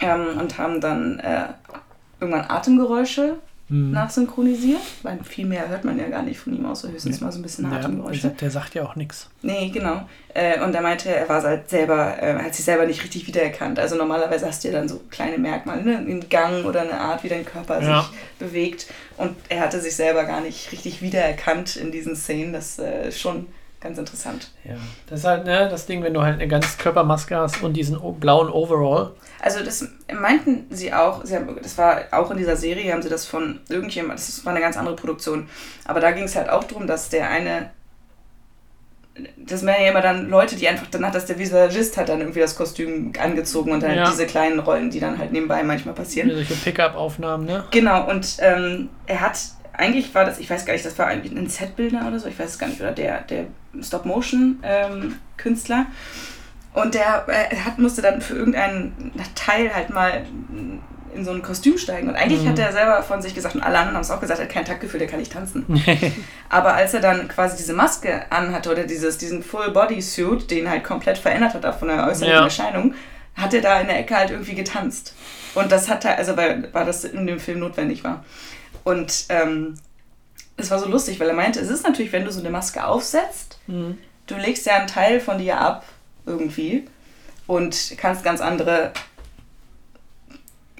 ähm, 0.00 0.38
und 0.38 0.58
haben 0.58 0.80
dann 0.80 1.18
äh, 1.18 1.46
irgendwann 2.20 2.48
Atemgeräusche 2.48 3.36
hm. 3.68 3.90
nachsynchronisiert, 3.90 4.80
weil 5.02 5.18
viel 5.24 5.44
mehr 5.44 5.68
hört 5.68 5.84
man 5.84 5.98
ja 5.98 6.08
gar 6.08 6.22
nicht 6.22 6.38
von 6.38 6.56
ihm, 6.56 6.64
außer 6.66 6.88
höchstens 6.88 7.18
ja. 7.18 7.26
mal 7.26 7.32
so 7.32 7.40
ein 7.40 7.42
bisschen 7.42 7.66
Atemgeräusche. 7.66 8.28
Der, 8.28 8.30
der 8.30 8.50
sagt 8.52 8.74
ja 8.74 8.84
auch 8.84 8.94
nichts. 8.94 9.28
Nee, 9.42 9.70
genau. 9.70 10.02
Äh, 10.34 10.60
und 10.60 10.72
er 10.72 10.82
meinte, 10.82 11.08
er 11.08 11.28
war 11.28 11.42
halt 11.42 11.68
selber, 11.68 12.22
äh, 12.22 12.34
hat 12.34 12.54
sich 12.54 12.64
selber 12.64 12.86
nicht 12.86 13.02
richtig 13.02 13.26
wiedererkannt. 13.26 13.80
Also 13.80 13.96
normalerweise 13.96 14.46
hast 14.46 14.62
du 14.62 14.68
ja 14.68 14.74
dann 14.74 14.88
so 14.88 15.00
kleine 15.10 15.38
Merkmale, 15.38 15.82
ne? 15.82 15.98
einen 15.98 16.28
Gang 16.28 16.64
oder 16.64 16.82
eine 16.82 17.00
Art, 17.00 17.24
wie 17.24 17.28
dein 17.28 17.44
Körper 17.44 17.82
ja. 17.82 18.02
sich 18.02 18.10
bewegt. 18.38 18.86
Und 19.16 19.34
er 19.48 19.60
hatte 19.60 19.80
sich 19.80 19.96
selber 19.96 20.24
gar 20.24 20.42
nicht 20.42 20.70
richtig 20.70 21.02
wiedererkannt 21.02 21.74
in 21.74 21.90
diesen 21.90 22.14
Szenen. 22.14 22.52
Das 22.52 22.78
äh, 22.78 23.10
schon 23.10 23.48
ganz 23.80 23.98
interessant. 23.98 24.50
Ja, 24.64 24.76
das 25.08 25.20
ist 25.20 25.24
halt 25.26 25.44
ne, 25.44 25.68
das 25.70 25.86
Ding, 25.86 26.02
wenn 26.02 26.14
du 26.14 26.22
halt 26.22 26.34
eine 26.34 26.48
ganze 26.48 26.76
Körpermaske 26.78 27.36
hast 27.36 27.62
und 27.62 27.74
diesen 27.74 27.98
blauen 28.18 28.48
Overall. 28.48 29.12
Also 29.40 29.62
das 29.62 29.86
meinten 30.12 30.66
sie 30.70 30.92
auch, 30.92 31.24
sie 31.24 31.36
haben, 31.36 31.56
das 31.62 31.76
war 31.78 32.02
auch 32.12 32.30
in 32.30 32.38
dieser 32.38 32.56
Serie, 32.56 32.92
haben 32.92 33.02
sie 33.02 33.08
das 33.08 33.26
von 33.26 33.60
irgendjemand, 33.68 34.18
das 34.18 34.44
war 34.44 34.52
eine 34.52 34.60
ganz 34.60 34.76
andere 34.76 34.96
Produktion, 34.96 35.48
aber 35.84 36.00
da 36.00 36.10
ging 36.12 36.24
es 36.24 36.36
halt 36.36 36.48
auch 36.48 36.64
darum, 36.64 36.86
dass 36.86 37.10
der 37.10 37.28
eine, 37.28 37.70
das 39.36 39.64
wären 39.64 39.82
ja 39.82 39.90
immer 39.90 40.00
dann 40.00 40.28
Leute, 40.28 40.56
die 40.56 40.68
einfach, 40.68 40.86
dann 40.88 41.06
hat 41.06 41.14
das 41.14 41.26
der 41.26 41.38
Visagist 41.38 41.96
hat 41.96 42.08
dann 42.08 42.20
irgendwie 42.20 42.40
das 42.40 42.56
Kostüm 42.56 43.12
angezogen 43.22 43.72
und 43.72 43.82
dann 43.82 43.94
ja. 43.94 44.10
diese 44.10 44.26
kleinen 44.26 44.58
Rollen, 44.58 44.90
die 44.90 45.00
dann 45.00 45.18
halt 45.18 45.32
nebenbei 45.32 45.62
manchmal 45.62 45.94
passieren. 45.94 46.30
Solche 46.30 46.54
Pickup-Aufnahmen, 46.54 47.44
ne? 47.44 47.64
Genau, 47.70 48.08
und 48.10 48.36
ähm, 48.40 48.88
er 49.06 49.20
hat 49.20 49.38
eigentlich 49.78 50.14
war 50.14 50.24
das, 50.24 50.38
ich 50.38 50.48
weiß 50.48 50.64
gar 50.64 50.72
nicht, 50.72 50.84
das 50.84 50.98
war 50.98 51.06
eigentlich 51.06 51.36
ein 51.36 51.48
Setbildner 51.48 52.06
oder 52.08 52.18
so, 52.18 52.28
ich 52.28 52.38
weiß 52.38 52.50
es 52.50 52.58
gar 52.58 52.68
nicht, 52.68 52.80
oder 52.80 52.92
der, 52.92 53.22
der 53.22 53.46
Stop-Motion-Künstler. 53.82 55.86
Und 56.74 56.94
der 56.94 57.26
äh, 57.28 57.56
hat, 57.56 57.78
musste 57.78 58.02
dann 58.02 58.20
für 58.20 58.34
irgendeinen 58.34 59.12
Teil 59.34 59.74
halt 59.74 59.90
mal 59.90 60.26
in 61.16 61.24
so 61.24 61.32
ein 61.32 61.42
Kostüm 61.42 61.78
steigen. 61.78 62.08
Und 62.08 62.14
eigentlich 62.14 62.42
mhm. 62.42 62.50
hat 62.50 62.58
er 62.58 62.72
selber 62.72 63.02
von 63.02 63.22
sich 63.22 63.34
gesagt, 63.34 63.54
und 63.54 63.62
alle 63.62 63.78
anderen 63.78 63.96
haben 63.96 64.02
es 64.02 64.10
auch 64.10 64.20
gesagt, 64.20 64.38
er 64.38 64.44
hat 64.44 64.52
kein 64.52 64.64
Taktgefühl, 64.64 64.98
der 64.98 65.08
kann 65.08 65.18
nicht 65.18 65.32
tanzen. 65.32 65.64
Aber 66.48 66.74
als 66.74 66.94
er 66.94 67.00
dann 67.00 67.28
quasi 67.28 67.56
diese 67.56 67.72
Maske 67.72 68.30
anhatte 68.30 68.70
oder 68.70 68.84
dieses, 68.84 69.18
diesen 69.18 69.42
Full-Body-Suit, 69.42 70.50
den 70.50 70.68
halt 70.68 70.84
komplett 70.84 71.18
verändert 71.18 71.54
hat 71.54 71.64
auch 71.64 71.78
von 71.78 71.88
der 71.88 72.06
äußerlichen 72.06 72.38
ja. 72.38 72.44
Erscheinung, 72.44 72.94
hat 73.34 73.54
er 73.54 73.60
da 73.60 73.80
in 73.80 73.88
der 73.88 73.98
Ecke 73.98 74.16
halt 74.16 74.30
irgendwie 74.30 74.54
getanzt. 74.54 75.14
Und 75.54 75.72
das 75.72 75.88
hat 75.88 76.04
er, 76.04 76.18
also 76.18 76.36
weil, 76.36 76.68
weil 76.72 76.84
das 76.84 77.04
in 77.04 77.26
dem 77.26 77.40
Film 77.40 77.60
notwendig 77.60 78.04
war. 78.04 78.24
Und 78.84 79.26
ähm, 79.30 79.74
es 80.56 80.70
war 80.70 80.78
so 80.78 80.88
lustig, 80.88 81.18
weil 81.20 81.28
er 81.28 81.34
meinte, 81.34 81.60
es 81.60 81.68
ist 81.68 81.84
natürlich, 81.84 82.12
wenn 82.12 82.24
du 82.24 82.30
so 82.30 82.40
eine 82.40 82.50
Maske 82.50 82.84
aufsetzt, 82.84 83.55
mhm. 83.66 83.98
du 84.26 84.36
legst 84.36 84.66
ja 84.66 84.76
einen 84.76 84.86
Teil 84.86 85.20
von 85.20 85.38
dir 85.38 85.60
ab 85.60 85.84
irgendwie 86.26 86.84
und 87.46 87.94
kannst 87.96 88.24
ganz 88.24 88.40
andere 88.40 88.92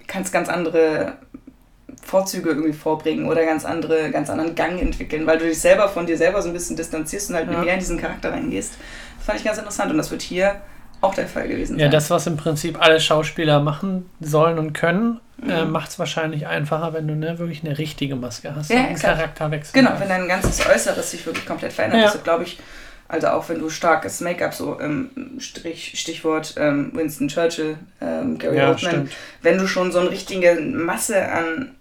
kannst 0.07 0.33
ganz 0.33 0.49
andere 0.49 1.15
Vorzüge 2.03 2.51
irgendwie 2.51 2.73
vorbringen 2.73 3.27
oder 3.27 3.45
ganz 3.45 3.65
andere, 3.65 4.11
ganz 4.11 4.31
anderen 4.31 4.55
Gang 4.55 4.81
entwickeln, 4.81 5.27
weil 5.27 5.39
du 5.39 5.47
dich 5.47 5.61
selber 5.61 5.89
von 5.89 6.07
dir 6.07 6.17
selber 6.17 6.41
so 6.41 6.49
ein 6.49 6.53
bisschen 6.53 6.77
distanzierst 6.77 7.31
und 7.31 7.37
halt 7.37 7.51
ja. 7.51 7.61
mehr 7.61 7.75
in 7.75 7.81
diesen 7.81 7.99
Charakter 7.99 8.33
reingehst. 8.33 8.75
Das 9.19 9.27
fand 9.27 9.39
ich 9.39 9.45
ganz 9.45 9.59
interessant 9.59 9.91
und 9.91 9.99
das 9.99 10.11
wird 10.11 10.23
hier 10.23 10.61
auch 11.01 11.15
der 11.15 11.27
Fall 11.27 11.49
gewesen 11.49 11.73
sein. 11.73 11.81
Ja, 11.81 11.89
das, 11.89 12.09
was 12.11 12.27
im 12.27 12.37
Prinzip 12.37 12.81
alle 12.81 13.01
Schauspieler 13.01 13.61
machen 13.61 14.09
sollen 14.21 14.59
und 14.59 14.73
können, 14.73 15.21
mhm. 15.39 15.51
äh, 15.51 15.65
macht 15.65 15.91
es 15.91 15.99
wahrscheinlich 15.99 16.47
einfacher, 16.47 16.93
wenn 16.93 17.09
du 17.09 17.15
ne, 17.15 17.39
wirklich 17.39 17.65
eine 17.65 17.79
richtige 17.79 18.17
Maske 18.17 18.55
hast. 18.55 18.71
Ja, 18.71 18.85
einen 18.85 18.99
Charakterwechsel. 18.99 19.81
Genau, 19.81 19.99
wenn 19.99 20.09
dein 20.09 20.29
ganzes 20.29 20.67
Äußeres 20.67 21.11
sich 21.11 21.25
wirklich 21.27 21.47
komplett 21.47 21.73
verändert. 21.73 22.01
Ja. 22.01 22.13
Das 22.13 22.23
glaube 22.23 22.45
ich, 22.45 22.59
also 23.09 23.29
auch 23.29 23.49
wenn 23.49 23.61
du 23.61 23.71
starkes 23.71 24.21
Make-up, 24.21 24.55
so 24.55 24.81
ähm, 24.81 25.11
Strich, 25.39 25.99
Stichwort 25.99 26.55
ähm, 26.59 26.91
Winston 26.95 27.29
Churchill, 27.29 27.77
ähm, 28.01 28.39
Gary 28.39 28.57
ja, 28.57 28.71
Oldman, 28.71 28.93
stimmt. 28.93 29.13
wenn 29.43 29.59
du 29.59 29.67
schon 29.67 29.93
so 29.93 30.01
eine 30.01 30.11
richtige 30.11 30.61
Masse 30.61 31.29
an 31.29 31.77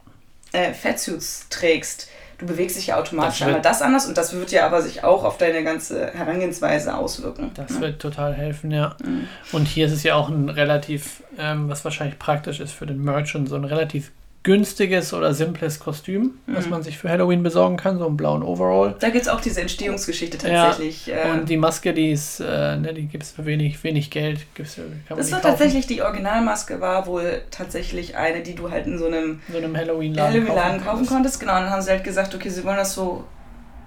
äh, 0.52 0.74
Fatsuits 0.74 1.48
trägst, 1.50 2.10
du 2.38 2.46
bewegst 2.46 2.78
dich 2.78 2.88
ja 2.88 2.98
automatisch 2.98 3.40
das 3.40 3.48
einmal 3.48 3.62
das 3.62 3.82
anders 3.82 4.06
und 4.06 4.18
das 4.18 4.34
wird 4.34 4.52
ja 4.52 4.66
aber 4.66 4.82
sich 4.82 5.04
auch 5.04 5.24
auf 5.24 5.38
deine 5.38 5.64
ganze 5.64 6.12
Herangehensweise 6.14 6.96
auswirken. 6.96 7.52
Das 7.54 7.72
ja. 7.72 7.82
wird 7.82 8.02
total 8.02 8.34
helfen, 8.34 8.72
ja. 8.72 8.96
Mhm. 9.04 9.28
Und 9.52 9.68
hier 9.68 9.88
ist 9.88 9.94
es 9.94 10.04
ja 10.04 10.16
auch 10.16 10.30
ein 10.30 10.50
relativ, 10.50 11.24
ähm, 11.38 11.70
was 11.70 11.84
wahrscheinlich 11.84 12.20
praktisch 12.20 12.60
ist 12.60 12.72
für 12.72 12.86
den 12.86 13.04
Merch 13.04 13.36
und 13.36 13.48
so 13.48 13.56
ein 13.56 13.66
relativ 13.66 14.12
günstiges 14.46 15.12
oder 15.12 15.34
simples 15.34 15.80
Kostüm, 15.80 16.38
mhm. 16.46 16.56
was 16.56 16.70
man 16.70 16.84
sich 16.84 17.00
für 17.00 17.10
Halloween 17.10 17.42
besorgen 17.42 17.78
kann, 17.78 17.98
so 17.98 18.06
einen 18.06 18.16
blauen 18.16 18.44
Overall. 18.44 18.96
Da 19.00 19.10
gibt 19.10 19.24
es 19.24 19.28
auch 19.28 19.42
diese 19.42 19.60
Entstehungsgeschichte 19.60 20.38
tatsächlich. 20.38 21.08
Ja, 21.08 21.34
und 21.34 21.50
die 21.50 21.58
Maske, 21.58 21.94
die 21.94 22.12
ist, 22.12 22.40
äh, 22.40 22.78
ne, 22.78 22.94
die 22.94 23.08
gibt 23.08 23.24
es 23.24 23.32
für 23.32 23.46
wenig, 23.46 23.84
wenig 23.84 24.12
Geld. 24.12 24.46
Gibt's, 24.54 24.76
kann 24.76 25.18
das 25.18 25.32
war 25.32 25.42
kaufen. 25.42 25.52
tatsächlich, 25.52 25.88
die 25.88 26.04
Originalmaske 26.04 26.80
war 26.80 27.08
wohl 27.08 27.42
tatsächlich 27.50 28.16
eine, 28.18 28.44
die 28.44 28.54
du 28.54 28.70
halt 28.70 28.86
in 28.86 29.00
so 29.00 29.08
einem, 29.08 29.42
so 29.52 29.58
einem 29.58 29.76
Halloween-Laden 29.76 30.48
Halloween 30.48 30.56
kaufen, 30.56 30.86
kaufen 30.86 31.06
konntest. 31.08 31.40
Genau, 31.40 31.56
und 31.56 31.64
dann 31.64 31.72
haben 31.72 31.82
sie 31.82 31.90
halt 31.90 32.04
gesagt, 32.04 32.36
okay, 32.36 32.50
sie 32.50 32.64
wollen 32.64 32.78
das 32.78 32.94
so 32.94 33.24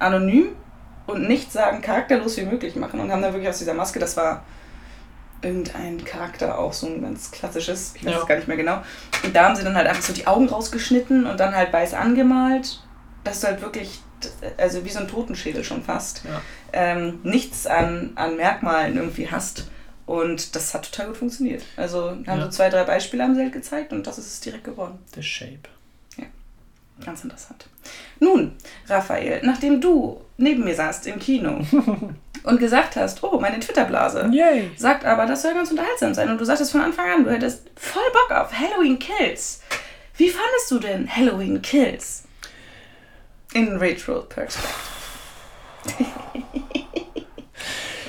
anonym 0.00 0.48
und 1.06 1.28
nicht 1.28 1.52
sagen, 1.52 1.82
charakterlos 1.82 2.36
wie 2.36 2.44
möglich 2.44 2.74
machen 2.74 2.98
und 2.98 3.12
haben 3.12 3.22
dann 3.22 3.32
wirklich 3.32 3.48
aus 3.48 3.58
dieser 3.58 3.74
Maske, 3.74 4.00
das 4.00 4.16
war 4.16 4.42
irgendein 5.42 6.04
Charakter 6.04 6.58
auch, 6.58 6.72
so 6.72 6.86
ein 6.86 7.02
ganz 7.02 7.30
klassisches, 7.30 7.94
ich 7.94 8.04
weiß 8.04 8.12
ja. 8.12 8.20
es 8.20 8.26
gar 8.26 8.36
nicht 8.36 8.48
mehr 8.48 8.56
genau. 8.56 8.82
Und 9.22 9.34
da 9.34 9.44
haben 9.44 9.56
sie 9.56 9.64
dann 9.64 9.76
halt 9.76 9.86
einfach 9.86 10.02
so 10.02 10.12
die 10.12 10.26
Augen 10.26 10.48
rausgeschnitten 10.48 11.26
und 11.26 11.38
dann 11.38 11.54
halt 11.54 11.72
weiß 11.72 11.94
angemalt, 11.94 12.82
dass 13.24 13.40
du 13.40 13.46
halt 13.48 13.62
wirklich, 13.62 14.00
also 14.56 14.84
wie 14.84 14.90
so 14.90 15.00
ein 15.00 15.08
Totenschädel 15.08 15.64
schon 15.64 15.82
fast, 15.82 16.22
ja. 16.24 16.40
ähm, 16.72 17.20
nichts 17.22 17.66
an, 17.66 18.12
an 18.16 18.36
Merkmalen 18.36 18.96
irgendwie 18.96 19.30
hast. 19.30 19.68
Und 20.06 20.56
das 20.56 20.72
hat 20.72 20.90
total 20.90 21.08
gut 21.08 21.18
funktioniert. 21.18 21.62
Also 21.76 22.10
haben 22.10 22.24
ja. 22.26 22.44
so 22.44 22.48
zwei, 22.48 22.70
drei 22.70 22.84
Beispiele 22.84 23.22
haben 23.22 23.34
sie 23.34 23.42
halt 23.42 23.52
gezeigt 23.52 23.92
und 23.92 24.06
das 24.06 24.16
ist 24.16 24.26
es 24.26 24.40
direkt 24.40 24.64
geworden. 24.64 24.98
The 25.14 25.22
Shape. 25.22 25.68
Ganz 27.04 27.22
interessant. 27.22 27.66
Nun, 28.20 28.52
Raphael, 28.88 29.40
nachdem 29.44 29.80
du 29.80 30.20
neben 30.36 30.64
mir 30.64 30.74
saßt 30.74 31.06
im 31.06 31.18
Kino 31.18 31.60
und 32.42 32.58
gesagt 32.58 32.96
hast, 32.96 33.22
oh, 33.22 33.38
meine 33.38 33.60
Twitter-Blase 33.60 34.30
sagt 34.76 35.04
aber, 35.04 35.26
das 35.26 35.42
soll 35.42 35.54
ganz 35.54 35.70
unterhaltsam 35.70 36.14
sein. 36.14 36.30
Und 36.30 36.40
du 36.40 36.44
sagtest 36.44 36.72
von 36.72 36.80
Anfang 36.80 37.10
an, 37.10 37.24
du 37.24 37.30
hättest 37.30 37.68
voll 37.76 38.02
Bock 38.12 38.36
auf 38.36 38.52
Halloween 38.52 38.98
Kills. 38.98 39.62
Wie 40.16 40.28
fandest 40.28 40.70
du 40.70 40.78
denn 40.78 41.08
Halloween 41.14 41.62
Kills? 41.62 42.24
In 43.52 43.76
Retro 43.76 44.22
Perspective. 44.22 44.74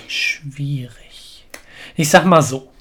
Schwierig. 0.07 1.45
Ich 1.95 2.09
sag 2.09 2.25
mal 2.25 2.41
so. 2.41 2.71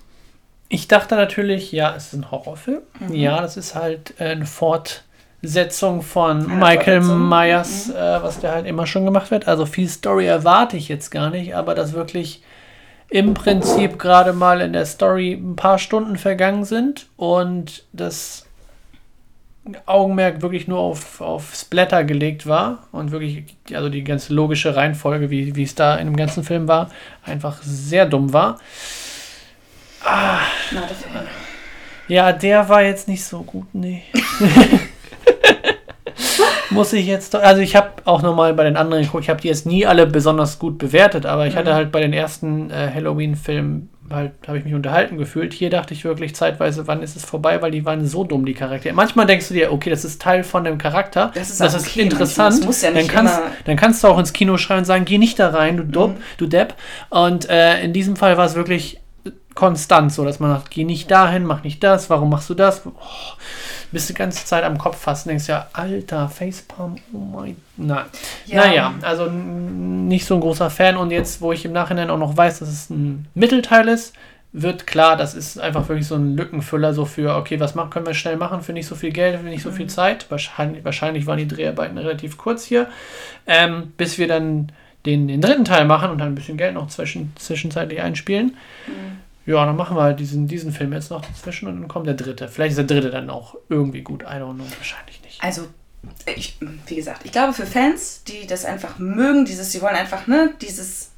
Ich 0.71 0.89
dachte 0.89 1.15
natürlich, 1.15 1.73
ja, 1.73 1.95
es 1.95 2.09
ist 2.09 2.13
ein 2.15 2.31
Horrorfilm. 2.31 2.83
Mhm. 3.01 3.15
Ja, 3.15 3.41
das 3.41 3.57
ist 3.57 3.75
halt 3.75 4.21
ein 4.21 4.47
Fort 4.47 5.05
Setzung 5.43 6.03
von 6.03 6.51
Eine 6.51 6.57
Michael 6.57 7.01
Myers, 7.01 7.89
mhm. 7.89 7.95
äh, 7.95 8.23
was 8.23 8.41
der 8.41 8.53
halt 8.53 8.67
immer 8.67 8.87
schon 8.87 9.05
gemacht 9.05 9.31
wird. 9.31 9.47
Also 9.47 9.67
viel 9.67 9.89
Story 9.89 10.27
erwarte 10.27 10.77
ich 10.77 10.89
jetzt 10.89 11.11
gar 11.11 11.31
nicht, 11.31 11.55
aber 11.55 11.75
dass 11.75 11.93
wirklich 11.93 12.43
im 13.11 13.35
Prinzip 13.35 13.99
gerade 13.99 14.33
mal 14.33 14.61
in 14.61 14.73
der 14.73 14.85
Story 14.85 15.33
ein 15.33 15.57
paar 15.57 15.79
Stunden 15.79 16.17
vergangen 16.17 16.65
sind 16.65 17.07
und 17.17 17.85
das 17.93 18.45
Augenmerk 19.87 20.43
wirklich 20.43 20.67
nur 20.67 20.79
auf, 20.79 21.21
auf 21.21 21.55
Splatter 21.55 22.05
gelegt 22.05 22.47
war 22.47 22.87
und 22.93 23.11
wirklich, 23.11 23.45
also 23.73 23.89
die 23.89 24.05
ganze 24.05 24.35
logische 24.35 24.77
Reihenfolge, 24.77 25.31
wie, 25.31 25.55
wie 25.57 25.63
es 25.63 25.75
da 25.75 25.97
in 25.97 26.07
dem 26.07 26.17
ganzen 26.17 26.43
Film 26.43 26.69
war, 26.69 26.91
einfach 27.25 27.63
sehr 27.63 28.07
dumm 28.07 28.33
war. 28.33 28.59
Ah, 30.05 30.41
ja, 32.09 32.33
der 32.33 32.69
war 32.69 32.83
jetzt 32.83 33.09
nicht 33.09 33.25
so 33.25 33.43
gut, 33.43 33.67
nee. 33.75 34.03
muss 36.71 36.93
ich 36.93 37.07
jetzt, 37.07 37.35
also 37.35 37.61
ich 37.61 37.77
habe 37.77 37.91
auch 38.05 38.23
nochmal 38.23 38.55
bei 38.55 38.65
den 38.65 38.77
anderen 38.77 39.05
geguckt, 39.05 39.25
ich 39.25 39.31
habe 39.31 39.41
die 39.41 39.49
jetzt 39.49 39.67
nie 39.67 39.87
alle 39.87 40.07
besonders 40.07 40.59
gut 40.59 40.79
bewertet, 40.79 41.27
aber 41.27 41.47
ich 41.47 41.55
mhm. 41.55 41.59
hatte 41.59 41.75
halt 41.75 41.93
bei 41.93 42.01
den 42.01 42.13
ersten 42.13 42.71
äh, 42.71 42.91
Halloween-Filmen 42.95 43.91
halt, 44.11 44.33
habe 44.47 44.59
ich 44.59 44.65
mich 44.65 44.75
unterhalten 44.75 45.19
gefühlt. 45.19 45.53
Hier 45.53 45.71
dachte 45.71 45.95
ich 45.95 46.05
wirklich 46.05 46.35
zeitweise, 46.35 46.87
wann 46.87 47.03
ist 47.03 47.17
es 47.17 47.25
vorbei, 47.25 47.61
weil 47.63 47.71
die 47.71 47.85
waren 47.85 48.07
so 48.07 48.25
dumm, 48.25 48.47
die 48.47 48.55
Charaktere. 48.55 48.95
Manchmal 48.95 49.27
denkst 49.27 49.49
du 49.49 49.55
dir, 49.55 49.73
okay, 49.73 49.91
das 49.91 50.05
ist 50.05 50.21
Teil 50.21 50.45
von 50.45 50.65
dem 50.65 50.79
Charakter, 50.79 51.31
das 51.35 51.51
ist, 51.51 51.61
das 51.61 51.75
ist 51.75 51.89
okay, 51.89 52.03
interessant, 52.03 52.67
das 52.67 52.83
ja 52.83 52.91
dann, 52.91 53.07
kannst, 53.07 53.41
dann 53.65 53.77
kannst 53.77 54.03
du 54.03 54.09
auch 54.09 54.19
ins 54.19 54.33
Kino 54.33 54.57
schreien 54.57 54.81
und 54.81 54.85
sagen, 54.85 55.05
geh 55.05 55.19
nicht 55.19 55.39
da 55.39 55.51
rein, 55.51 55.77
du, 55.77 55.85
Dob, 55.85 56.17
mhm. 56.17 56.23
du 56.39 56.47
Depp. 56.47 56.75
Und 57.11 57.49
äh, 57.49 57.83
in 57.83 57.93
diesem 57.93 58.17
Fall 58.17 58.37
war 58.37 58.47
es 58.47 58.55
wirklich 58.55 59.01
konstant 59.59 60.13
so, 60.13 60.25
dass 60.25 60.39
man 60.39 60.53
sagt, 60.53 60.71
geh 60.71 60.85
nicht 60.85 61.11
dahin, 61.11 61.45
mach 61.45 61.65
nicht 61.65 61.83
das, 61.83 62.09
warum 62.09 62.31
machst 62.31 62.49
du 62.49 62.55
das? 62.55 62.83
Oh, 62.87 62.93
bist 63.91 64.09
die 64.09 64.15
ganze 64.15 64.47
Zeit 64.47 64.63
am 64.63 64.79
Kopf 64.79 64.97
fassen, 64.99 65.31
denkst 65.31 65.49
ja, 65.49 65.67
alter, 65.73 66.29
Facepalm, 66.29 66.95
oh 67.13 67.19
mein, 67.19 67.57
nein. 67.77 68.05
Ja. 68.47 68.65
Naja, 68.65 68.95
also 69.03 69.29
nicht 69.29 70.27
so 70.27 70.37
ein 70.37 70.41
großer 70.41 70.71
Fan 70.71 70.97
und 70.97 71.11
jetzt, 71.11 71.41
wo 71.41 71.51
ich 71.51 71.65
im 71.65 71.73
Nachhinein 71.73 72.09
auch 72.09 72.19
noch 72.19 72.37
weiß, 72.37 72.61
dass 72.61 72.69
es 72.69 72.89
ein 72.89 73.27
Mittelteil 73.35 73.89
ist, 73.89 74.15
wird 74.53 74.87
klar, 74.87 75.17
das 75.17 75.35
ist 75.35 75.59
einfach 75.59 75.89
wirklich 75.89 76.07
so 76.07 76.15
ein 76.15 76.37
Lückenfüller, 76.37 76.95
so 76.95 77.05
für, 77.05 77.35
okay, 77.35 77.59
was 77.59 77.75
machen, 77.75 77.91
können 77.91 78.07
wir 78.07 78.15
schnell 78.15 78.37
machen 78.37 78.63
für 78.63 78.73
nicht 78.73 78.87
so 78.87 78.95
viel 78.95 79.11
Geld, 79.11 79.41
für 79.41 79.47
nicht 79.47 79.65
so 79.65 79.73
viel 79.73 79.89
Zeit. 79.89 80.31
Wahrscheinlich, 80.31 80.85
wahrscheinlich 80.85 81.27
waren 81.27 81.39
die 81.39 81.49
Dreharbeiten 81.49 81.99
relativ 81.99 82.39
kurz 82.39 82.65
hier, 82.65 82.87
ähm, 83.49 83.93
bis 83.97 84.19
wir 84.19 84.29
dann 84.29 84.71
den, 85.05 85.27
den 85.27 85.41
dritten 85.41 85.65
Teil 85.65 85.85
machen 85.85 86.11
und 86.11 86.19
dann 86.19 86.29
ein 86.29 86.35
bisschen 86.37 86.59
Geld 86.59 86.75
noch 86.75 86.87
zwischen, 86.87 87.33
zwischenzeitlich 87.37 88.01
einspielen. 88.01 88.57
Ja, 89.49 89.65
dann 89.65 89.77
machen 89.77 89.97
wir 89.97 90.03
halt 90.03 90.21
diesen, 90.21 90.47
diesen 90.47 90.73
Film 90.73 90.93
jetzt 90.93 91.11
noch 91.11 91.23
dazwischen 91.23 91.69
und 91.69 91.81
dann 91.81 91.89
kommt 91.89 92.07
der 92.07 92.15
dritte. 92.15 92.49
Vielleicht 92.49 92.73
ist 92.73 92.77
der 92.77 92.85
dritte 92.85 93.11
dann 93.11 93.31
auch 93.31 93.57
irgendwie 93.71 94.03
gut, 94.03 94.23
I 94.23 94.27
don't 94.37 94.55
know, 94.55 94.65
wahrscheinlich 94.77 95.23
nicht. 95.23 95.43
Also, 95.43 95.63
ich, 96.37 96.59
wie 96.87 96.95
gesagt, 96.97 97.23
ich 97.25 97.33
glaube 97.33 97.55
für 97.55 97.65
Fans, 97.67 98.23
die 98.25 98.47
das 98.47 98.65
einfach 98.67 98.99
mögen, 98.99 99.47
dieses, 99.47 99.73
sie 99.73 99.81
wollen 99.81 99.97
einfach, 99.97 100.27
ne, 100.27 100.53
dieses, 100.61 101.11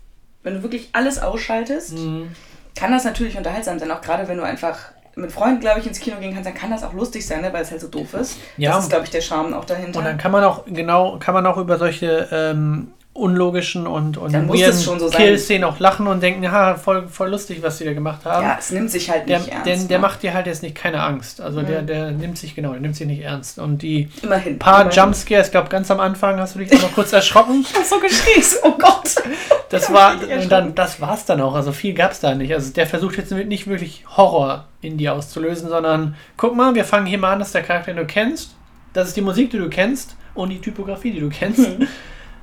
wenn 0.45 0.55
du 0.55 0.63
wirklich 0.63 0.89
alles 0.93 1.19
ausschaltest, 1.19 1.93
Mhm. 1.99 2.29
kann 2.77 2.93
das 2.93 3.05
natürlich 3.05 3.37
unterhaltsam 3.37 3.79
sein, 3.81 3.91
auch 3.91 4.01
gerade 4.01 4.29
wenn 4.29 4.37
du 4.39 4.45
einfach 4.45 4.79
mit 5.17 5.33
Freunden, 5.33 5.59
glaube 5.61 5.81
ich, 5.81 5.87
ins 5.89 5.99
Kino 5.99 6.17
gehen 6.21 6.33
kannst, 6.33 6.47
dann 6.47 6.55
kann 6.55 6.71
das 6.71 6.85
auch 6.85 6.93
lustig 6.95 7.27
sein, 7.27 7.41
ne, 7.43 7.53
weil 7.53 7.63
es 7.63 7.71
halt 7.73 7.81
so 7.81 7.89
doof 7.89 8.15
ist. 8.15 8.39
Ja. 8.57 8.71
Das 8.75 8.85
ist, 8.85 8.91
glaube 8.91 9.05
ich, 9.05 9.11
der 9.11 9.21
Charme 9.23 9.53
auch 9.55 9.65
dahinter. 9.65 9.99
Und 9.99 10.05
dann 10.05 10.17
kann 10.19 10.31
man 10.31 10.45
auch, 10.45 10.65
genau, 10.67 11.19
kann 11.19 11.35
man 11.35 11.45
auch 11.47 11.57
über 11.57 11.79
solche 11.79 12.29
ähm, 12.31 12.93
unlogischen 13.13 13.89
und, 13.89 14.17
und 14.17 14.33
Dann 14.33 14.47
muss 14.47 14.63
es 14.63 14.85
schon 14.85 15.01
so 15.01 15.09
sein. 15.09 15.19
Kill-Szenen 15.19 15.65
auch 15.65 15.81
lachen 15.81 16.07
und 16.07 16.23
denken, 16.23 16.45
ja, 16.45 16.77
voll, 16.77 17.09
voll 17.09 17.31
lustig, 17.31 17.61
was 17.61 17.79
die 17.79 17.85
da 17.85 17.93
gemacht 17.93 18.25
haben. 18.25 18.47
ja, 18.47 18.57
es 18.59 18.71
nimmt 18.71 18.91
sich 18.91 19.11
halt 19.11 19.29
der, 19.29 19.41
nicht 19.41 19.51
ernst. 19.51 19.67
der, 19.67 19.77
der 19.77 19.99
ne? 19.99 20.03
macht 20.03 20.23
dir 20.23 20.33
halt 20.33 20.47
jetzt 20.47 20.63
nicht 20.63 20.77
keine 20.77 21.03
Angst. 21.03 21.41
Also 21.41 21.63
der, 21.63 21.83
der 21.83 22.13
nimmt 22.13 22.39
sich, 22.39 22.55
genau, 22.55 22.71
der 22.71 22.81
nimmt 22.81 22.95
sich 22.95 23.09
nicht 23.09 23.23
ernst. 23.23 23.59
Und 23.59 23.83
die 23.83 24.09
immerhin. 24.23 24.59
paar 24.61 24.83
immerhin. 24.83 25.03
Jumpscares, 25.03 25.47
ich 25.47 25.51
glaube 25.51 25.69
ganz 25.69 25.91
am 25.91 25.99
Anfang 25.99 26.39
hast 26.39 26.55
du 26.55 26.61
dich 26.61 26.71
noch 26.71 26.93
kurz 26.93 27.13
erschrocken. 27.13 27.67
Ich 27.71 27.77
hab 27.77 27.85
so 27.85 27.99
geschrien, 28.01 28.45
oh 28.63 28.73
Gott. 28.79 29.15
Das 29.71 29.93
war, 29.93 30.15
erschrocken. 30.15 30.49
dann, 30.49 30.75
das 30.75 31.01
war's 31.01 31.27
dann 31.27 31.41
auch. 31.41 31.55
Also 31.55 31.71
viel 31.71 31.95
gab's 31.95 32.19
da 32.19 32.35
nicht. 32.35 32.53
Also 32.53 32.73
der 32.73 32.89
versucht 32.89 33.17
jetzt 33.17 33.31
nicht 33.31 33.69
wirklich 33.69 34.05
Horror 34.17 34.65
in 34.81 34.99
dir 34.99 35.15
auszulösen, 35.15 35.69
sondern 35.69 36.17
guck 36.37 36.57
mal, 36.57 36.75
wir 36.75 36.85
fangen 36.85 37.07
hier 37.07 37.19
mal 37.19 37.35
an, 37.35 37.39
dass 37.39 37.53
der 37.53 37.63
Charakter, 37.63 37.93
den 37.93 37.99
du 37.99 38.07
kennst, 38.07 38.57
das 38.95 39.09
ist 39.09 39.17
die 39.17 39.21
Musik, 39.21 39.51
die 39.51 39.59
du 39.59 39.69
kennst 39.69 40.17
und 40.35 40.49
die 40.49 40.61
Typografie, 40.61 41.13
die 41.13 41.21
du 41.21 41.29
kennst. 41.29 41.69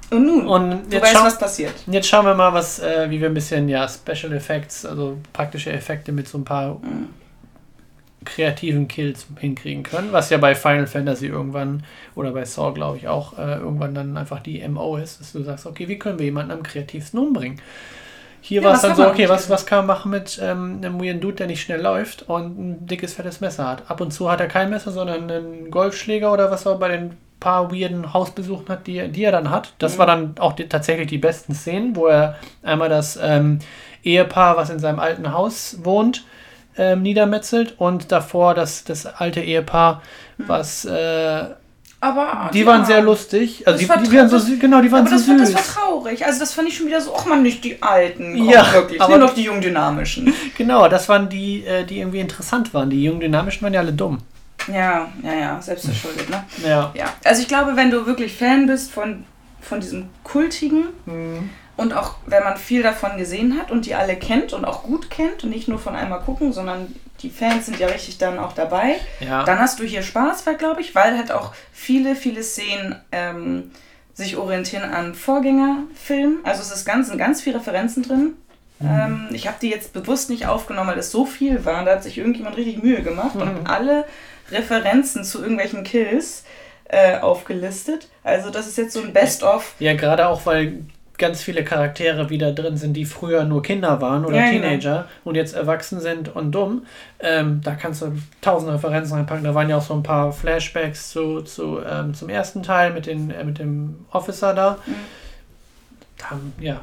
Und 0.10 0.26
nun, 0.26 0.48
Und 0.48 0.92
du 0.92 0.96
jetzt, 0.96 1.02
weißt, 1.02 1.14
schau, 1.14 1.24
was 1.24 1.38
passiert. 1.38 1.76
jetzt 1.86 2.08
schauen 2.08 2.26
wir 2.26 2.36
mal, 2.36 2.54
was, 2.54 2.80
äh, 2.80 3.10
wie 3.10 3.20
wir 3.22 3.30
ein 3.30 3.34
bisschen, 3.34 3.70
ja, 3.70 3.88
Special 3.88 4.34
Effects, 4.34 4.86
also 4.86 5.18
praktische 5.34 5.72
Effekte 5.72 6.12
mit 6.12 6.28
so 6.28 6.38
ein 6.38 6.46
paar 6.46 6.82
Mhm. 6.82 7.10
kreativen 8.26 8.88
Kills 8.88 9.28
hinkriegen 9.40 9.84
können, 9.84 10.12
was 10.12 10.30
ja 10.32 10.38
bei 10.38 10.56
Final 10.56 10.88
Fantasy 10.88 11.28
irgendwann 11.28 11.84
oder 12.16 12.32
bei 12.32 12.44
Saw, 12.46 12.74
glaube 12.74 12.98
ich, 12.98 13.08
auch 13.08 13.38
äh, 13.38 13.56
irgendwann 13.58 13.94
dann 13.96 14.18
einfach 14.18 14.40
die 14.42 14.68
MO 14.68 14.98
ist, 14.98 15.20
dass 15.22 15.32
du 15.34 15.44
sagst, 15.44 15.66
okay, 15.66 15.88
wie 15.88 16.00
können 16.00 16.18
wir 16.20 16.26
jemanden 16.26 16.52
am 16.52 16.64
kreativsten 16.64 17.20
umbringen? 17.20 17.62
Hier 18.42 18.62
Ja, 18.62 18.70
war 18.70 18.76
es 18.76 18.82
dann 18.82 18.96
so, 18.96 19.08
okay, 19.08 19.30
was, 19.30 19.50
was 19.50 19.66
kann 19.66 19.80
man 19.80 19.88
machen 19.88 20.12
mit 20.12 20.40
ähm, 20.44 20.78
einem 20.84 21.02
weirden 21.02 21.22
Dude, 21.22 21.36
der 21.36 21.48
nicht 21.48 21.62
schnell 21.62 21.82
läuft 21.82 22.24
und 22.30 22.60
ein 22.60 22.88
dickes, 22.88 23.14
fettes 23.14 23.42
Messer 23.42 23.68
hat? 23.68 23.90
Ab 23.92 24.02
und 24.02 24.12
zu 24.12 24.32
hat 24.32 24.42
er 24.42 24.48
kein 24.48 24.70
Messer, 24.70 24.92
sondern 24.92 25.30
einen 25.32 25.72
Golfschläger 25.72 26.32
oder 26.34 26.52
was 26.52 26.66
er 26.66 26.78
bei 26.78 26.90
den 26.90 27.18
paar 27.40 27.72
weirden 27.72 28.14
Hausbesuchen 28.14 28.68
hat, 28.70 28.88
die, 28.88 28.98
er- 28.98 29.08
die 29.10 29.24
er 29.24 29.32
dann 29.32 29.50
hat. 29.52 29.74
Das 29.80 29.94
Mhm. 29.94 29.98
war 30.00 30.06
dann 30.08 30.36
auch 30.40 30.54
die, 30.54 30.68
tatsächlich 30.68 31.08
die 31.08 31.18
besten 31.18 31.54
Szenen, 31.54 31.96
wo 31.96 32.08
er 32.08 32.36
einmal 32.64 32.90
das 32.90 33.18
ähm, 33.22 33.60
Ehepaar, 34.04 34.58
was 34.58 34.70
in 34.70 34.80
seinem 34.80 35.00
alten 35.00 35.32
Haus 35.34 35.78
wohnt, 35.84 36.26
ähm, 36.78 37.02
niedermetzelt 37.02 37.76
und 37.80 38.12
davor 38.12 38.54
das, 38.54 38.84
das 38.84 39.06
alte 39.06 39.40
Ehepaar, 39.42 40.02
was 40.38 40.86
äh, 40.86 41.46
Aber 42.00 42.52
die 42.54 42.60
ja. 42.62 42.66
waren 42.68 42.86
sehr 42.86 43.02
lustig. 43.02 43.68
Also 43.68 43.86
Das 43.88 43.98
die, 44.04 44.10
die 44.10 44.18
waren 44.18 44.30
so 44.30 44.38
traurig. 44.38 44.54
sü- 44.54 44.60
genau, 44.60 44.82
die 44.82 44.92
waren 44.92 45.02
Aber 45.02 45.10
das, 45.10 45.26
so 45.26 45.32
war, 45.32 45.40
süß. 45.40 45.54
das 45.54 45.78
war 45.78 45.84
traurig. 45.84 46.26
Also 46.26 46.40
das 46.40 46.54
fand 46.54 46.68
ich 46.68 46.78
schon 46.78 46.86
wieder 46.88 47.02
so, 47.02 47.14
ach 47.18 47.26
man, 47.26 47.42
nicht 47.42 47.64
die 47.64 47.82
Alten. 47.82 48.36
Komm, 48.38 48.50
Ja, 48.50 48.72
wirklich. 48.74 49.02
aber- 49.02 49.18
Nur 49.18 49.28
noch 49.28 49.34
die 49.34 49.44
jungen 49.44 49.62
Dynamischen. 49.62 50.32
Genau, 50.58 50.88
das 50.88 51.10
waren 51.10 51.28
die, 51.30 51.66
äh, 51.66 51.84
die 51.86 52.00
irgendwie 52.00 52.20
interessant 52.20 52.74
waren. 52.76 52.90
Die 52.92 53.04
jungen 53.04 53.20
Dynamischen 53.20 53.64
waren 53.64 53.74
ja 53.74 53.80
alle 53.80 53.94
dumm. 53.94 54.20
Ja, 54.68 55.08
ja, 55.24 55.34
ja, 55.34 55.62
selbst 55.62 55.86
verschuldet, 55.86 56.30
ne? 56.30 56.44
Ja. 56.66 56.92
Ja. 56.96 57.06
Also 57.24 57.42
ich 57.42 57.48
glaube, 57.48 57.76
wenn 57.76 57.90
du 57.92 58.06
wirklich 58.06 58.36
Fan 58.36 58.68
bist 58.68 58.92
von, 58.92 59.24
von 59.62 59.80
diesem 59.80 60.10
Kultigen 60.24 60.86
Mhm. 61.06 61.50
und 61.78 61.94
auch 61.94 62.16
wenn 62.26 62.44
man 62.44 62.58
viel 62.58 62.84
davon 62.84 63.18
gesehen 63.18 63.58
hat 63.60 63.72
und 63.72 63.86
die 63.86 63.96
alle 63.96 64.16
kennt 64.18 64.52
und 64.54 64.66
auch 64.66 64.84
gut 64.84 65.10
kennt 65.10 65.44
und 65.44 65.52
nicht 65.52 65.68
nur 65.68 65.80
von 65.80 65.96
einmal 65.96 66.20
gucken, 66.20 66.52
sondern 66.52 66.94
die 67.22 67.30
Fans 67.30 67.66
sind 67.66 67.80
ja 67.80 67.88
richtig 67.88 68.18
dann 68.18 68.38
auch 68.40 68.54
dabei, 68.54 68.96
Ja. 69.20 69.44
dann 69.44 69.58
hast 69.60 69.80
du 69.80 69.84
hier 69.84 70.04
Spaß, 70.04 70.44
glaube 70.58 70.82
ich, 70.82 70.94
weil 70.96 71.18
halt 71.18 71.32
auch 71.32 71.54
viele, 71.72 72.16
viele 72.16 72.44
Szenen 72.44 72.96
ähm, 73.12 73.72
sich 74.14 74.38
orientieren 74.38 74.84
an 74.92 75.16
Vorgängerfilmen. 75.16 76.40
Also 76.44 76.62
es 76.62 76.72
ist 76.72 76.86
ganz, 76.86 77.08
sind 77.08 77.18
ganz 77.18 77.42
viele 77.42 77.58
Referenzen 77.58 78.04
drin. 78.04 78.34
Ähm, 78.80 79.28
ich 79.32 79.48
habe 79.48 79.58
die 79.60 79.70
jetzt 79.70 79.94
bewusst 79.94 80.30
nicht 80.30 80.46
aufgenommen, 80.46 80.90
weil 80.92 81.00
es 81.00 81.10
so 81.12 81.26
viel 81.26 81.66
war. 81.66 81.84
Da 81.84 81.94
hat 81.94 82.04
sich 82.04 82.18
irgendjemand 82.20 82.58
richtig 82.58 82.84
Mühe 82.84 83.02
gemacht 83.02 83.36
und 83.36 83.66
alle 83.68 84.06
Referenzen 84.52 85.24
zu 85.24 85.42
irgendwelchen 85.42 85.84
Kills 85.84 86.44
äh, 86.86 87.18
aufgelistet. 87.20 88.08
Also 88.24 88.50
das 88.50 88.68
ist 88.68 88.78
jetzt 88.78 88.94
so 88.94 89.02
ein 89.02 89.14
Best-of. 89.14 89.76
ja, 89.80 89.94
gerade 89.94 90.28
auch, 90.28 90.46
weil 90.46 90.84
ganz 91.18 91.42
viele 91.42 91.64
Charaktere 91.64 92.30
wieder 92.30 92.52
drin 92.52 92.78
sind, 92.78 92.94
die 92.94 93.06
früher 93.06 93.44
nur 93.44 93.64
Kinder 93.64 94.02
waren 94.02 94.24
oder 94.26 94.38
Ja, 94.38 94.52
genau. 94.52 94.68
Teenager 94.68 95.08
und 95.24 95.36
jetzt 95.36 95.56
erwachsen 95.56 96.00
sind 96.00 96.34
und 96.36 96.52
dumm. 96.52 96.86
Ähm, 97.20 97.62
da 97.64 97.76
kannst 97.76 98.02
du 98.04 98.14
tausend 98.42 98.72
Referenzen 98.72 99.16
reinpacken. 99.16 99.44
Da 99.44 99.56
waren 99.56 99.70
ja 99.70 99.78
auch 99.78 99.82
so 99.82 99.96
ein 99.96 100.04
paar 100.04 100.32
Flashbacks 100.32 101.10
zu, 101.10 101.42
zu, 101.42 101.80
ähm, 101.82 102.14
zum 102.14 102.30
ersten 102.30 102.62
Teil 102.64 102.94
mit, 102.94 103.08
den, 103.08 103.32
äh, 103.32 103.44
mit 103.44 103.58
dem 103.58 104.06
Officer 104.12 104.54
da. 104.54 104.78
Mhm. 104.86 104.96
Da 106.18 106.40
ja, 106.60 106.82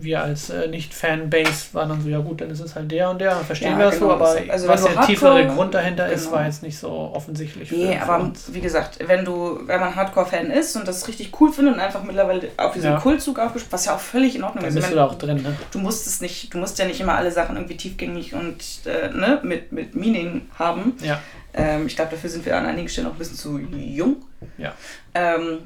wir 0.00 0.22
als 0.22 0.50
äh, 0.50 0.68
Nicht-Fanbase 0.68 1.72
waren 1.72 1.88
dann 1.88 2.00
so, 2.02 2.08
ja 2.08 2.18
gut, 2.18 2.40
dann 2.40 2.50
ist 2.50 2.60
es 2.60 2.74
halt 2.74 2.90
der 2.90 3.08
und 3.10 3.20
der, 3.20 3.36
verstehen 3.36 3.72
Ja, 3.72 3.78
wir 3.78 3.84
das 3.86 3.94
genau. 3.94 4.08
so, 4.08 4.14
aber 4.14 4.36
Also 4.48 4.68
was 4.68 4.84
der 4.84 5.00
tiefere 5.02 5.46
Grund 5.46 5.72
dahinter 5.74 6.08
ist, 6.10 6.24
genau. 6.24 6.36
war 6.36 6.44
jetzt 6.46 6.62
nicht 6.62 6.78
so 6.78 6.90
offensichtlich 7.14 7.68
für, 7.70 7.76
Nee, 7.76 7.96
für 7.96 8.02
aber 8.02 8.24
uns. 8.24 8.52
wie 8.52 8.60
gesagt, 8.60 8.98
wenn 9.06 9.24
du, 9.24 9.60
wenn 9.66 9.80
man 9.80 9.94
Hardcore-Fan 9.96 10.50
ist 10.50 10.76
und 10.76 10.86
das 10.86 11.08
richtig 11.08 11.32
cool 11.40 11.52
findet 11.52 11.74
und 11.74 11.80
einfach 11.80 12.02
mittlerweile 12.02 12.48
auf 12.56 12.72
diesen 12.74 12.90
Ja. 12.92 12.98
Kultzug 13.00 13.38
aufgesprungen, 13.38 13.72
was 13.72 13.84
ja 13.86 13.94
auch 13.94 14.00
völlig 14.00 14.36
in 14.36 14.44
Ordnung 14.44 14.62
Dann 14.64 14.68
ist. 14.70 14.74
bist 14.74 14.86
Ich 14.88 14.90
du 14.92 14.96
da 14.96 15.06
auch 15.06 15.14
drin, 15.14 15.42
ne? 15.42 15.56
du 15.70 15.78
musst 15.78 16.06
es 16.06 16.20
nicht, 16.20 16.52
du 16.52 16.58
musst 16.58 16.78
ja 16.78 16.84
nicht 16.84 17.00
immer 17.00 17.14
alle 17.14 17.30
Sachen 17.32 17.56
irgendwie 17.56 17.76
tiefgängig 17.76 18.34
und 18.34 18.62
äh, 18.86 19.08
ne, 19.08 19.40
mit, 19.42 19.72
mit 19.72 19.94
Meaning 19.94 20.42
haben. 20.58 20.94
Ja. 21.02 21.20
Ähm, 21.54 21.86
ich 21.86 21.96
glaube, 21.96 22.10
dafür 22.12 22.30
sind 22.30 22.44
wir 22.46 22.56
an 22.56 22.66
einigen 22.66 22.88
Stellen 22.88 23.06
auch 23.06 23.12
ein 23.12 23.18
bisschen 23.18 23.36
zu 23.36 23.58
jung. 23.58 24.16
Ja. 24.58 24.72
Ähm, 25.14 25.58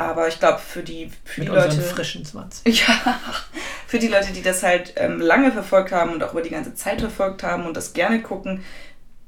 aber 0.00 0.28
ich 0.28 0.38
glaube, 0.38 0.58
für 0.58 0.82
die, 0.82 1.10
für 1.24 1.40
Mit 1.42 1.50
die 1.50 1.54
Leute. 1.54 1.80
frischen 1.80 2.24
20. 2.24 2.64
Ja, 2.88 3.18
für 3.86 3.98
die 3.98 4.08
Leute, 4.08 4.32
die 4.32 4.42
das 4.42 4.62
halt 4.62 4.94
ähm, 4.96 5.20
lange 5.20 5.52
verfolgt 5.52 5.92
haben 5.92 6.12
und 6.12 6.22
auch 6.22 6.32
über 6.32 6.42
die 6.42 6.50
ganze 6.50 6.74
Zeit 6.74 7.00
verfolgt 7.00 7.42
haben 7.42 7.66
und 7.66 7.76
das 7.76 7.92
gerne 7.92 8.20
gucken, 8.22 8.64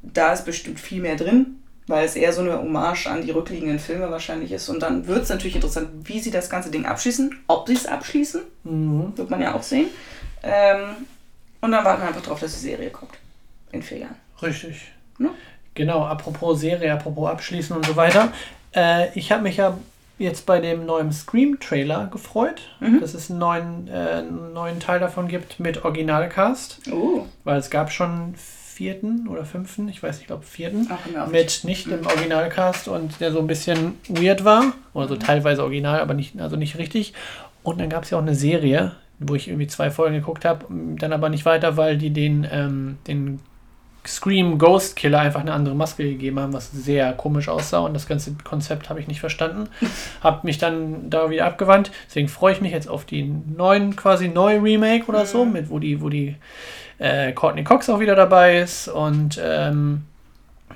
da 0.03 0.33
ist 0.33 0.45
bestimmt 0.45 0.81
viel 0.81 1.01
mehr 1.03 1.17
drin, 1.17 1.59
weil 1.87 2.05
es 2.05 2.17
eher 2.17 2.33
so 2.33 2.41
eine 2.43 2.59
Hommage 2.59 3.07
an 3.09 3.23
die 3.23 3.31
rückliegenden 3.33 3.79
Filme 3.79 4.11
wahrscheinlich 4.11 4.51
ist. 4.53 4.69
Und 4.69 4.81
dann 4.83 5.07
wird 5.07 5.23
es 5.25 5.29
natürlich 5.29 5.57
interessant, 5.57 5.89
wie 6.05 6.21
sie 6.21 6.31
das 6.31 6.49
ganze 6.49 6.71
Ding 6.71 6.87
abschließen. 6.87 7.39
Ob 7.49 7.67
sie 7.69 7.75
es 7.75 7.87
abschließen, 7.87 8.41
Mhm. 8.65 9.13
wird 9.17 9.31
man 9.31 9.41
ja 9.43 9.55
auch 9.55 9.63
sehen. 9.63 9.89
Ähm, 10.43 10.91
und 11.61 11.71
dann 11.73 11.85
warten 11.85 12.03
wir 12.03 12.09
einfach 12.09 12.23
drauf, 12.23 12.41
dass 12.41 12.53
die 12.55 12.61
Serie 12.69 12.91
kommt. 12.91 13.13
In 13.73 13.83
vier 13.83 13.99
Jahren. 13.99 14.17
Richtig. 14.41 14.93
Ne? 15.19 15.31
Genau, 15.75 16.05
apropos 16.05 16.61
Serie, 16.61 16.93
apropos 16.93 17.31
Abschließen 17.31 17.75
und 17.77 17.87
so 17.87 17.97
weiter. 17.97 18.33
Äh, 18.75 19.17
ich 19.19 19.31
habe 19.33 19.43
mich 19.43 19.57
ja 19.59 19.77
jetzt 20.23 20.47
bei 20.47 20.61
dem 20.61 20.87
neuen 20.87 21.13
Scream-Trailer 21.13 22.07
gefreut, 22.13 22.63
Mhm. 22.81 23.01
dass 23.01 23.15
es 23.15 23.31
einen 23.31 23.39
neuen, 23.41 23.89
äh, 23.89 24.23
neuen 24.23 24.81
Teil 24.81 25.01
davon 25.01 25.29
gibt 25.29 25.61
mit 25.61 25.85
Originalcast, 25.85 26.81
Oh, 26.93 27.27
weil 27.45 27.59
es 27.59 27.71
gab 27.71 27.91
schon 27.93 28.35
vierten 28.37 29.29
oder 29.29 29.45
fünften, 29.45 29.89
ich 29.89 30.03
weiß 30.03 30.15
nicht, 30.17 30.23
ich 30.23 30.27
glaube 30.29 30.45
vierten, 30.45 30.89
ach, 30.91 31.27
mit 31.31 31.63
nicht 31.65 31.87
im 31.89 32.07
Originalcast 32.07 32.89
und 32.89 33.21
der 33.21 33.31
so 33.33 33.39
ein 33.39 33.47
bisschen 33.47 33.95
weird 34.09 34.45
war, 34.45 34.73
oder 34.95 35.09
so 35.09 35.17
teilweise 35.17 35.63
original, 35.63 36.01
aber 36.01 36.15
nicht, 36.15 36.41
also 36.41 36.57
nicht 36.57 36.79
richtig. 36.79 37.13
Und 37.63 37.81
dann 37.81 37.91
gab 37.91 38.05
es 38.05 38.11
ja 38.11 38.19
auch 38.19 38.23
eine 38.23 38.35
Serie, 38.35 38.93
wo 39.21 39.35
ich 39.35 39.47
irgendwie 39.49 39.67
zwei 39.69 39.91
Folgen 39.91 40.15
geguckt 40.17 40.45
habe, 40.45 40.65
dann 40.99 41.13
aber 41.13 41.29
nicht 41.29 41.45
weiter, 41.45 41.77
weil 41.77 41.97
die 41.99 42.11
den, 42.11 42.47
ähm, 42.51 42.97
den 43.07 43.41
Scream 44.07 44.59
Ghost 44.59 44.97
Killer 44.97 45.21
einfach 45.21 45.41
eine 45.41 45.53
andere 45.53 45.75
Maske 45.75 46.05
gegeben 46.05 46.41
haben, 46.41 46.53
was 46.53 46.71
sehr 46.73 47.13
komisch 47.13 47.49
aussah 47.49 47.81
und 47.81 47.95
das 47.95 48.07
ganze 48.09 48.35
Konzept 48.43 48.91
habe 48.91 48.99
ich 49.01 49.07
nicht 49.09 49.21
verstanden. 49.21 49.69
habe 50.23 50.41
mich 50.45 50.59
dann 50.59 51.09
da 51.09 51.31
wieder 51.31 51.47
abgewandt. 51.47 51.91
Deswegen 52.09 52.29
freue 52.29 52.53
ich 52.55 52.61
mich 52.61 52.73
jetzt 52.73 52.89
auf 52.89 53.05
die 53.05 53.33
neuen, 53.57 53.95
quasi 53.95 54.29
neue 54.29 54.63
Remake 54.63 55.07
oder 55.07 55.25
so, 55.27 55.45
mit 55.45 55.71
wo 55.71 55.79
die, 55.79 56.01
wo 56.01 56.09
die 56.09 56.37
äh, 56.99 57.33
Courtney 57.33 57.65
Cox 57.65 57.89
auch 57.91 58.01
wieder 58.01 58.15
dabei 58.17 58.59
ist 58.59 58.89
und 58.89 59.41
ähm, 59.43 60.03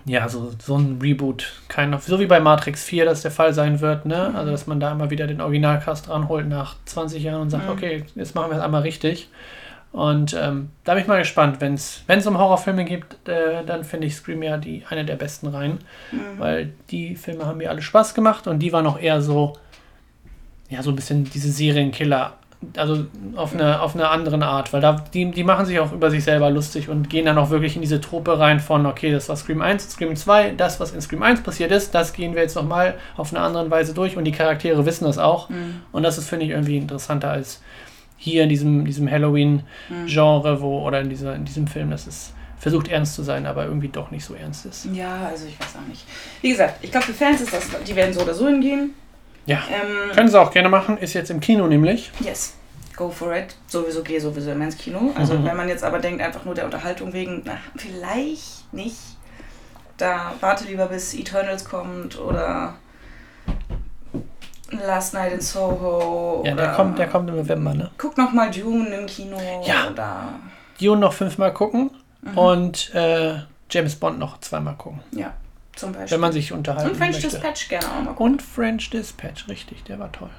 ja, 0.04 0.28
so, 0.28 0.52
so 0.62 0.76
ein 0.76 0.98
Reboot, 1.02 1.52
kein, 1.66 1.98
so 1.98 2.20
wie 2.20 2.26
bei 2.26 2.38
Matrix 2.38 2.84
4 2.84 3.06
das 3.06 3.22
der 3.22 3.32
Fall 3.32 3.52
sein 3.54 3.80
wird, 3.80 4.06
ne? 4.06 4.32
Also, 4.36 4.52
dass 4.52 4.68
man 4.68 4.78
da 4.78 4.92
immer 4.92 5.10
wieder 5.10 5.26
den 5.26 5.40
Originalcast 5.40 6.08
ranholt 6.08 6.48
nach 6.48 6.76
20 6.84 7.24
Jahren 7.24 7.40
und 7.42 7.50
sagt, 7.50 7.64
Mhm. 7.66 7.72
okay, 7.72 8.04
jetzt 8.14 8.36
machen 8.36 8.52
wir 8.52 8.58
es 8.58 8.62
einmal 8.62 8.82
richtig. 8.82 9.28
Und 9.96 10.36
ähm, 10.38 10.68
da 10.84 10.92
bin 10.92 11.00
ich 11.00 11.08
mal 11.08 11.20
gespannt. 11.20 11.58
Wenn 11.62 11.72
es 11.72 12.26
um 12.26 12.36
Horrorfilme 12.36 12.84
geht, 12.84 13.04
äh, 13.26 13.64
dann 13.64 13.82
finde 13.82 14.06
ich 14.06 14.14
Scream 14.14 14.42
ja 14.42 14.58
die, 14.58 14.82
eine 14.90 15.06
der 15.06 15.16
besten 15.16 15.46
Reihen. 15.46 15.78
Mhm. 16.12 16.18
Weil 16.36 16.72
die 16.90 17.16
Filme 17.16 17.46
haben 17.46 17.56
mir 17.56 17.70
alle 17.70 17.80
Spaß 17.80 18.12
gemacht 18.12 18.46
und 18.46 18.58
die 18.58 18.74
waren 18.74 18.86
auch 18.86 19.00
eher 19.00 19.22
so, 19.22 19.54
ja, 20.68 20.82
so 20.82 20.90
ein 20.90 20.96
bisschen 20.96 21.24
diese 21.24 21.50
Serienkiller. 21.50 22.34
Also 22.76 23.06
auf 23.36 23.54
eine, 23.54 23.80
auf 23.80 23.94
eine 23.94 24.08
andere 24.10 24.44
Art, 24.44 24.74
weil 24.74 24.82
da, 24.82 25.02
die, 25.14 25.30
die 25.30 25.44
machen 25.44 25.64
sich 25.64 25.80
auch 25.80 25.92
über 25.92 26.10
sich 26.10 26.24
selber 26.24 26.50
lustig 26.50 26.90
und 26.90 27.08
gehen 27.08 27.24
dann 27.24 27.38
auch 27.38 27.48
wirklich 27.48 27.74
in 27.76 27.80
diese 27.80 28.00
Truppe 28.00 28.38
rein 28.38 28.60
von, 28.60 28.84
okay, 28.84 29.10
das 29.10 29.30
war 29.30 29.36
Scream 29.36 29.62
1, 29.62 29.92
Scream 29.92 30.14
2, 30.14 30.52
das, 30.58 30.78
was 30.78 30.92
in 30.92 31.00
Scream 31.00 31.22
1 31.22 31.42
passiert 31.42 31.70
ist, 31.70 31.94
das 31.94 32.12
gehen 32.12 32.34
wir 32.34 32.42
jetzt 32.42 32.56
nochmal 32.56 32.96
auf 33.16 33.32
eine 33.32 33.42
andere 33.42 33.70
Weise 33.70 33.94
durch 33.94 34.16
und 34.18 34.24
die 34.24 34.32
Charaktere 34.32 34.84
wissen 34.84 35.04
das 35.04 35.16
auch. 35.16 35.48
Mhm. 35.48 35.82
Und 35.92 36.02
das 36.02 36.18
ist, 36.18 36.28
finde 36.28 36.44
ich, 36.44 36.50
irgendwie 36.50 36.76
interessanter 36.76 37.30
als 37.30 37.62
hier 38.16 38.42
in 38.44 38.48
diesem, 38.48 38.84
diesem 38.84 39.10
Halloween-Genre, 39.10 40.60
wo, 40.60 40.82
oder 40.86 41.00
in, 41.00 41.08
dieser, 41.10 41.34
in 41.34 41.44
diesem 41.44 41.66
Film, 41.66 41.90
das 41.90 42.06
ist 42.06 42.32
versucht 42.58 42.88
ernst 42.88 43.14
zu 43.14 43.22
sein, 43.22 43.46
aber 43.46 43.66
irgendwie 43.66 43.88
doch 43.88 44.10
nicht 44.10 44.24
so 44.24 44.34
ernst 44.34 44.64
ist. 44.66 44.86
Ja, 44.92 45.26
also 45.28 45.46
ich 45.46 45.60
weiß 45.60 45.76
auch 45.76 45.86
nicht. 45.88 46.04
Wie 46.40 46.48
gesagt, 46.50 46.82
ich 46.82 46.90
glaube, 46.90 47.06
für 47.06 47.12
Fans 47.12 47.40
ist 47.42 47.52
das, 47.52 47.64
die 47.86 47.94
werden 47.94 48.12
so 48.14 48.22
oder 48.22 48.34
so 48.34 48.46
hingehen. 48.48 48.94
Ja. 49.44 49.58
Ähm, 49.70 50.10
Können 50.14 50.28
sie 50.28 50.40
auch 50.40 50.50
gerne 50.50 50.68
machen, 50.70 50.96
ist 50.98 51.12
jetzt 51.12 51.30
im 51.30 51.38
Kino 51.40 51.66
nämlich. 51.68 52.10
yes, 52.20 52.54
go 52.96 53.10
for 53.10 53.36
it. 53.36 53.54
Sowieso 53.68 54.02
gehe 54.02 54.20
sowieso 54.20 54.50
immer 54.50 54.64
ins 54.64 54.78
Kino. 54.78 55.12
Also 55.14 55.34
Mhm. 55.34 55.44
wenn 55.44 55.56
man 55.56 55.68
jetzt 55.68 55.84
aber 55.84 55.98
denkt, 55.98 56.22
einfach 56.22 56.44
nur 56.46 56.54
der 56.54 56.64
Unterhaltung 56.64 57.12
wegen, 57.12 57.42
na, 57.44 57.58
vielleicht 57.76 58.72
nicht. 58.72 58.96
Da 59.98 60.34
warte 60.40 60.64
lieber 60.64 60.86
bis 60.86 61.14
Eternals 61.14 61.64
kommt 61.66 62.18
oder 62.18 62.74
Last 64.84 65.14
Night 65.14 65.32
in 65.32 65.40
Soho. 65.40 66.42
Ja, 66.44 66.54
der 66.54 66.72
kommt, 66.72 66.98
der 66.98 67.06
kommt 67.08 67.28
im 67.30 67.36
November, 67.36 67.74
ne? 67.74 67.90
Guck 67.98 68.16
noch 68.18 68.32
mal 68.32 68.50
Dune 68.50 68.88
im 68.88 69.06
Kino. 69.06 69.38
Ja. 69.64 69.90
Oder, 69.90 70.28
Dune 70.80 71.00
noch 71.00 71.12
fünfmal 71.12 71.52
gucken 71.52 71.90
Mhm. 72.22 72.38
und 72.38 72.94
äh, 72.94 73.34
James 73.70 73.94
Bond 73.96 74.18
noch 74.18 74.40
zweimal 74.40 74.74
gucken, 74.74 75.00
ja, 75.12 75.32
zum 75.76 75.92
Beispiel. 75.92 76.10
wenn 76.12 76.20
man 76.20 76.32
sich 76.32 76.52
unterhalten 76.52 76.90
Und 76.90 76.96
French 76.96 77.12
möchte. 77.22 77.28
Dispatch 77.28 77.68
gerne 77.68 77.86
auch 77.86 78.02
mal 78.02 78.14
gucken. 78.14 78.32
Und 78.32 78.42
French 78.42 78.90
Dispatch, 78.90 79.48
richtig, 79.48 79.84
der 79.84 79.98
war 79.98 80.10
toll. 80.10 80.30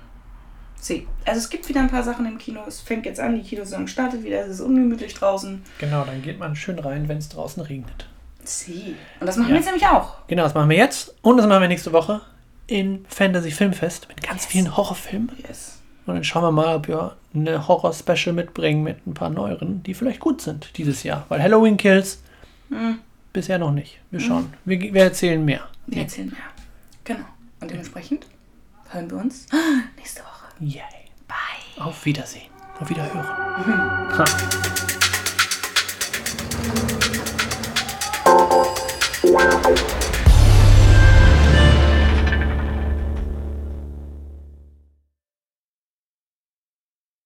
Sie. 0.79 1.07
Also 1.25 1.39
es 1.39 1.49
gibt 1.49 1.67
wieder 1.69 1.79
ein 1.79 1.89
paar 1.89 2.03
Sachen 2.03 2.25
im 2.25 2.37
Kino. 2.37 2.61
Es 2.67 2.81
fängt 2.81 3.05
jetzt 3.05 3.19
an, 3.19 3.35
die 3.35 3.41
Kinosaison 3.41 3.87
startet 3.87 4.23
wieder, 4.23 4.41
es 4.41 4.47
ist 4.49 4.61
ungemütlich 4.61 5.13
draußen. 5.13 5.63
Genau, 5.79 6.03
dann 6.03 6.21
geht 6.21 6.39
man 6.39 6.55
schön 6.55 6.77
rein, 6.79 7.07
wenn 7.07 7.17
es 7.17 7.29
draußen 7.29 7.63
regnet. 7.63 8.07
Sie. 8.43 8.95
Und 9.19 9.27
das 9.27 9.37
machen 9.37 9.47
Ja. 9.49 9.53
wir 9.53 9.57
jetzt 9.57 9.65
nämlich 9.65 9.87
auch. 9.87 10.15
Genau, 10.27 10.43
das 10.43 10.53
machen 10.53 10.69
wir 10.69 10.77
jetzt 10.77 11.15
und 11.21 11.37
das 11.37 11.47
machen 11.47 11.61
wir 11.61 11.67
nächste 11.67 11.91
Woche 11.93 12.21
in 12.67 13.05
Fantasy 13.09 13.51
Filmfest 13.51 14.07
mit 14.09 14.21
ganz 14.21 14.43
Yes. 14.43 14.51
vielen 14.51 14.77
Horrorfilmen. 14.77 15.31
Yes. 15.47 15.79
Und 16.05 16.15
dann 16.15 16.23
schauen 16.23 16.43
wir 16.43 16.51
mal, 16.51 16.75
ob 16.75 16.87
wir 16.87 17.15
eine 17.33 17.67
Horror-Special 17.67 18.33
mitbringen 18.33 18.83
mit 18.83 19.05
ein 19.07 19.13
paar 19.13 19.29
neueren, 19.29 19.83
die 19.83 19.93
vielleicht 19.93 20.19
gut 20.19 20.41
sind 20.41 20.69
dieses 20.77 21.03
Jahr. 21.03 21.25
Weil 21.29 21.41
Halloween 21.41 21.77
Kills 21.77 22.21
Hm. 22.69 22.99
bisher 23.33 23.57
noch 23.59 23.71
nicht. 23.71 23.99
Wir 24.11 24.19
schauen. 24.19 24.53
Wir, 24.65 24.79
wir 24.93 25.03
erzählen 25.03 25.43
mehr. 25.43 25.61
Wir 25.85 26.01
erzählen 26.03 26.27
mehr. 26.29 26.37
Genau. 27.03 27.25
Und 27.61 27.71
dementsprechend 27.71 28.25
hören 28.89 29.09
wir 29.09 29.17
uns 29.17 29.45
nächste 29.97 30.21
Woche. 30.21 30.45
Yay. 30.59 30.81
Bye. 31.27 31.83
Auf 31.83 32.05
Wiedersehen. 32.05 32.49
Auf 32.79 32.89
Wiederhören. 32.89 33.25
Ha. 34.17 34.25
Wow. 39.23 39.96